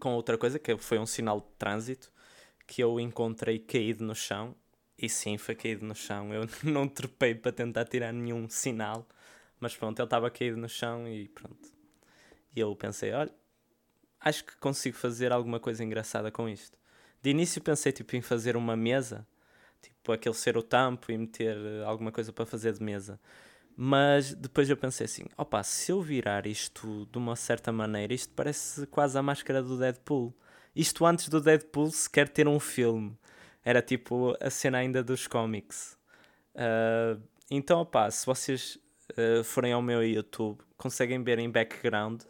com 0.00 0.14
outra 0.14 0.36
coisa, 0.36 0.58
que 0.58 0.76
foi 0.78 0.98
um 0.98 1.06
sinal 1.06 1.40
de 1.40 1.46
trânsito 1.58 2.12
que 2.66 2.82
eu 2.82 3.00
encontrei 3.00 3.58
caído 3.58 4.04
no 4.04 4.14
chão. 4.14 4.54
E 4.96 5.08
sim, 5.08 5.38
foi 5.38 5.54
caído 5.54 5.86
no 5.86 5.94
chão. 5.94 6.34
Eu 6.34 6.46
não 6.64 6.88
trepei 6.88 7.34
para 7.34 7.52
tentar 7.52 7.84
tirar 7.84 8.12
nenhum 8.12 8.48
sinal 8.48 9.06
mas 9.60 9.76
pronto, 9.76 9.98
ele 9.98 10.06
estava 10.06 10.30
caído 10.30 10.56
no 10.56 10.68
chão 10.68 11.08
e 11.08 11.28
pronto. 11.28 11.72
E 12.54 12.60
eu 12.60 12.74
pensei, 12.76 13.12
olha, 13.12 13.32
acho 14.20 14.44
que 14.44 14.56
consigo 14.56 14.96
fazer 14.96 15.32
alguma 15.32 15.58
coisa 15.58 15.82
engraçada 15.82 16.30
com 16.30 16.48
isto. 16.48 16.78
De 17.20 17.30
início 17.30 17.60
pensei 17.62 17.92
tipo 17.92 18.14
em 18.16 18.22
fazer 18.22 18.56
uma 18.56 18.76
mesa, 18.76 19.26
tipo 19.82 20.12
aquele 20.12 20.34
ser 20.34 20.56
o 20.56 20.62
tampo 20.62 21.10
e 21.12 21.18
meter 21.18 21.56
eh, 21.56 21.84
alguma 21.84 22.12
coisa 22.12 22.32
para 22.32 22.46
fazer 22.46 22.72
de 22.72 22.82
mesa. 22.82 23.20
Mas 23.76 24.34
depois 24.34 24.68
eu 24.68 24.76
pensei 24.76 25.04
assim, 25.04 25.24
opa, 25.36 25.62
se 25.62 25.92
eu 25.92 26.02
virar 26.02 26.46
isto 26.46 27.06
de 27.12 27.18
uma 27.18 27.36
certa 27.36 27.70
maneira, 27.70 28.12
isto 28.12 28.32
parece 28.34 28.86
quase 28.88 29.16
a 29.16 29.22
máscara 29.22 29.62
do 29.62 29.78
Deadpool. 29.78 30.34
Isto 30.74 31.06
antes 31.06 31.28
do 31.28 31.40
Deadpool 31.40 31.90
sequer 31.92 32.28
ter 32.28 32.48
um 32.48 32.58
filme. 32.58 33.16
Era 33.64 33.80
tipo 33.80 34.36
a 34.40 34.50
cena 34.50 34.78
ainda 34.78 35.02
dos 35.02 35.26
cómics. 35.28 35.96
Uh, 36.54 37.22
então, 37.50 37.80
opá, 37.80 38.10
se 38.10 38.26
vocês 38.26 38.78
uh, 39.12 39.44
forem 39.44 39.72
ao 39.72 39.80
meu 39.80 40.02
YouTube, 40.02 40.60
conseguem 40.76 41.22
ver 41.22 41.38
em 41.38 41.50
background 41.50 42.22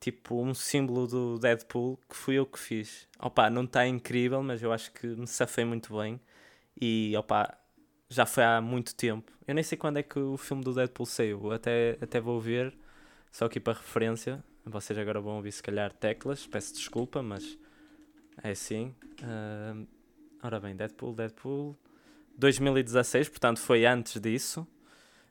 tipo 0.00 0.42
um 0.42 0.54
símbolo 0.54 1.06
do 1.06 1.38
Deadpool 1.38 1.98
que 2.08 2.16
fui 2.16 2.36
eu 2.36 2.46
que 2.46 2.58
fiz. 2.58 3.06
Opa, 3.18 3.50
não 3.50 3.64
está 3.64 3.86
incrível, 3.86 4.42
mas 4.42 4.62
eu 4.62 4.72
acho 4.72 4.90
que 4.92 5.06
me 5.06 5.26
safei 5.26 5.64
muito 5.64 5.94
bem. 5.96 6.18
E 6.80 7.14
opa, 7.16 7.56
já 8.08 8.26
foi 8.26 8.44
há 8.44 8.60
muito 8.60 8.94
tempo. 8.94 9.32
Eu 9.46 9.54
nem 9.54 9.64
sei 9.64 9.78
quando 9.78 9.98
é 9.98 10.02
que 10.02 10.18
o 10.18 10.36
filme 10.36 10.62
do 10.62 10.74
Deadpool 10.74 11.06
saiu. 11.06 11.52
Até, 11.52 11.96
até 12.00 12.20
vou 12.20 12.40
ver, 12.40 12.76
só 13.30 13.46
aqui 13.46 13.60
para 13.60 13.78
referência. 13.78 14.42
Vocês 14.64 14.98
agora 14.98 15.20
vão 15.20 15.36
ouvir 15.36 15.52
se 15.52 15.62
calhar 15.62 15.92
teclas, 15.92 16.46
peço 16.46 16.74
desculpa, 16.74 17.22
mas 17.22 17.58
é 18.42 18.50
assim. 18.50 18.94
Uh, 19.22 19.86
ora 20.42 20.60
bem, 20.60 20.76
Deadpool, 20.76 21.14
Deadpool. 21.14 21.78
2016, 22.36 23.28
portanto 23.28 23.60
foi 23.60 23.86
antes 23.86 24.20
disso. 24.20 24.66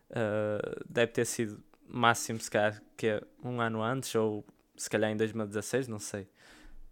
Uh, 0.10 0.84
deve 0.88 1.12
ter 1.12 1.26
sido 1.26 1.62
máximo, 1.88 2.40
se 2.40 2.50
calhar, 2.50 2.82
que 2.96 3.08
é 3.08 3.22
um 3.44 3.60
ano 3.60 3.84
antes, 3.84 4.14
ou 4.16 4.46
se 4.76 4.90
calhar 4.90 5.12
em 5.12 5.18
2016, 5.18 5.88
não 5.88 6.00
sei. 6.00 6.28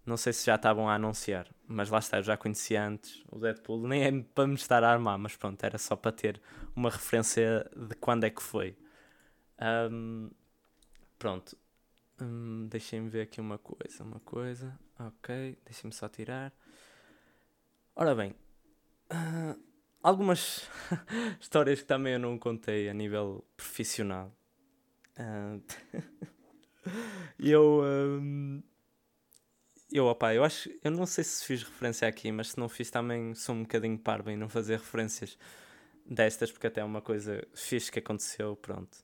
Não 0.08 0.16
sei 0.16 0.32
se 0.32 0.46
já 0.46 0.54
estavam 0.54 0.88
a 0.88 0.94
anunciar, 0.94 1.46
mas 1.66 1.90
lá 1.90 1.98
está, 1.98 2.16
eu 2.16 2.22
já 2.22 2.34
conhecia 2.34 2.82
antes 2.82 3.22
o 3.30 3.38
Deadpool, 3.38 3.86
nem 3.86 4.04
é 4.04 4.22
para 4.22 4.46
me 4.46 4.54
estar 4.54 4.82
a 4.82 4.90
armar, 4.90 5.18
mas 5.18 5.36
pronto, 5.36 5.62
era 5.62 5.76
só 5.76 5.94
para 5.96 6.10
ter 6.10 6.40
uma 6.74 6.88
referência 6.88 7.70
de 7.76 7.94
quando 7.94 8.24
é 8.24 8.30
que 8.30 8.42
foi. 8.42 8.74
Um, 9.60 10.30
pronto, 11.18 11.58
um, 12.22 12.66
deixem-me 12.68 13.10
ver 13.10 13.20
aqui 13.20 13.38
uma 13.38 13.58
coisa, 13.58 14.02
uma 14.02 14.18
coisa, 14.20 14.78
ok, 14.98 15.58
deixem-me 15.66 15.92
só 15.92 16.08
tirar. 16.08 16.54
Ora 17.94 18.14
bem, 18.14 18.34
uh, 19.12 19.62
algumas 20.02 20.66
histórias 21.38 21.82
que 21.82 21.86
também 21.86 22.14
eu 22.14 22.18
não 22.18 22.38
contei 22.38 22.88
a 22.88 22.94
nível 22.94 23.44
profissional. 23.54 24.34
Uh, 25.18 25.62
eu. 27.38 27.82
Um, 27.84 28.62
eu, 29.92 30.06
opa, 30.06 30.34
eu 30.34 30.44
acho. 30.44 30.70
Eu 30.82 30.90
não 30.90 31.06
sei 31.06 31.24
se 31.24 31.44
fiz 31.44 31.62
referência 31.62 32.06
aqui, 32.06 32.30
mas 32.30 32.50
se 32.50 32.58
não 32.58 32.68
fiz 32.68 32.90
também 32.90 33.34
sou 33.34 33.54
um 33.54 33.62
bocadinho 33.62 33.98
parvo 33.98 34.30
em 34.30 34.36
não 34.36 34.48
fazer 34.48 34.78
referências 34.78 35.38
destas, 36.04 36.50
porque 36.50 36.66
até 36.66 36.80
é 36.80 36.84
uma 36.84 37.00
coisa 37.00 37.46
fixe 37.54 37.90
que 37.90 37.98
aconteceu, 37.98 38.56
pronto. 38.56 38.98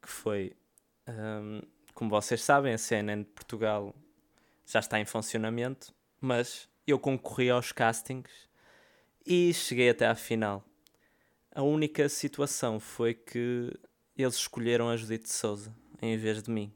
Que 0.00 0.08
foi. 0.08 0.52
Um, 1.08 1.62
como 1.94 2.10
vocês 2.10 2.42
sabem, 2.42 2.72
a 2.72 2.78
CNN 2.78 3.22
de 3.24 3.30
Portugal 3.30 3.94
já 4.66 4.80
está 4.80 5.00
em 5.00 5.04
funcionamento, 5.04 5.92
mas 6.20 6.68
eu 6.86 6.98
concorri 6.98 7.50
aos 7.50 7.72
castings 7.72 8.48
e 9.26 9.52
cheguei 9.52 9.90
até 9.90 10.06
à 10.06 10.14
final. 10.14 10.64
A 11.52 11.62
única 11.62 12.08
situação 12.08 12.78
foi 12.78 13.14
que 13.14 13.72
eles 14.16 14.36
escolheram 14.36 14.88
a 14.88 14.96
Judite 14.96 15.30
Souza 15.30 15.74
em 16.00 16.16
vez 16.16 16.42
de 16.42 16.50
mim. 16.50 16.72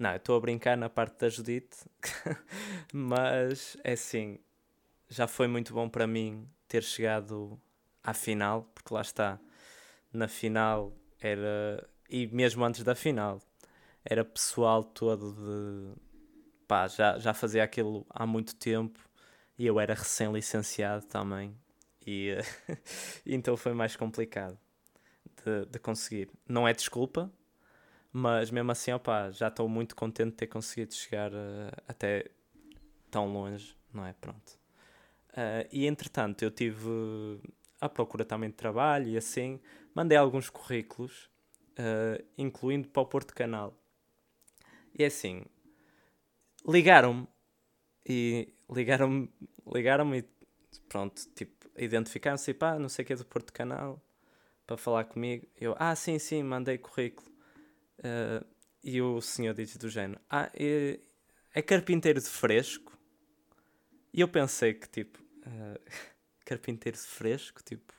Não, 0.00 0.16
estou 0.16 0.34
a 0.34 0.40
brincar 0.40 0.78
na 0.78 0.88
parte 0.88 1.18
da 1.18 1.28
Judite, 1.28 1.76
mas 2.90 3.76
é 3.84 3.92
assim, 3.92 4.38
já 5.10 5.26
foi 5.26 5.46
muito 5.46 5.74
bom 5.74 5.90
para 5.90 6.06
mim 6.06 6.48
ter 6.66 6.82
chegado 6.82 7.60
à 8.02 8.14
final, 8.14 8.62
porque 8.74 8.94
lá 8.94 9.02
está, 9.02 9.38
na 10.10 10.26
final 10.26 10.96
era, 11.20 11.86
e 12.08 12.26
mesmo 12.28 12.64
antes 12.64 12.82
da 12.82 12.94
final, 12.94 13.42
era 14.02 14.24
pessoal 14.24 14.82
todo 14.82 15.34
de 15.34 16.00
pá, 16.66 16.88
já, 16.88 17.18
já 17.18 17.34
fazia 17.34 17.62
aquilo 17.62 18.06
há 18.08 18.26
muito 18.26 18.56
tempo 18.56 18.98
e 19.58 19.66
eu 19.66 19.78
era 19.78 19.92
recém-licenciado 19.92 21.04
também, 21.04 21.54
e 22.06 22.38
então 23.26 23.54
foi 23.54 23.74
mais 23.74 23.96
complicado 23.96 24.58
de, 25.44 25.66
de, 25.66 25.78
conseguir. 25.78 26.30
Não 26.48 26.66
é 26.66 26.72
desculpa, 26.72 27.30
mas 28.12 28.50
mesmo 28.50 28.72
assim, 28.72 28.90
já 29.32 29.48
estou 29.48 29.68
muito 29.68 29.94
contente 29.94 30.30
de 30.30 30.36
ter 30.36 30.46
conseguido 30.46 30.94
chegar 30.94 31.32
uh, 31.32 31.70
até 31.86 32.30
tão 33.10 33.32
longe, 33.32 33.76
não 33.92 34.04
é? 34.06 34.12
Pronto. 34.14 34.58
Uh, 35.30 35.66
e 35.70 35.86
entretanto, 35.86 36.42
eu 36.42 36.50
tive 36.50 36.88
à 37.80 37.88
procura 37.88 38.24
também 38.24 38.50
de 38.50 38.56
trabalho 38.56 39.08
e 39.08 39.16
assim, 39.16 39.60
mandei 39.94 40.18
alguns 40.18 40.50
currículos, 40.50 41.30
uh, 41.78 42.24
incluindo 42.36 42.88
para 42.88 43.02
o 43.02 43.06
Porto 43.06 43.34
Canal. 43.34 43.74
E 44.98 45.04
é 45.04 45.06
assim, 45.06 45.44
ligaram-me 46.66 47.28
e 48.08 48.52
ligaram-me 48.68 49.30
ligaram 49.72 50.14
e 50.14 50.24
pronto, 50.88 51.22
tipo, 51.34 51.68
identificaram-se 51.76 52.50
e 52.50 52.54
pá, 52.54 52.78
não 52.78 52.88
sei 52.88 53.04
o 53.04 53.06
que 53.06 53.12
é 53.12 53.16
do 53.16 53.24
Porto 53.24 53.52
Canal 53.52 54.02
para 54.66 54.76
falar 54.76 55.04
comigo. 55.04 55.46
Eu, 55.56 55.74
ah, 55.78 55.94
sim, 55.94 56.18
sim, 56.18 56.42
mandei 56.42 56.78
currículo. 56.78 57.29
Uh, 58.00 58.44
e 58.82 59.00
o 59.02 59.20
senhor 59.20 59.54
diz 59.54 59.76
do 59.76 59.88
género, 59.88 60.20
ah, 60.30 60.50
é, 60.54 60.98
é 61.54 61.62
carpinteiro 61.62 62.18
de 62.18 62.26
fresco? 62.26 62.98
E 64.12 64.20
eu 64.20 64.28
pensei 64.28 64.74
que 64.74 64.88
tipo, 64.88 65.18
uh, 65.46 65.80
carpinteiro 66.44 66.96
de 66.96 67.04
fresco, 67.04 67.62
tipo, 67.62 67.92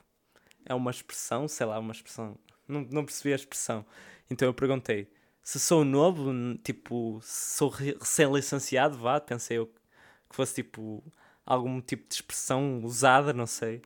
é 0.65 0.73
uma 0.73 0.91
expressão, 0.91 1.47
sei 1.47 1.65
lá, 1.65 1.79
uma 1.79 1.93
expressão. 1.93 2.37
Não, 2.67 2.81
não 2.91 3.05
percebi 3.05 3.33
a 3.33 3.35
expressão. 3.35 3.85
Então 4.29 4.47
eu 4.47 4.53
perguntei, 4.53 5.07
se 5.43 5.59
sou 5.59 5.85
novo, 5.85 6.31
tipo, 6.63 7.19
sou 7.23 7.69
recém-licenciado, 7.69 8.97
vá, 8.97 9.19
pensei 9.19 9.57
eu 9.57 9.67
que 9.67 10.35
fosse 10.35 10.55
tipo 10.55 11.03
algum 11.45 11.81
tipo 11.81 12.07
de 12.07 12.15
expressão 12.15 12.83
usada, 12.83 13.33
não 13.33 13.45
sei. 13.45 13.81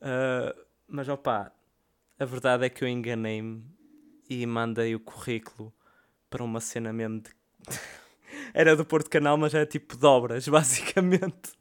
Uh, 0.00 0.64
mas 0.86 1.08
opá, 1.08 1.52
a 2.18 2.24
verdade 2.24 2.64
é 2.66 2.70
que 2.70 2.84
eu 2.84 2.88
enganei-me 2.88 3.64
e 4.40 4.46
mandei 4.46 4.94
o 4.94 5.00
currículo 5.00 5.72
para 6.30 6.42
uma 6.42 6.60
cena 6.60 6.92
mesmo 6.92 7.20
de. 7.20 7.30
era 8.54 8.74
do 8.74 8.84
Porto 8.84 9.10
Canal, 9.10 9.36
mas 9.36 9.54
era 9.54 9.66
tipo 9.66 9.96
de 9.96 10.06
obras, 10.06 10.46
basicamente. 10.48 11.52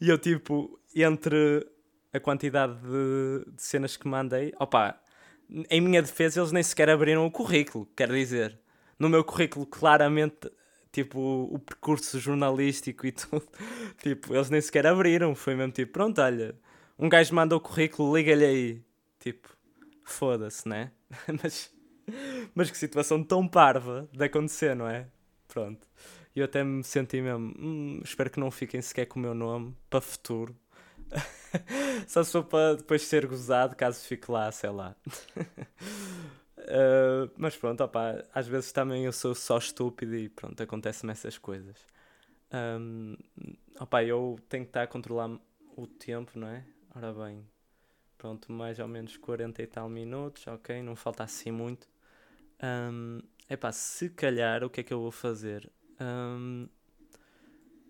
E 0.00 0.08
eu, 0.08 0.18
tipo, 0.18 0.78
entre 0.94 1.66
a 2.12 2.20
quantidade 2.20 2.74
de, 2.80 3.52
de 3.52 3.62
cenas 3.62 3.96
que 3.96 4.06
mandei, 4.06 4.52
opá, 4.58 5.00
em 5.68 5.80
minha 5.80 6.00
defesa, 6.00 6.40
eles 6.40 6.52
nem 6.52 6.62
sequer 6.62 6.88
abriram 6.88 7.26
o 7.26 7.30
currículo, 7.30 7.86
quer 7.96 8.10
dizer. 8.10 8.58
No 8.98 9.08
meu 9.08 9.24
currículo, 9.24 9.66
claramente, 9.66 10.50
tipo, 10.92 11.18
o, 11.18 11.54
o 11.54 11.58
percurso 11.58 12.18
jornalístico 12.18 13.06
e 13.06 13.12
tudo, 13.12 13.46
tipo, 13.98 14.34
eles 14.34 14.50
nem 14.50 14.60
sequer 14.60 14.86
abriram. 14.86 15.34
Foi 15.34 15.54
mesmo 15.54 15.72
tipo, 15.72 15.92
pronto, 15.92 16.20
olha, 16.20 16.54
um 16.98 17.08
gajo 17.08 17.34
manda 17.34 17.56
o 17.56 17.60
currículo, 17.60 18.16
liga-lhe 18.16 18.44
aí. 18.44 18.82
Tipo, 19.18 19.48
foda-se, 20.04 20.68
né? 20.68 20.92
mas, 21.42 21.72
mas 22.54 22.70
que 22.70 22.78
situação 22.78 23.22
tão 23.22 23.46
parva 23.46 24.08
de 24.12 24.24
acontecer, 24.24 24.74
não 24.74 24.88
é? 24.88 25.06
Pronto. 25.48 25.86
E 26.34 26.40
eu 26.40 26.44
até 26.46 26.64
me 26.64 26.82
senti 26.82 27.20
mesmo, 27.20 27.54
hum, 27.58 28.00
espero 28.02 28.30
que 28.30 28.40
não 28.40 28.50
fiquem 28.50 28.82
sequer 28.82 29.06
com 29.06 29.18
o 29.18 29.22
meu 29.22 29.34
nome 29.34 29.76
para 29.88 30.00
futuro. 30.00 30.56
Só 32.08 32.24
se 32.24 32.32
for 32.32 32.44
para 32.44 32.76
depois 32.76 33.02
ser 33.02 33.26
gozado, 33.26 33.76
caso 33.76 34.04
fique 34.04 34.30
lá, 34.30 34.50
sei 34.50 34.70
lá. 34.70 34.96
uh, 36.58 37.30
mas 37.38 37.56
pronto, 37.56 37.82
opa, 37.84 38.24
às 38.34 38.48
vezes 38.48 38.72
também 38.72 39.04
eu 39.04 39.12
sou 39.12 39.34
só 39.34 39.58
estúpido 39.58 40.16
e 40.16 40.28
pronto, 40.28 40.60
acontecem-me 40.60 41.12
essas 41.12 41.38
coisas. 41.38 41.76
Um, 42.52 43.16
opa, 43.78 44.02
eu 44.02 44.38
tenho 44.48 44.64
que 44.64 44.70
estar 44.70 44.82
a 44.82 44.86
controlar 44.86 45.30
o 45.76 45.86
tempo, 45.86 46.38
não 46.38 46.48
é? 46.48 46.64
Ora 46.94 47.12
bem, 47.12 47.46
pronto, 48.18 48.50
mais 48.50 48.78
ou 48.78 48.88
menos 48.88 49.16
40 49.16 49.62
e 49.62 49.66
tal 49.66 49.88
minutos, 49.88 50.46
ok? 50.46 50.82
Não 50.82 50.96
falta 50.96 51.22
assim 51.24 51.50
muito. 51.50 51.88
Um, 52.62 53.20
epá, 53.48 53.72
se 53.72 54.10
calhar 54.10 54.64
o 54.64 54.70
que 54.70 54.80
é 54.80 54.84
que 54.84 54.92
eu 54.92 55.00
vou 55.00 55.10
fazer? 55.10 55.70
Um, 56.00 56.68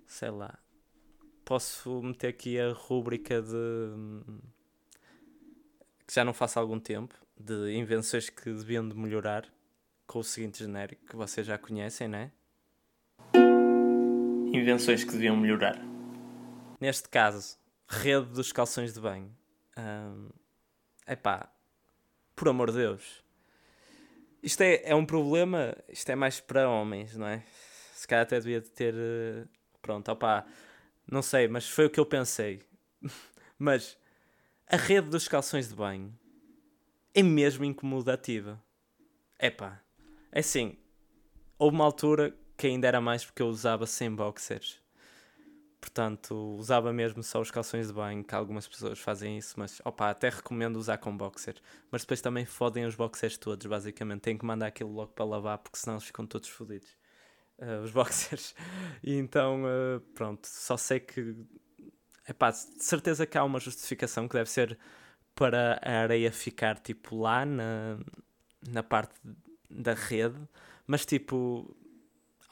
sei 0.07 0.31
lá, 0.31 0.59
posso 1.45 2.03
meter 2.03 2.29
aqui 2.29 2.59
a 2.59 2.73
rúbrica 2.73 3.41
de 3.43 4.23
que 6.07 6.15
já 6.15 6.25
não 6.25 6.35
faço 6.35 6.59
há 6.59 6.63
algum 6.63 6.79
tempo, 6.79 7.15
de 7.39 7.75
invenções 7.75 8.29
que 8.29 8.53
deviam 8.53 8.87
de 8.89 8.95
melhorar, 8.95 9.51
com 10.07 10.19
o 10.19 10.25
seguinte 10.25 10.59
genérico 10.59 11.07
que 11.07 11.17
vocês 11.17 11.47
já 11.47 11.57
conhecem, 11.57 12.09
né? 12.09 12.31
Invenções 14.53 15.03
que 15.03 15.13
deviam 15.13 15.37
melhorar. 15.37 15.81
Neste 16.81 17.09
caso, 17.09 17.59
rede 17.89 18.27
dos 18.27 18.53
calções 18.53 18.93
de 18.93 19.01
banho. 19.01 19.35
Um, 19.77 20.29
epá, 21.09 21.51
por 22.37 22.49
amor 22.49 22.71
de 22.71 22.77
Deus. 22.77 23.24
Isto 24.45 24.61
é, 24.61 24.83
é 24.85 24.95
um 24.95 25.07
problema, 25.07 25.75
isto 25.89 26.11
é 26.11 26.15
mais 26.15 26.39
para 26.39 26.69
homens, 26.69 27.17
não 27.17 27.27
é? 27.27 27.43
Se 27.95 28.07
calhar 28.07 28.25
até 28.25 28.39
devia 28.39 28.61
ter. 28.61 28.95
Eh, 28.95 29.47
pronto, 29.81 30.07
opá, 30.13 30.45
não 31.11 31.23
sei, 31.23 31.49
mas 31.49 31.67
foi 31.67 31.87
o 31.87 31.91
que 31.91 31.99
eu 31.99 32.05
pensei. 32.05 32.61
mas 33.59 33.97
a 34.67 34.77
rede 34.77 35.09
dos 35.09 35.27
calções 35.27 35.71
de 35.71 35.75
banho 35.75 36.15
é 37.15 37.23
mesmo 37.23 37.65
incomodativa. 37.65 38.63
Epá, 39.41 39.81
é 40.31 40.41
assim, 40.41 40.77
houve 41.59 41.77
uma 41.77 41.85
altura 41.87 42.37
que 42.59 42.67
ainda 42.67 42.87
era 42.87 43.01
mais 43.01 43.25
porque 43.25 43.41
eu 43.41 43.49
usava 43.49 43.87
sem 43.87 44.15
boxers. 44.15 44.84
Portanto, 45.85 46.35
usava 46.59 46.95
mesmo 46.95 47.23
só 47.23 47.43
os 47.43 47.51
calções 47.51 47.89
de 47.89 47.93
banho, 47.93 48.25
que 48.25 48.35
algumas 48.35 48.67
pessoas 48.67 48.99
fazem 48.99 49.37
isso, 49.37 49.53
mas 49.59 49.83
opa, 49.85 50.09
até 50.09 50.31
recomendo 50.31 50.77
usar 50.77 50.97
com 50.97 51.15
boxers. 51.15 51.61
Mas 51.91 52.01
depois 52.01 52.23
também 52.23 52.47
fodem 52.47 52.87
os 52.87 52.95
boxers 52.95 53.37
todos, 53.37 53.67
basicamente. 53.67 54.23
Tem 54.23 54.39
que 54.39 54.47
mandar 54.47 54.69
aquilo 54.69 54.91
logo 54.91 55.13
para 55.13 55.27
lavar, 55.27 55.59
porque 55.59 55.77
senão 55.77 55.97
eles 55.97 56.07
ficam 56.07 56.27
todos 56.27 56.49
fodidos. 56.49 56.89
Uh, 57.59 57.85
os 57.85 57.91
boxers. 57.93 58.55
E 59.03 59.15
então, 59.15 59.63
uh, 59.65 60.01
pronto, 60.15 60.47
só 60.47 60.79
sei 60.79 61.01
que. 61.01 61.37
Epá, 62.27 62.51
de 62.51 62.83
certeza 62.83 63.27
que 63.27 63.37
há 63.37 63.45
uma 63.45 63.61
justificação 63.61 64.27
que 64.27 64.37
deve 64.37 64.49
ser 64.49 64.79
para 65.35 65.79
a 65.83 66.01
areia 66.01 66.33
ficar 66.33 66.79
tipo 66.79 67.15
lá 67.15 67.45
na, 67.45 67.99
na 68.67 68.83
parte 68.83 69.15
da 69.69 69.93
rede, 69.93 70.41
mas 70.87 71.05
tipo 71.05 71.77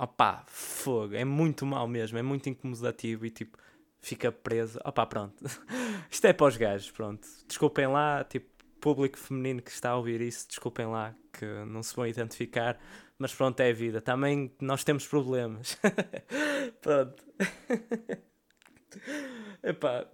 opá, 0.02 0.44
fogo, 0.48 1.14
é 1.14 1.24
muito 1.24 1.64
mal 1.64 1.86
mesmo, 1.86 2.18
é 2.18 2.22
muito 2.22 2.48
incomodativo 2.48 3.24
e 3.24 3.30
tipo, 3.30 3.56
fica 4.00 4.32
preso. 4.32 4.80
Opá, 4.84 5.06
pronto. 5.06 5.44
Isto 6.10 6.26
é 6.26 6.32
para 6.32 6.46
os 6.46 6.56
gajos, 6.56 6.90
pronto. 6.90 7.24
Desculpem 7.46 7.86
lá, 7.86 8.24
tipo, 8.24 8.50
público 8.80 9.16
feminino 9.16 9.62
que 9.62 9.70
está 9.70 9.90
a 9.90 9.96
ouvir 9.96 10.20
isso, 10.20 10.48
desculpem 10.48 10.86
lá 10.86 11.14
que 11.32 11.46
não 11.66 11.84
se 11.84 11.94
vão 11.94 12.04
identificar, 12.04 12.80
mas 13.16 13.32
pronto, 13.32 13.60
é 13.60 13.70
a 13.70 13.72
vida. 13.72 14.00
Também 14.00 14.52
nós 14.60 14.82
temos 14.82 15.06
problemas. 15.06 15.78
pronto. 16.82 17.24
Epá. 19.62 20.04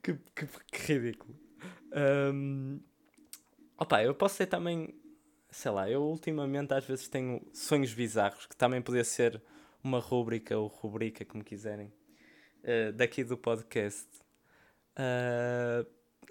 Que, 0.00 0.14
que, 0.14 0.46
que 0.70 0.92
ridículo. 0.92 1.36
Um, 2.32 2.78
opa, 3.76 4.04
eu 4.04 4.14
posso 4.14 4.36
ser 4.36 4.46
também 4.46 4.94
sei 5.50 5.70
lá, 5.70 5.88
eu 5.90 6.02
ultimamente 6.02 6.72
às 6.74 6.84
vezes 6.84 7.08
tenho 7.08 7.40
sonhos 7.52 7.92
bizarros, 7.92 8.46
que 8.46 8.56
também 8.56 8.82
podia 8.82 9.04
ser 9.04 9.42
uma 9.82 9.98
rúbrica 10.00 10.56
ou 10.56 10.66
rubrica, 10.66 11.24
como 11.24 11.44
quiserem, 11.44 11.92
uh, 12.62 12.92
daqui 12.92 13.24
do 13.24 13.36
podcast. 13.36 14.08
Uh, 14.98 15.86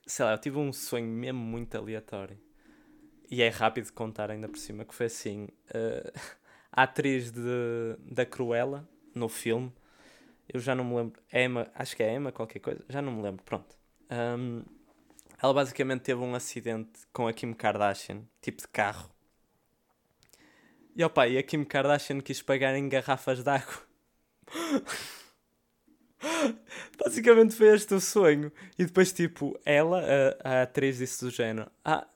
sei 0.05 0.25
lá, 0.25 0.33
eu 0.33 0.37
tive 0.37 0.57
um 0.57 0.71
sonho 0.73 1.07
mesmo 1.07 1.39
muito 1.39 1.75
aleatório. 1.75 2.39
E 3.29 3.41
é 3.41 3.49
rápido 3.49 3.85
de 3.85 3.91
contar 3.91 4.31
ainda 4.31 4.47
por 4.47 4.57
cima, 4.57 4.85
que 4.85 4.95
foi 4.95 5.07
assim, 5.07 5.45
uh, 5.45 6.11
a 6.71 6.83
atriz 6.83 7.31
de, 7.31 7.97
da 7.99 8.25
Cruella, 8.25 8.87
no 9.13 9.27
filme, 9.27 9.73
eu 10.47 10.59
já 10.59 10.73
não 10.73 10.83
me 10.85 10.95
lembro, 10.95 11.21
Emma, 11.33 11.69
acho 11.75 11.95
que 11.95 12.03
é 12.03 12.13
Emma 12.13 12.31
qualquer 12.31 12.59
coisa, 12.59 12.83
já 12.87 13.01
não 13.01 13.11
me 13.11 13.21
lembro, 13.21 13.43
pronto. 13.43 13.75
Um, 14.09 14.63
ela 15.41 15.53
basicamente 15.53 16.01
teve 16.01 16.21
um 16.21 16.35
acidente 16.35 16.99
com 17.13 17.27
a 17.27 17.33
Kim 17.33 17.53
Kardashian, 17.53 18.23
tipo 18.41 18.61
de 18.61 18.67
carro. 18.67 19.09
E 20.95 21.03
opa, 21.03 21.27
e 21.27 21.37
a 21.37 21.43
Kim 21.43 21.63
Kardashian 21.63 22.19
quis 22.21 22.41
pagar 22.41 22.75
em 22.75 22.89
garrafas 22.89 23.43
de 23.43 23.49
água. 23.49 23.87
Basicamente 26.97 27.55
foi 27.55 27.67
este 27.67 27.93
o 27.93 28.01
sonho. 28.01 28.51
E 28.77 28.85
depois, 28.85 29.13
tipo, 29.13 29.57
ela, 29.63 30.03
a, 30.43 30.59
a 30.59 30.61
atriz, 30.63 30.97
disse 30.97 31.23
do 31.23 31.29
género: 31.29 31.69
Ah, 31.85 32.07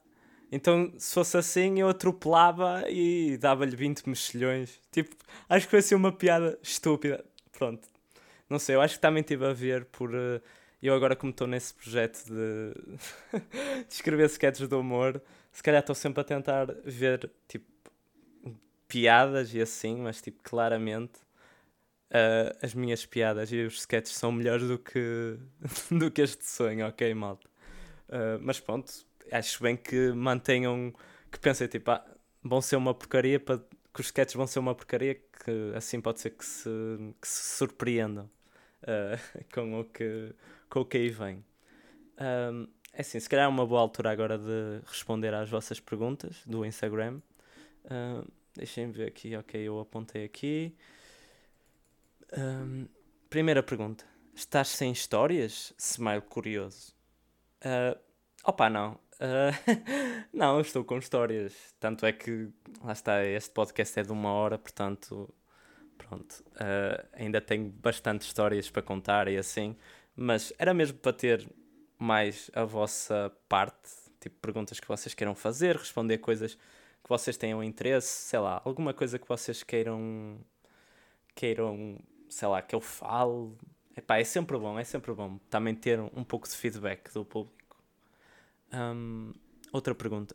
então 0.50 0.92
se 0.98 1.14
fosse 1.14 1.36
assim 1.36 1.80
eu 1.80 1.88
atropelava 1.88 2.84
e 2.90 3.36
dava-lhe 3.38 3.76
20 3.76 4.08
mexilhões. 4.08 4.80
Tipo, 4.90 5.14
acho 5.48 5.66
que 5.66 5.70
foi 5.70 5.78
assim 5.78 5.94
uma 5.94 6.12
piada 6.12 6.58
estúpida. 6.62 7.24
Pronto. 7.52 7.86
Não 8.50 8.58
sei, 8.58 8.74
eu 8.74 8.80
acho 8.80 8.96
que 8.96 9.00
também 9.00 9.22
tive 9.22 9.46
a 9.46 9.52
ver 9.52 9.84
por. 9.86 10.10
Uh, 10.14 10.40
eu 10.88 10.94
agora 10.94 11.14
como 11.16 11.30
estou 11.30 11.46
nesse 11.46 11.72
projeto 11.74 12.24
de, 12.26 12.74
de 13.86 13.92
escrever 13.92 14.26
sketches 14.26 14.68
de 14.68 14.74
humor, 14.74 15.20
se 15.52 15.62
calhar 15.62 15.80
estou 15.80 15.94
sempre 15.94 16.20
a 16.20 16.24
tentar 16.24 16.66
ver 16.84 17.30
tipo 17.48 17.66
piadas 18.88 19.54
e 19.54 19.60
assim, 19.60 19.96
mas 19.96 20.20
tipo 20.20 20.42
claramente 20.42 21.18
uh, 22.10 22.56
as 22.62 22.74
minhas 22.74 23.06
piadas 23.06 23.50
e 23.52 23.62
os 23.62 23.80
sketches 23.80 24.14
são 24.14 24.30
melhores 24.30 24.68
do 24.68 24.78
que 24.78 25.38
do 25.90 26.10
que 26.10 26.22
este 26.22 26.44
sonho, 26.44 26.86
ok, 26.86 27.14
malta. 27.14 27.48
Uh, 28.08 28.38
mas 28.40 28.60
pronto, 28.60 28.92
acho 29.30 29.62
bem 29.62 29.76
que 29.76 30.12
mantenham 30.12 30.92
que 31.30 31.38
pensem 31.38 31.66
tipo, 31.66 31.90
ah, 31.90 32.04
vão 32.42 32.60
ser 32.60 32.76
uma 32.76 32.94
porcaria 32.94 33.40
para 33.40 33.58
que 33.58 34.00
os 34.00 34.06
sketches 34.06 34.34
vão 34.34 34.46
ser 34.46 34.58
uma 34.58 34.74
porcaria 34.74 35.14
que 35.14 35.72
assim 35.74 36.00
pode 36.00 36.20
ser 36.20 36.30
que 36.30 36.44
se, 36.44 36.68
que 37.20 37.26
se 37.28 37.56
surpreendam 37.56 38.30
uh, 38.82 39.44
com 39.52 39.80
o 39.80 39.84
que 39.84 40.34
com 40.72 40.80
o 40.80 40.84
que 40.86 40.96
aí 40.96 41.10
vem. 41.10 41.44
Um, 42.18 42.66
é 42.94 43.02
assim, 43.02 43.20
se 43.20 43.28
calhar 43.28 43.44
é 43.44 43.48
uma 43.48 43.66
boa 43.66 43.82
altura 43.82 44.10
agora 44.10 44.38
de 44.38 44.80
responder 44.86 45.34
às 45.34 45.50
vossas 45.50 45.78
perguntas 45.78 46.42
do 46.46 46.64
Instagram. 46.64 47.20
Uh, 47.84 48.26
Deixem 48.54 48.90
ver 48.90 49.08
aqui, 49.08 49.36
ok, 49.36 49.60
eu 49.60 49.80
apontei 49.80 50.24
aqui. 50.24 50.74
Um, 52.36 52.86
primeira 53.28 53.62
pergunta: 53.62 54.04
Estás 54.34 54.68
sem 54.68 54.92
histórias? 54.92 55.74
Smile 55.78 56.22
curioso. 56.22 56.94
Uh, 57.60 57.98
opa, 58.42 58.70
não. 58.70 58.92
Uh, 59.14 59.52
não, 60.32 60.60
estou 60.60 60.84
com 60.84 60.98
histórias. 60.98 61.54
Tanto 61.78 62.06
é 62.06 62.12
que, 62.12 62.48
lá 62.82 62.92
está, 62.92 63.24
este 63.24 63.50
podcast 63.50 64.00
é 64.00 64.02
de 64.02 64.12
uma 64.12 64.32
hora, 64.32 64.58
portanto, 64.58 65.32
pronto. 65.96 66.44
Uh, 66.52 67.06
ainda 67.12 67.40
tenho 67.40 67.70
bastante 67.70 68.22
histórias 68.22 68.70
para 68.70 68.82
contar 68.82 69.28
e 69.28 69.36
assim 69.36 69.76
mas 70.16 70.52
era 70.58 70.74
mesmo 70.74 70.98
para 70.98 71.12
ter 71.12 71.48
mais 71.98 72.50
a 72.54 72.64
vossa 72.64 73.32
parte, 73.48 73.90
tipo 74.20 74.36
perguntas 74.40 74.80
que 74.80 74.88
vocês 74.88 75.14
queiram 75.14 75.34
fazer, 75.34 75.76
responder 75.76 76.18
coisas 76.18 76.54
que 76.54 77.08
vocês 77.08 77.36
tenham 77.36 77.62
interesse, 77.62 78.08
sei 78.08 78.38
lá, 78.38 78.60
alguma 78.64 78.94
coisa 78.94 79.18
que 79.18 79.28
vocês 79.28 79.62
queiram 79.62 80.38
queiram 81.34 81.98
sei 82.32 82.48
lá, 82.48 82.62
que 82.62 82.74
eu 82.74 82.80
falo. 82.80 83.56
Epá, 83.96 84.18
é 84.18 84.24
sempre 84.24 84.56
bom, 84.56 84.78
é 84.78 84.84
sempre 84.84 85.12
bom 85.12 85.38
também 85.50 85.74
ter 85.74 86.00
um, 86.00 86.24
pouco 86.24 86.48
de 86.48 86.56
feedback 86.56 87.12
do 87.12 87.24
público. 87.24 87.76
Um, 88.72 89.32
outra 89.70 89.94
pergunta. 89.94 90.34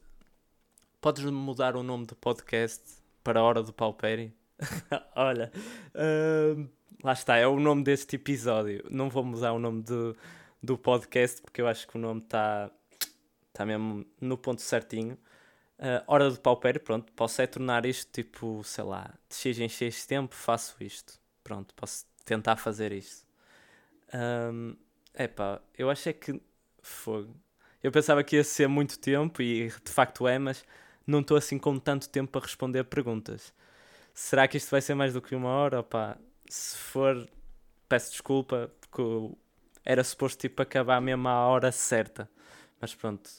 Podes 1.01 1.25
mudar 1.25 1.75
o 1.75 1.81
nome 1.81 2.05
do 2.05 2.15
podcast 2.15 2.83
para 3.23 3.39
a 3.39 3.43
Hora 3.43 3.63
do 3.63 3.73
Paupério? 3.73 4.31
Olha, 5.15 5.51
uh, 5.95 6.69
lá 7.03 7.13
está, 7.13 7.37
é 7.37 7.47
o 7.47 7.59
nome 7.59 7.83
deste 7.83 8.15
episódio. 8.15 8.83
Não 8.89 9.09
vou 9.09 9.23
mudar 9.23 9.53
o 9.53 9.59
nome 9.59 9.81
do, 9.83 10.15
do 10.61 10.77
podcast 10.77 11.41
porque 11.41 11.61
eu 11.61 11.67
acho 11.67 11.87
que 11.87 11.97
o 11.97 11.99
nome 11.99 12.21
está 12.21 12.71
tá 13.53 13.65
mesmo 13.65 14.05
no 14.19 14.37
ponto 14.37 14.61
certinho. 14.61 15.17
Uh, 15.79 16.01
hora 16.07 16.31
do 16.31 16.39
paupério, 16.39 16.81
pronto, 16.81 17.11
posso 17.13 17.41
é 17.41 17.47
tornar 17.47 17.85
isto 17.85 18.11
tipo, 18.11 18.63
sei 18.63 18.83
lá, 18.83 19.13
de 19.29 19.35
x 19.35 19.59
em 19.59 19.69
x 19.69 20.05
tempo 20.05 20.33
faço 20.33 20.75
isto. 20.81 21.19
Pronto, 21.43 21.73
posso 21.75 22.05
tentar 22.25 22.57
fazer 22.57 22.91
isto. 22.91 23.25
Um, 24.13 24.75
epá, 25.17 25.61
eu 25.77 25.89
achei 25.89 26.13
que 26.13 26.41
fogo. 26.81 27.35
Eu 27.83 27.91
pensava 27.91 28.23
que 28.23 28.35
ia 28.35 28.43
ser 28.43 28.67
muito 28.67 28.97
tempo 28.99 29.41
e 29.41 29.69
de 29.69 29.91
facto 29.91 30.27
é, 30.27 30.39
mas 30.39 30.65
não 31.05 31.21
estou 31.21 31.37
assim 31.37 31.57
com 31.59 31.77
tanto 31.79 32.09
tempo 32.09 32.31
para 32.31 32.41
responder 32.41 32.83
perguntas. 32.85 33.53
Será 34.13 34.47
que 34.47 34.57
isto 34.57 34.71
vai 34.71 34.81
ser 34.81 34.95
mais 34.95 35.13
do 35.13 35.21
que 35.21 35.35
uma 35.35 35.49
hora? 35.49 35.79
Opá, 35.81 36.17
se 36.49 36.77
for, 36.77 37.27
peço 37.87 38.11
desculpa, 38.11 38.71
porque 38.79 39.35
era 39.85 40.03
suposto 40.03 40.39
tipo 40.39 40.61
acabar 40.61 41.01
mesmo 41.01 41.27
à 41.27 41.47
hora 41.47 41.71
certa. 41.71 42.29
Mas 42.79 42.93
pronto, 42.93 43.29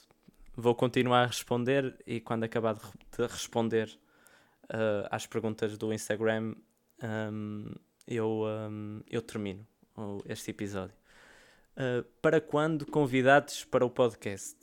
vou 0.56 0.74
continuar 0.74 1.24
a 1.24 1.26
responder 1.26 1.96
e 2.06 2.20
quando 2.20 2.44
acabar 2.44 2.74
de, 2.74 2.80
de 3.16 3.26
responder 3.26 3.88
uh, 4.64 5.06
às 5.10 5.26
perguntas 5.26 5.76
do 5.76 5.92
Instagram, 5.92 6.54
um, 7.02 7.72
eu, 8.06 8.44
um, 8.44 9.00
eu 9.08 9.22
termino 9.22 9.66
este 10.26 10.50
episódio. 10.50 10.96
Uh, 11.76 12.02
para 12.20 12.40
quando 12.40 12.86
convidados 12.86 13.64
para 13.64 13.84
o 13.84 13.90
podcast? 13.90 14.56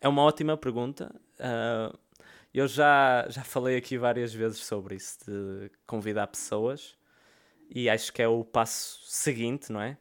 É 0.00 0.08
uma 0.08 0.22
ótima 0.22 0.56
pergunta. 0.56 1.14
Uh, 1.38 1.96
eu 2.52 2.66
já, 2.66 3.26
já 3.28 3.44
falei 3.44 3.76
aqui 3.76 3.96
várias 3.96 4.34
vezes 4.34 4.58
sobre 4.58 4.96
isso, 4.96 5.18
de 5.24 5.70
convidar 5.86 6.26
pessoas, 6.26 6.97
e 7.68 7.88
acho 7.88 8.12
que 8.12 8.22
é 8.22 8.28
o 8.28 8.44
passo 8.44 9.00
seguinte, 9.04 9.70
não 9.72 9.80
é? 9.80 9.98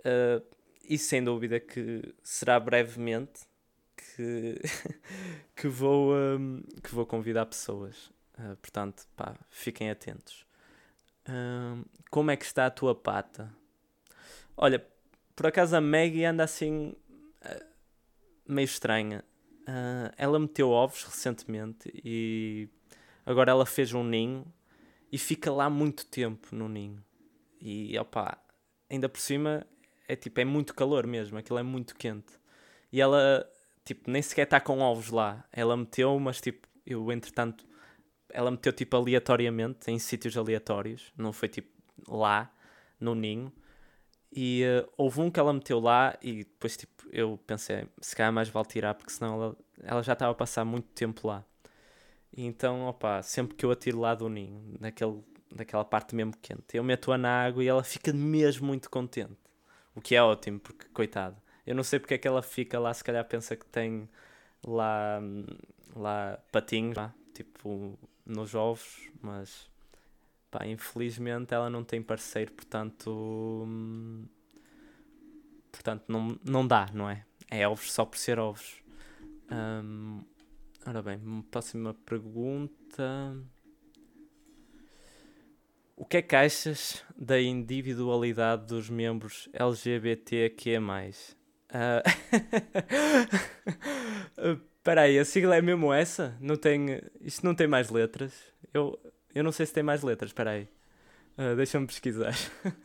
Uh, 0.00 0.44
e 0.88 0.98
sem 0.98 1.22
dúvida 1.22 1.58
que 1.58 2.14
será 2.22 2.60
brevemente 2.60 3.42
que, 3.96 4.60
que, 5.56 5.68
vou, 5.68 6.14
um, 6.14 6.62
que 6.82 6.94
vou 6.94 7.06
convidar 7.06 7.46
pessoas. 7.46 8.10
Uh, 8.38 8.56
portanto, 8.60 9.06
pá, 9.16 9.34
fiquem 9.50 9.90
atentos. 9.90 10.46
Uh, 11.28 11.84
como 12.10 12.30
é 12.30 12.36
que 12.36 12.44
está 12.44 12.66
a 12.66 12.70
tua 12.70 12.94
pata? 12.94 13.50
Olha, 14.56 14.84
por 15.34 15.46
acaso 15.46 15.76
a 15.76 15.80
Maggie 15.80 16.24
anda 16.24 16.44
assim 16.44 16.94
uh, 17.44 17.64
meio 18.46 18.66
estranha. 18.66 19.24
ela 20.16 20.38
meteu 20.38 20.70
ovos 20.70 21.04
recentemente 21.04 21.90
e 22.04 22.68
agora 23.24 23.50
ela 23.50 23.64
fez 23.64 23.94
um 23.94 24.04
ninho 24.04 24.44
e 25.14 25.18
fica 25.18 25.52
lá 25.52 25.70
muito 25.70 26.04
tempo 26.06 26.48
no 26.50 26.68
ninho. 26.68 27.00
E 27.60 27.96
opá, 27.96 28.36
ainda 28.90 29.08
por 29.08 29.20
cima 29.20 29.64
é 30.08 30.16
tipo, 30.16 30.40
é 30.40 30.44
muito 30.44 30.74
calor 30.74 31.06
mesmo, 31.06 31.38
aquilo 31.38 31.56
é 31.56 31.62
muito 31.62 31.94
quente. 31.94 32.32
E 32.90 33.00
ela 33.00 33.48
tipo, 33.84 34.10
nem 34.10 34.20
sequer 34.20 34.42
está 34.42 34.60
com 34.60 34.80
ovos 34.80 35.10
lá. 35.10 35.44
Ela 35.52 35.76
meteu, 35.76 36.18
mas 36.18 36.40
tipo, 36.40 36.66
eu 36.84 37.12
entretanto, 37.12 37.64
ela 38.28 38.50
meteu 38.50 38.72
tipo 38.72 38.96
aleatoriamente, 38.96 39.88
em 39.88 40.00
sítios 40.00 40.36
aleatórios, 40.36 41.12
não 41.16 41.32
foi 41.32 41.48
tipo 41.48 41.70
lá, 42.08 42.52
no 42.98 43.14
ninho. 43.14 43.52
E 44.32 44.64
uh, 44.64 44.90
houve 44.96 45.20
um 45.20 45.30
que 45.30 45.38
ela 45.38 45.52
meteu 45.52 45.78
lá 45.78 46.18
e 46.20 46.38
depois 46.38 46.76
tipo, 46.76 47.04
eu 47.12 47.38
pensei, 47.46 47.86
se 48.00 48.16
calhar 48.16 48.32
mais 48.32 48.48
vale 48.48 48.66
tirar, 48.66 48.94
porque 48.94 49.12
senão 49.12 49.34
ela, 49.34 49.56
ela 49.80 50.02
já 50.02 50.14
estava 50.14 50.32
a 50.32 50.34
passar 50.34 50.64
muito 50.64 50.88
tempo 50.88 51.28
lá. 51.28 51.44
Então, 52.36 52.86
opa, 52.86 53.22
sempre 53.22 53.54
que 53.54 53.64
eu 53.64 53.70
atiro 53.70 54.00
lá 54.00 54.14
do 54.14 54.28
ninho, 54.28 54.76
naquele, 54.80 55.22
naquela 55.54 55.84
parte 55.84 56.14
mesmo 56.14 56.34
quente, 56.42 56.76
eu 56.76 56.82
meto-a 56.82 57.16
na 57.16 57.44
água 57.44 57.62
e 57.62 57.68
ela 57.68 57.84
fica 57.84 58.12
mesmo 58.12 58.66
muito 58.66 58.90
contente. 58.90 59.36
O 59.94 60.00
que 60.00 60.16
é 60.16 60.22
ótimo, 60.22 60.58
porque, 60.58 60.86
coitado, 60.88 61.36
eu 61.66 61.74
não 61.74 61.84
sei 61.84 62.00
porque 62.00 62.14
é 62.14 62.18
que 62.18 62.26
ela 62.26 62.42
fica 62.42 62.78
lá, 62.80 62.92
se 62.92 63.04
calhar 63.04 63.24
pensa 63.24 63.54
que 63.56 63.64
tem 63.66 64.08
lá, 64.66 65.20
lá 65.94 66.38
patinhos, 66.50 66.96
lá, 66.96 67.14
tipo, 67.32 67.96
nos 68.26 68.54
ovos, 68.54 69.08
mas 69.22 69.70
pá, 70.50 70.66
infelizmente 70.66 71.54
ela 71.54 71.70
não 71.70 71.84
tem 71.84 72.02
parceiro, 72.02 72.52
portanto. 72.52 73.68
Portanto, 75.70 76.04
não, 76.08 76.38
não 76.44 76.66
dá, 76.66 76.88
não 76.92 77.08
é? 77.08 77.24
É 77.50 77.66
ovos 77.68 77.92
só 77.92 78.04
por 78.04 78.18
ser 78.18 78.38
ovos. 78.38 78.82
Um, 79.50 80.22
ora 80.86 81.02
bem, 81.02 81.18
próxima 81.50 81.94
pergunta. 81.94 83.36
O 85.96 86.04
que 86.04 86.16
é 86.16 86.22
que 86.22 86.34
achas 86.34 87.04
da 87.16 87.40
individualidade 87.40 88.66
dos 88.66 88.90
membros 88.90 89.48
LGBTQ+. 89.52 90.78
Uh... 90.78 92.02
Espera 94.76 95.02
aí, 95.02 95.18
a 95.18 95.24
sigla 95.24 95.56
é 95.56 95.62
mesmo 95.62 95.92
essa? 95.92 96.36
Não 96.40 96.56
tem... 96.56 97.00
Isto 97.20 97.46
não 97.46 97.54
tem 97.54 97.66
mais 97.66 97.88
letras? 97.90 98.34
Eu, 98.72 98.98
eu 99.34 99.42
não 99.42 99.52
sei 99.52 99.64
se 99.66 99.72
tem 99.72 99.82
mais 99.82 100.02
letras, 100.02 100.30
espera 100.30 100.50
aí. 100.50 100.68
Uh, 101.38 101.56
Deixa-me 101.56 101.86
pesquisar. 101.86 102.34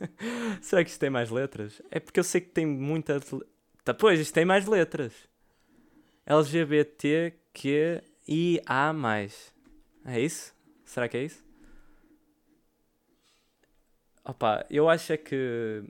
Será 0.62 0.82
que 0.82 0.90
isto 0.90 1.00
tem 1.00 1.10
mais 1.10 1.30
letras? 1.30 1.82
É 1.90 2.00
porque 2.00 2.20
eu 2.20 2.24
sei 2.24 2.40
que 2.40 2.48
tem 2.50 2.64
muita... 2.64 3.20
Tá, 3.84 3.92
pois, 3.92 4.18
isto 4.18 4.32
tem 4.32 4.44
mais 4.44 4.66
letras. 4.66 5.12
LGBTQIA+. 7.54 8.94
É 10.04 10.20
isso? 10.20 10.54
Será 10.84 11.08
que 11.08 11.16
é 11.16 11.24
isso? 11.24 11.44
Opa, 14.24 14.66
eu 14.70 14.88
acho 14.88 15.12
é 15.12 15.16
que, 15.16 15.82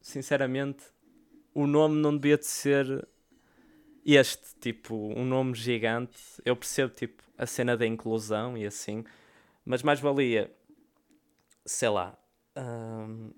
sinceramente, 0.00 0.84
o 1.54 1.66
nome 1.66 1.96
não 2.00 2.16
devia 2.16 2.36
de 2.36 2.46
ser 2.46 3.06
este, 4.04 4.54
tipo, 4.60 4.94
um 4.94 5.24
nome 5.24 5.54
gigante. 5.54 6.18
Eu 6.44 6.56
percebo, 6.56 6.92
tipo, 6.94 7.22
a 7.36 7.46
cena 7.46 7.76
da 7.76 7.86
inclusão 7.86 8.56
e 8.56 8.66
assim, 8.66 9.04
mas 9.64 9.82
mais 9.82 10.00
valia, 10.00 10.50
sei 11.64 11.88
lá. 11.88 12.16
Hum, 12.56 13.30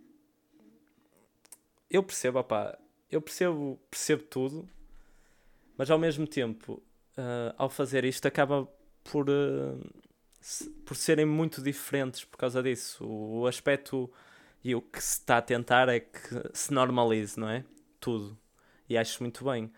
eu 1.91 2.03
percebo, 2.03 2.39
opá, 2.39 2.79
eu 3.11 3.21
percebo, 3.21 3.81
percebo 3.91 4.23
tudo, 4.25 4.69
mas 5.77 5.91
ao 5.91 5.99
mesmo 5.99 6.27
tempo, 6.27 6.83
uh, 7.19 7.55
ao 7.59 7.69
fazer 7.69 8.05
isto, 8.05 8.27
acaba 8.27 8.67
por, 9.05 9.29
uh, 9.29 9.81
por 10.87 10.97
serem 10.97 11.27
muito 11.27 11.61
diferentes 11.61 12.25
por 12.25 12.39
causa 12.39 12.63
disso. 12.63 13.05
O 13.05 13.47
aspecto 13.47 14.11
e 14.65 14.75
o 14.75 14.81
que 14.81 15.03
se 15.03 15.19
está 15.21 15.39
a 15.39 15.43
tentar 15.43 15.89
é 15.89 16.01
que 16.01 16.19
se 16.53 16.73
normalize, 16.73 17.39
não 17.39 17.49
é? 17.49 17.65
tudo. 18.01 18.39
E 18.89 18.97
acho 18.97 19.23
muito 19.23 19.45
bem. 19.45 19.71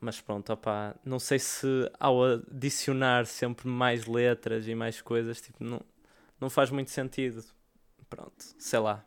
Mas 0.00 0.20
pronto, 0.20 0.52
opá, 0.52 0.96
não 1.04 1.18
sei 1.18 1.38
se 1.38 1.66
ao 1.98 2.24
adicionar 2.24 3.26
sempre 3.26 3.68
mais 3.68 4.06
letras 4.06 4.66
e 4.66 4.74
mais 4.74 5.02
coisas, 5.02 5.40
tipo, 5.40 5.62
não, 5.62 5.80
não 6.40 6.48
faz 6.48 6.70
muito 6.70 6.90
sentido. 6.90 7.44
Pronto, 8.08 8.42
sei 8.58 8.78
lá. 8.78 9.04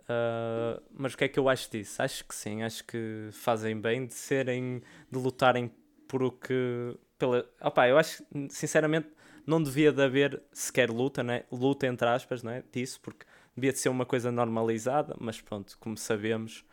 Uh, 0.00 0.82
mas 0.92 1.14
o 1.14 1.18
que 1.18 1.24
é 1.24 1.28
que 1.28 1.38
eu 1.38 1.48
acho 1.48 1.70
disso? 1.70 2.00
Acho 2.00 2.24
que 2.24 2.34
sim, 2.34 2.62
acho 2.62 2.84
que 2.84 3.28
fazem 3.32 3.78
bem 3.78 4.06
de 4.06 4.14
serem, 4.14 4.82
de 5.10 5.18
lutarem 5.18 5.70
por 6.12 6.22
o 6.22 6.30
que. 6.30 6.94
Pela, 7.18 7.48
opa, 7.58 7.88
eu 7.88 7.96
acho 7.96 8.22
sinceramente 8.50 9.08
não 9.46 9.62
devia 9.62 9.90
de 9.90 10.02
haver 10.02 10.42
sequer 10.52 10.90
luta, 10.90 11.22
né? 11.22 11.44
luta 11.50 11.86
entre 11.86 12.06
aspas, 12.06 12.42
né? 12.42 12.62
disso, 12.70 13.00
porque 13.00 13.24
devia 13.56 13.72
de 13.72 13.78
ser 13.78 13.88
uma 13.88 14.04
coisa 14.04 14.30
normalizada, 14.30 15.16
mas 15.18 15.40
pronto, 15.40 15.76
como 15.80 15.96
sabemos, 15.96 16.66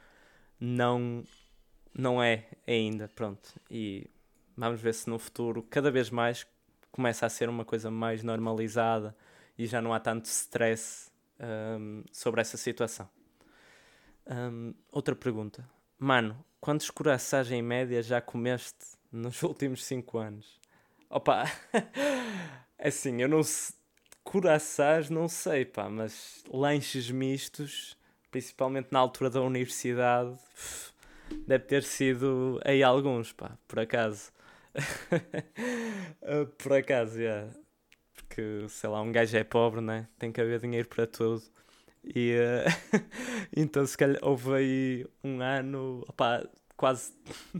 não, 0.59 1.23
não 1.93 2.21
é 2.21 2.49
ainda, 2.67 3.07
pronto. 3.07 3.49
E 3.71 4.07
vamos 4.57 4.81
ver 4.81 4.93
se 4.93 5.09
no 5.09 5.17
futuro, 5.17 5.63
cada 5.63 5.89
vez 5.89 6.09
mais, 6.09 6.45
começa 6.91 7.25
a 7.25 7.29
ser 7.29 7.47
uma 7.47 7.63
coisa 7.63 7.89
mais 7.89 8.21
normalizada 8.21 9.15
e 9.57 9.65
já 9.65 9.81
não 9.81 9.93
há 9.93 10.01
tanto 10.01 10.25
stress 10.25 11.09
um, 11.79 12.03
sobre 12.11 12.41
essa 12.41 12.57
situação. 12.57 13.09
Um, 14.27 14.73
outra 14.91 15.15
pergunta. 15.15 15.67
Mano, 15.97 16.43
quantos 16.59 16.89
corações 16.91 17.49
em 17.51 17.61
média 17.61 18.03
já 18.03 18.19
comeste 18.19 18.98
nos 19.11 19.41
últimos 19.43 19.83
5 19.85 20.17
anos? 20.17 20.59
Opa, 21.09 21.45
assim, 22.77 23.21
eu 23.21 23.27
não 23.27 23.43
sei. 23.43 23.77
Corações 24.21 25.09
não 25.09 25.27
sei, 25.27 25.65
pá, 25.65 25.89
mas 25.89 26.43
lanches 26.51 27.09
mistos 27.09 27.97
principalmente 28.31 28.89
na 28.91 28.99
altura 28.99 29.29
da 29.29 29.41
universidade, 29.41 30.37
deve 31.47 31.65
ter 31.65 31.83
sido 31.83 32.59
aí 32.63 32.83
alguns, 32.83 33.31
pá, 33.31 33.57
por 33.67 33.79
acaso. 33.79 34.31
por 36.57 36.73
acaso, 36.73 37.19
yeah. 37.19 37.51
Porque, 38.13 38.67
sei 38.69 38.89
lá, 38.89 39.01
um 39.01 39.11
gajo 39.11 39.35
é 39.35 39.43
pobre, 39.43 39.81
né? 39.81 40.07
Tem 40.17 40.31
que 40.31 40.39
haver 40.39 40.59
dinheiro 40.59 40.87
para 40.87 41.07
tudo. 41.07 41.41
E 42.03 42.35
uh, 42.35 42.99
então 43.55 43.85
se 43.85 43.97
calhar 43.97 44.17
houve 44.21 44.53
aí 44.53 45.05
um 45.23 45.41
ano, 45.41 46.05
opá, 46.07 46.43
quase 46.79 47.11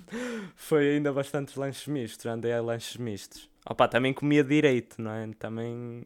foi 0.55 0.91
ainda 0.95 1.11
bastantes 1.11 1.55
lanches 1.57 1.86
mistos, 1.88 2.26
andei 2.26 2.53
a 2.53 2.61
lanches 2.61 2.95
mistos. 2.95 3.49
Opá, 3.70 3.86
também 3.86 4.13
comia 4.13 4.41
direito, 4.45 5.01
não 5.01 5.11
é? 5.11 5.28
Também, 5.38 6.05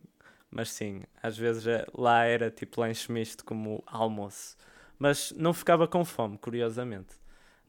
mas 0.50 0.72
sim, 0.72 1.04
às 1.22 1.38
vezes 1.38 1.68
eh, 1.68 1.86
lá 1.96 2.24
era 2.26 2.50
tipo 2.50 2.82
lanche 2.82 3.12
misto 3.12 3.46
como 3.46 3.84
almoço. 3.86 4.58
Mas 4.98 5.32
não 5.38 5.54
ficava 5.54 5.88
com 5.88 6.04
fome, 6.04 6.40
curiosamente. 6.40 7.16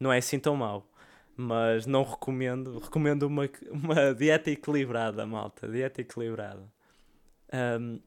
Não 0.01 0.11
é 0.11 0.17
assim 0.17 0.39
tão 0.39 0.57
mau. 0.57 0.91
Mas 1.37 1.85
não 1.85 2.03
recomendo. 2.05 2.79
Recomendo 2.79 3.25
uma, 3.25 3.49
uma 3.71 4.15
dieta 4.15 4.51
equilibrada, 4.51 5.27
malta. 5.27 5.69
Dieta 5.69 6.01
equilibrada. 6.01 6.63
Um, 7.53 8.01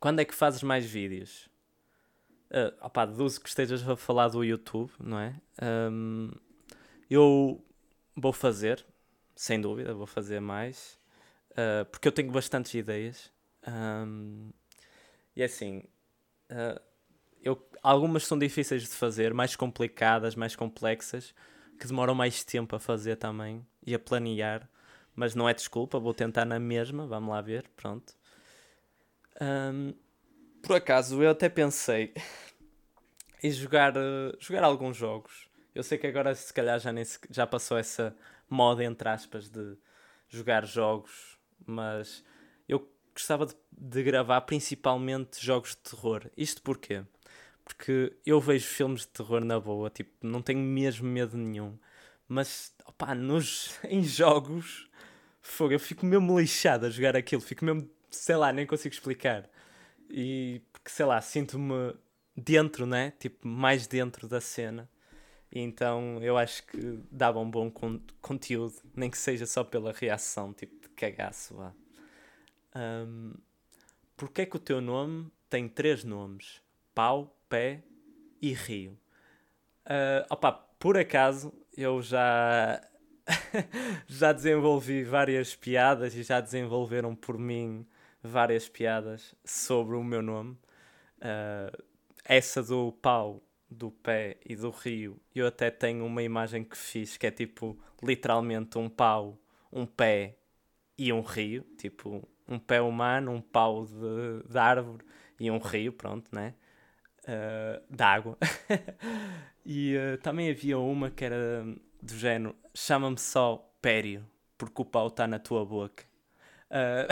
quando 0.00 0.20
é 0.20 0.24
que 0.24 0.34
fazes 0.34 0.62
mais 0.64 0.84
vídeos? 0.84 1.48
Uh, 2.52 2.84
opá, 2.84 3.06
deduzo 3.06 3.40
que 3.40 3.48
estejas 3.48 3.88
a 3.88 3.96
falar 3.96 4.28
do 4.28 4.44
YouTube, 4.44 4.92
não 5.00 5.18
é? 5.18 5.34
Um, 5.90 6.30
eu 7.08 7.64
vou 8.14 8.32
fazer, 8.32 8.84
sem 9.34 9.58
dúvida, 9.58 9.94
vou 9.94 10.06
fazer 10.06 10.38
mais. 10.38 10.98
Uh, 11.52 11.86
porque 11.90 12.06
eu 12.06 12.12
tenho 12.12 12.30
bastantes 12.30 12.74
ideias. 12.74 13.32
Um, 13.66 14.50
e 15.34 15.40
é 15.40 15.46
assim. 15.46 15.78
Uh, 16.50 16.78
eu, 17.42 17.66
algumas 17.82 18.26
são 18.26 18.38
difíceis 18.38 18.82
de 18.82 18.88
fazer, 18.88 19.32
mais 19.32 19.56
complicadas, 19.56 20.34
mais 20.34 20.54
complexas 20.54 21.34
que 21.78 21.86
demoram 21.86 22.14
mais 22.14 22.44
tempo 22.44 22.76
a 22.76 22.78
fazer 22.78 23.16
também 23.16 23.66
e 23.84 23.94
a 23.94 23.98
planear, 23.98 24.68
mas 25.16 25.34
não 25.34 25.48
é 25.48 25.54
desculpa, 25.54 25.98
vou 25.98 26.14
tentar 26.14 26.44
na 26.44 26.60
mesma, 26.60 27.06
vamos 27.06 27.30
lá 27.30 27.40
ver, 27.40 27.68
pronto. 27.74 28.14
Um, 29.40 29.92
por 30.62 30.76
acaso 30.76 31.22
eu 31.22 31.30
até 31.30 31.48
pensei 31.48 32.14
em 33.42 33.50
jogar, 33.50 33.96
uh, 33.96 34.36
jogar 34.38 34.62
alguns 34.62 34.96
jogos. 34.96 35.48
Eu 35.74 35.82
sei 35.82 35.98
que 35.98 36.06
agora 36.06 36.34
se 36.34 36.52
calhar 36.52 36.78
já, 36.78 36.92
nem 36.92 37.04
já 37.30 37.46
passou 37.46 37.76
essa 37.76 38.16
moda 38.48 38.84
entre 38.84 39.08
aspas 39.08 39.48
de 39.48 39.76
jogar 40.28 40.64
jogos, 40.64 41.36
mas 41.66 42.24
eu 42.68 42.88
gostava 43.12 43.46
de, 43.46 43.54
de 43.72 44.02
gravar 44.02 44.40
principalmente 44.42 45.44
jogos 45.44 45.70
de 45.70 45.90
terror. 45.90 46.30
Isto 46.36 46.62
porquê? 46.62 47.02
Porque 47.64 48.16
eu 48.24 48.40
vejo 48.40 48.66
filmes 48.66 49.02
de 49.02 49.08
terror 49.08 49.44
na 49.44 49.58
boa, 49.58 49.90
tipo, 49.90 50.10
não 50.22 50.42
tenho 50.42 50.60
mesmo 50.60 51.06
medo 51.08 51.36
nenhum. 51.36 51.76
Mas, 52.28 52.74
opá, 52.86 53.14
nos, 53.14 53.78
em 53.84 54.02
jogos, 54.04 54.88
fogo, 55.40 55.72
eu 55.72 55.80
fico 55.80 56.06
mesmo 56.06 56.38
lixado 56.38 56.86
a 56.86 56.90
jogar 56.90 57.16
aquilo, 57.16 57.42
fico 57.42 57.64
mesmo, 57.64 57.90
sei 58.10 58.36
lá, 58.36 58.52
nem 58.52 58.66
consigo 58.66 58.94
explicar. 58.94 59.48
E, 60.12 60.60
porque, 60.72 60.90
sei 60.90 61.06
lá, 61.06 61.20
sinto-me 61.20 61.94
dentro, 62.36 62.86
né? 62.86 63.12
Tipo, 63.18 63.48
mais 63.48 63.86
dentro 63.86 64.28
da 64.28 64.40
cena. 64.40 64.88
E 65.50 65.60
então 65.60 66.22
eu 66.22 66.36
acho 66.36 66.66
que 66.66 66.78
dava 67.10 67.38
um 67.38 67.50
bom 67.50 67.70
con 67.70 68.00
conteúdo, 68.20 68.74
nem 68.94 69.10
que 69.10 69.18
seja 69.18 69.46
só 69.46 69.64
pela 69.64 69.92
reação, 69.92 70.52
tipo, 70.52 70.80
de 70.80 70.88
cagaço, 70.90 71.56
vá. 71.56 71.74
Um, 72.74 73.34
Porquê 74.16 74.42
é 74.42 74.46
que 74.46 74.56
o 74.56 74.60
teu 74.60 74.80
nome 74.80 75.32
tem 75.50 75.68
três 75.68 76.04
nomes? 76.04 76.62
Pau, 76.94 77.36
pé 77.48 77.82
e 78.40 78.52
rio. 78.52 78.96
Uh, 79.84 80.24
opa, 80.30 80.52
por 80.52 80.96
acaso 80.96 81.52
eu 81.76 82.00
já 82.00 82.80
já 84.06 84.32
desenvolvi 84.32 85.02
várias 85.02 85.56
piadas 85.56 86.14
e 86.14 86.22
já 86.22 86.40
desenvolveram 86.40 87.16
por 87.16 87.36
mim 87.36 87.84
várias 88.22 88.68
piadas 88.68 89.34
sobre 89.44 89.96
o 89.96 90.04
meu 90.04 90.22
nome. 90.22 90.58
Uh, 91.18 91.82
essa 92.24 92.62
do 92.62 92.92
pau, 92.92 93.42
do 93.70 93.90
pé 93.90 94.38
e 94.44 94.54
do 94.54 94.70
rio, 94.70 95.20
eu 95.34 95.46
até 95.46 95.70
tenho 95.70 96.04
uma 96.04 96.22
imagem 96.22 96.64
que 96.64 96.76
fiz 96.76 97.16
que 97.16 97.26
é 97.26 97.30
tipo 97.30 97.78
literalmente 98.02 98.78
um 98.78 98.88
pau, 98.88 99.38
um 99.72 99.86
pé 99.86 100.36
e 100.98 101.12
um 101.12 101.20
rio, 101.20 101.64
tipo 101.78 102.28
um 102.48 102.58
pé 102.58 102.80
humano, 102.80 103.32
um 103.32 103.40
pau 103.40 103.86
de, 103.86 104.48
de 104.48 104.58
árvore 104.58 105.04
e 105.40 105.50
um 105.50 105.58
rio, 105.58 105.92
pronto, 105.92 106.28
né? 106.32 106.54
uh, 107.22 107.82
d'água. 107.88 108.36
e 109.64 109.96
uh, 109.96 110.18
também 110.18 110.50
havia 110.50 110.78
uma 110.78 111.10
que 111.10 111.24
era 111.24 111.64
do 112.00 112.14
género: 112.16 112.54
chama-me 112.74 113.18
só 113.18 113.70
Pério, 113.80 114.26
porque 114.56 114.82
o 114.82 114.84
pau 114.84 115.08
está 115.08 115.26
na 115.26 115.38
tua 115.38 115.64
boca. 115.64 116.04
Uh, 116.72 117.06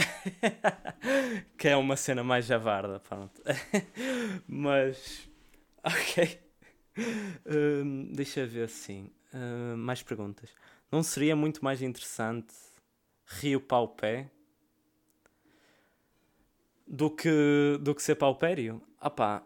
que 1.59 1.69
é 1.69 1.77
uma 1.77 1.97
cena 1.97 2.25
mais 2.25 2.47
javarda, 2.47 2.99
pronto. 3.01 3.43
Mas, 4.49 5.29
ok. 5.85 6.41
Uh, 7.47 8.15
deixa 8.15 8.47
ver 8.47 8.65
assim. 8.65 9.11
Uh, 9.35 9.77
mais 9.77 10.03
perguntas. 10.03 10.51
Não 10.91 11.03
seria 11.03 11.37
muito 11.37 11.63
mais 11.63 11.83
interessante 11.83 12.55
Rio 13.27 13.61
Pau 13.61 13.87
Pé 13.89 14.31
do 16.87 17.11
que, 17.11 17.79
do 17.81 17.95
que 17.95 18.03
ser 18.03 18.17
paupério? 18.17 18.83
Ah 18.99 19.11
pá, 19.11 19.45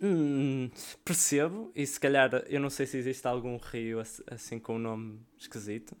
Hum, 0.00 0.70
percebo, 1.04 1.72
e 1.74 1.86
se 1.86 1.98
calhar 1.98 2.30
eu 2.48 2.60
não 2.60 2.68
sei 2.68 2.84
se 2.84 2.98
existe 2.98 3.26
algum 3.26 3.56
rio 3.56 3.98
assim 4.26 4.58
com 4.58 4.76
um 4.76 4.78
nome 4.78 5.20
esquisito, 5.38 5.96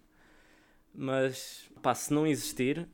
mas 0.94 1.70
pá, 1.82 1.94
se 1.94 2.12
não 2.12 2.26
existir, 2.26 2.88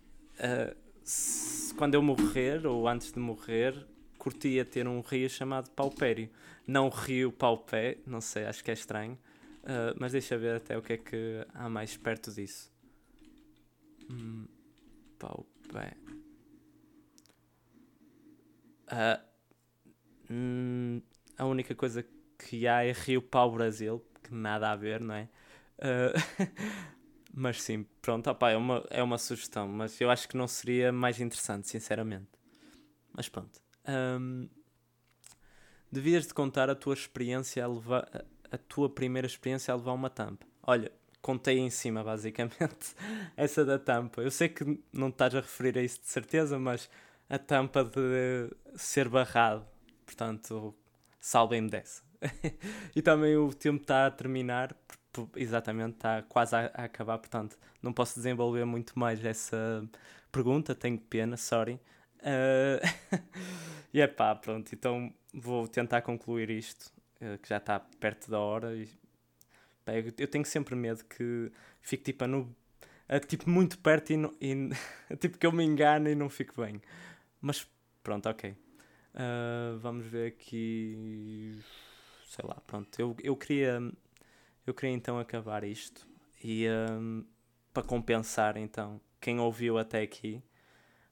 se, 1.05 1.75
quando 1.75 1.95
eu 1.95 2.03
morrer 2.03 2.67
ou 2.67 2.89
antes 2.89 3.13
de 3.13 3.19
morrer, 3.19 3.87
curtia 4.19 4.65
ter 4.65 4.87
um 4.87 5.01
rio 5.01 5.29
chamado 5.29 5.71
Paupério, 5.71 6.31
não 6.67 6.89
Rio 6.89 7.33
Paupé, 7.33 7.99
não 8.07 8.21
sei, 8.21 8.45
acho 8.47 8.63
que 8.63 8.71
é 8.71 8.75
estranho, 8.75 9.19
uh, 9.65 9.97
mas 9.99 10.13
deixa 10.13 10.39
ver 10.39 10.57
até 10.57 10.77
o 10.79 10.83
que 10.83 10.93
é 10.95 10.97
que 10.97 11.47
há 11.55 11.69
mais 11.69 11.97
perto 11.97 12.31
disso. 12.31 12.73
Hum, 14.11 14.47
Paupé. 15.19 15.97
Uh, 18.93 19.33
Hum, 20.31 21.03
a 21.37 21.45
única 21.45 21.75
coisa 21.75 22.03
que 22.39 22.67
há 22.67 22.85
é 22.85 22.93
Rio 22.93 23.21
Pau 23.21 23.53
Brasil, 23.53 24.03
que 24.23 24.35
nada 24.35 24.71
a 24.71 24.77
ver, 24.77 24.99
não 25.01 25.15
é? 25.15 25.29
Uh, 25.79 26.15
mas 27.33 27.63
sim, 27.63 27.85
pronto, 28.01 28.29
opa, 28.31 28.51
é, 28.51 28.57
uma, 28.57 28.85
é 28.91 29.03
uma 29.03 29.19
sugestão, 29.19 29.69
mas 29.69 30.01
eu 30.01 30.11
acho 30.11 30.29
que 30.29 30.37
não 30.37 30.47
seria 30.47 30.93
mais 30.93 31.21
interessante, 31.21 31.69
sinceramente. 31.69 32.29
Mas 33.13 33.29
pronto. 33.29 33.61
Um, 33.89 34.49
devias 35.91 36.27
de 36.27 36.35
contar 36.35 36.71
a 36.71 36.75
tua 36.75 36.95
experiência 36.95 37.65
a 37.65 37.69
levar 37.69 38.27
a 38.51 38.59
tua 38.59 38.89
primeira 38.89 39.27
experiência 39.27 39.73
a 39.73 39.77
levar 39.77 39.93
uma 39.93 40.11
tampa. 40.11 40.47
Olha, 40.63 40.93
contei 41.23 41.59
em 41.59 41.71
cima, 41.71 42.05
basicamente, 42.05 42.95
essa 43.37 43.65
da 43.65 43.79
tampa. 43.79 44.21
Eu 44.21 44.31
sei 44.31 44.49
que 44.49 44.79
não 44.93 45.09
estás 45.09 45.35
a 45.35 45.41
referir 45.41 45.79
a 45.79 45.83
isso 45.83 46.01
de 46.01 46.09
certeza, 46.09 46.59
mas 46.59 46.91
a 47.31 47.39
tampa 47.39 47.83
de 47.83 48.55
ser 48.77 49.09
barrado 49.09 49.67
portanto, 50.13 50.75
salvem-me 51.19 51.71
dessa. 51.71 52.03
e 52.95 53.03
também 53.03 53.37
o 53.37 53.53
tempo 53.53 53.81
está 53.81 54.07
a 54.07 54.11
terminar, 54.11 54.77
exatamente, 55.37 55.97
está 55.97 56.23
quase 56.23 56.55
a, 56.55 56.71
a, 56.75 56.85
acabar, 56.85 57.19
portanto, 57.19 57.59
não 57.83 57.93
posso 57.93 58.15
desenvolver 58.15 58.65
muito 58.65 58.99
mais 58.99 59.25
essa 59.25 59.85
pergunta, 60.31 60.75
tenho 60.75 60.99
pena, 60.99 61.37
sorry. 61.37 61.81
Uh, 62.21 62.81
e 63.93 64.01
é 64.01 64.07
pá, 64.07 64.35
pronto, 64.35 64.73
então 64.73 65.13
vou 65.35 65.67
tentar 65.69 66.03
concluir 66.03 66.51
isto, 66.51 66.93
uh, 67.21 67.39
que 67.39 67.49
já 67.49 67.59
está 67.59 67.81
perto 67.81 68.31
da 68.31 68.39
hora. 68.39 68.75
E, 68.75 68.89
pá, 69.85 69.93
eu, 69.95 70.13
eu, 70.19 70.29
tenho 70.29 70.45
sempre 70.45 70.75
medo 70.75 71.05
que 71.05 71.51
fique 71.81 72.05
tipo, 72.05 72.27
no, 72.27 72.43
uh, 73.09 73.21
tipo 73.27 73.51
muito 73.51 73.79
perto 73.79 74.13
e, 74.13 74.17
no, 74.17 74.35
e 74.41 74.71
tipo 75.21 75.39
que 75.39 75.47
eu 75.47 75.53
me 75.53 75.65
engane 75.65 76.13
e 76.13 76.15
não 76.15 76.31
fique 76.31 76.57
bem. 76.57 76.81
Mas 77.41 77.67
pronto, 78.03 78.29
ok. 78.29 78.57
Uh, 79.15 79.79
vamos 79.79 80.07
ver 80.07 80.29
aqui. 80.29 81.59
Sei 82.27 82.45
lá, 82.47 82.55
pronto. 82.67 82.99
Eu, 82.99 83.17
eu 83.23 83.37
queria. 83.37 83.81
Eu 84.67 84.75
queria 84.75 84.95
então 84.95 85.19
acabar 85.19 85.65
isto. 85.65 86.07
E 86.43 86.67
um, 86.69 87.25
para 87.73 87.83
compensar 87.83 88.57
então 88.57 89.01
quem 89.21 89.39
ouviu 89.39 89.79
até 89.79 90.03
aqui, 90.03 90.43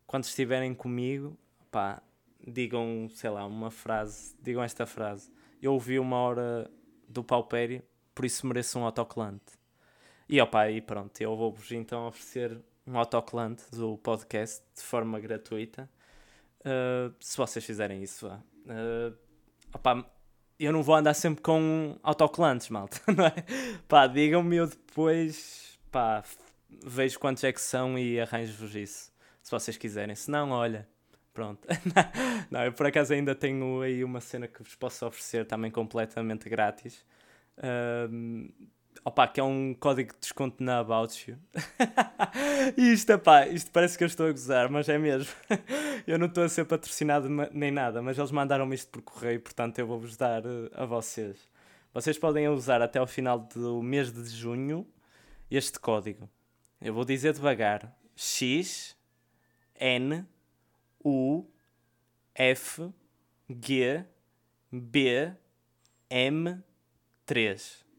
quando 0.06 0.24
estiverem 0.24 0.74
comigo, 0.74 1.38
pá, 1.70 2.02
digam, 2.46 3.08
sei 3.10 3.30
lá, 3.30 3.46
uma 3.46 3.70
frase, 3.70 4.34
digam 4.42 4.62
esta 4.62 4.86
frase. 4.86 5.30
Eu 5.62 5.74
ouvi 5.74 5.98
uma 5.98 6.16
hora 6.16 6.70
do 7.08 7.22
paupério, 7.22 7.82
por 8.14 8.24
isso 8.24 8.46
mereço 8.46 8.78
um 8.78 8.84
autocolante. 8.84 9.58
E 10.28 10.40
opá, 10.40 10.70
e 10.70 10.80
pronto, 10.80 11.20
eu 11.20 11.36
vou-vos 11.36 11.70
então 11.72 12.06
oferecer 12.06 12.60
um 12.86 12.98
autocolante 12.98 13.64
do 13.70 13.98
podcast 13.98 14.64
de 14.74 14.82
forma 14.82 15.18
gratuita. 15.20 15.88
Uh, 16.60 17.14
se 17.20 17.36
vocês 17.36 17.64
fizerem 17.64 18.02
isso, 18.02 18.26
uh, 18.26 19.16
opá, 19.72 20.04
eu 20.66 20.72
não 20.72 20.82
vou 20.82 20.94
andar 20.94 21.14
sempre 21.14 21.42
com 21.42 21.96
autocolantes, 22.02 22.68
malta, 22.68 23.00
não 23.12 23.26
é? 23.26 23.34
Pá, 23.88 24.06
digam-me 24.06 24.56
eu 24.56 24.66
depois, 24.66 25.78
pá, 25.90 26.22
vejo 26.84 27.18
quantos 27.18 27.42
é 27.44 27.52
que 27.52 27.60
são 27.60 27.98
e 27.98 28.20
arranjo-vos 28.20 28.74
isso, 28.74 29.12
se 29.42 29.50
vocês 29.50 29.76
quiserem. 29.76 30.14
Se 30.14 30.30
não, 30.30 30.50
olha, 30.50 30.86
pronto. 31.32 31.66
não, 32.50 32.64
eu 32.64 32.72
por 32.72 32.86
acaso 32.86 33.12
ainda 33.14 33.34
tenho 33.34 33.80
aí 33.80 34.04
uma 34.04 34.20
cena 34.20 34.46
que 34.46 34.62
vos 34.62 34.74
posso 34.74 35.06
oferecer 35.06 35.46
também 35.46 35.70
completamente 35.70 36.48
grátis. 36.48 37.04
Um, 38.10 38.48
opa, 39.04 39.26
que 39.28 39.40
é 39.40 39.44
um 39.44 39.74
código 39.74 40.12
de 40.12 40.20
desconto 40.20 40.62
na 40.62 40.80
About 40.80 41.30
You. 41.30 41.38
isto, 42.76 43.14
opá, 43.14 43.46
isto 43.46 43.70
parece 43.70 43.96
que 43.96 44.04
eu 44.04 44.06
estou 44.06 44.26
a 44.26 44.30
gozar, 44.30 44.70
mas 44.70 44.88
é 44.88 44.98
mesmo. 44.98 45.32
eu 46.06 46.18
não 46.18 46.26
estou 46.26 46.44
a 46.44 46.48
ser 46.48 46.64
patrocinado 46.64 47.28
nem 47.52 47.70
nada, 47.70 48.02
mas 48.02 48.18
eles 48.18 48.30
mandaram-me 48.30 48.74
isto 48.74 48.90
por 48.90 49.02
correio, 49.02 49.40
portanto 49.40 49.78
eu 49.78 49.86
vou-vos 49.86 50.16
dar 50.16 50.44
uh, 50.44 50.70
a 50.74 50.84
vocês. 50.84 51.36
Vocês 51.92 52.18
podem 52.18 52.48
usar 52.48 52.80
até 52.82 53.00
o 53.00 53.06
final 53.06 53.38
do 53.38 53.82
mês 53.82 54.12
de 54.12 54.24
junho 54.28 54.86
este 55.50 55.80
código. 55.80 56.28
Eu 56.80 56.94
vou 56.94 57.04
dizer 57.04 57.32
devagar. 57.32 57.94
X 58.14 58.96
N 59.74 60.24
U 61.04 61.44
F 62.34 62.92
G 63.48 64.04
B 64.70 65.32
M 66.08 66.62
3. 67.26 67.89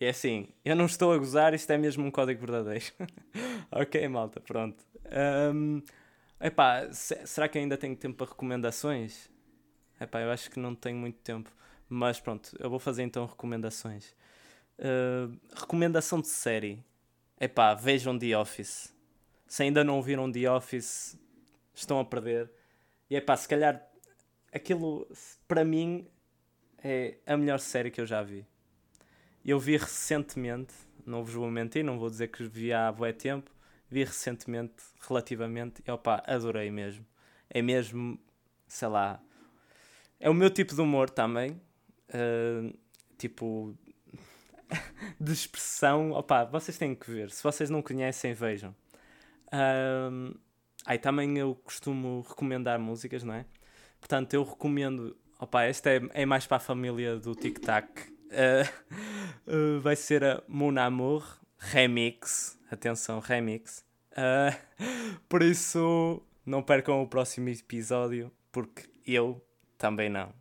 É 0.00 0.10
assim, 0.10 0.48
eu 0.64 0.76
não 0.76 0.86
estou 0.86 1.12
a 1.12 1.18
gozar, 1.18 1.54
isto 1.54 1.70
é 1.72 1.76
mesmo 1.76 2.04
um 2.04 2.10
código 2.10 2.40
verdadeiro. 2.40 2.84
ok, 3.70 4.06
malta, 4.08 4.40
pronto. 4.40 4.84
Um, 5.52 5.82
epá, 6.40 6.92
se, 6.92 7.26
será 7.26 7.48
que 7.48 7.58
ainda 7.58 7.76
tenho 7.76 7.96
tempo 7.96 8.16
para 8.16 8.28
recomendações? 8.28 9.28
Epá, 10.00 10.20
eu 10.20 10.30
acho 10.30 10.50
que 10.50 10.60
não 10.60 10.74
tenho 10.74 10.96
muito 10.96 11.18
tempo. 11.18 11.50
Mas 11.88 12.20
pronto, 12.20 12.54
eu 12.60 12.70
vou 12.70 12.78
fazer 12.78 13.02
então 13.02 13.26
recomendações. 13.26 14.14
Uh, 14.78 15.36
recomendação 15.52 16.20
de 16.20 16.28
série. 16.28 16.84
Epá, 17.40 17.74
vejam 17.74 18.16
The 18.16 18.38
Office. 18.38 18.94
Se 19.48 19.64
ainda 19.64 19.82
não 19.82 20.00
viram 20.00 20.30
The 20.30 20.48
Office, 20.50 21.18
estão 21.74 21.98
a 21.98 22.04
perder. 22.04 22.50
E 23.10 23.16
epá, 23.16 23.36
se 23.36 23.48
calhar 23.48 23.84
aquilo 24.52 25.08
para 25.48 25.64
mim 25.64 26.06
é 26.84 27.18
a 27.26 27.36
melhor 27.36 27.58
série 27.58 27.90
que 27.90 28.00
eu 28.00 28.06
já 28.06 28.22
vi. 28.22 28.46
Eu 29.48 29.58
vi 29.58 29.78
recentemente, 29.78 30.74
não 31.06 31.24
vos 31.24 31.32
vou 31.32 31.50
mentir, 31.50 31.82
não 31.82 31.98
vou 31.98 32.10
dizer 32.10 32.28
que 32.28 32.44
vi 32.44 32.70
há 32.70 32.92
bué 32.92 33.14
tempo, 33.14 33.50
vi 33.88 34.04
recentemente, 34.04 34.74
relativamente, 35.00 35.82
e 35.86 35.90
opá, 35.90 36.22
adorei 36.26 36.70
mesmo. 36.70 37.06
É 37.48 37.62
mesmo, 37.62 38.20
sei 38.66 38.88
lá, 38.88 39.18
é 40.20 40.28
o 40.28 40.34
meu 40.34 40.50
tipo 40.50 40.74
de 40.74 40.82
humor 40.82 41.08
também. 41.08 41.52
Uh, 42.10 42.76
tipo, 43.16 43.74
de 45.18 45.32
expressão, 45.32 46.12
opá, 46.12 46.44
vocês 46.44 46.76
têm 46.76 46.94
que 46.94 47.10
ver. 47.10 47.30
Se 47.30 47.42
vocês 47.42 47.70
não 47.70 47.80
conhecem, 47.80 48.34
vejam. 48.34 48.76
Um, 49.50 50.34
aí 50.84 50.98
também 50.98 51.38
eu 51.38 51.54
costumo 51.64 52.20
recomendar 52.28 52.78
músicas, 52.78 53.24
não 53.24 53.32
é? 53.32 53.46
Portanto, 53.98 54.34
eu 54.34 54.44
recomendo. 54.44 55.16
Opa, 55.40 55.62
esta 55.62 55.88
é, 55.88 56.00
é 56.12 56.26
mais 56.26 56.46
para 56.46 56.58
a 56.58 56.60
família 56.60 57.16
do 57.16 57.34
Tic 57.34 57.58
Tac. 57.60 58.17
Uh, 58.28 58.68
uh, 59.78 59.80
vai 59.80 59.96
ser 59.96 60.24
a 60.24 60.42
Mon 60.46 60.76
Amour 60.78 61.38
Remix. 61.58 62.58
Atenção, 62.70 63.20
Remix. 63.20 63.84
Uh, 64.12 64.56
por 65.28 65.42
isso, 65.42 66.22
não 66.44 66.62
percam 66.62 67.02
o 67.02 67.08
próximo 67.08 67.48
episódio, 67.48 68.30
porque 68.52 68.88
eu 69.06 69.42
também 69.76 70.08
não. 70.08 70.32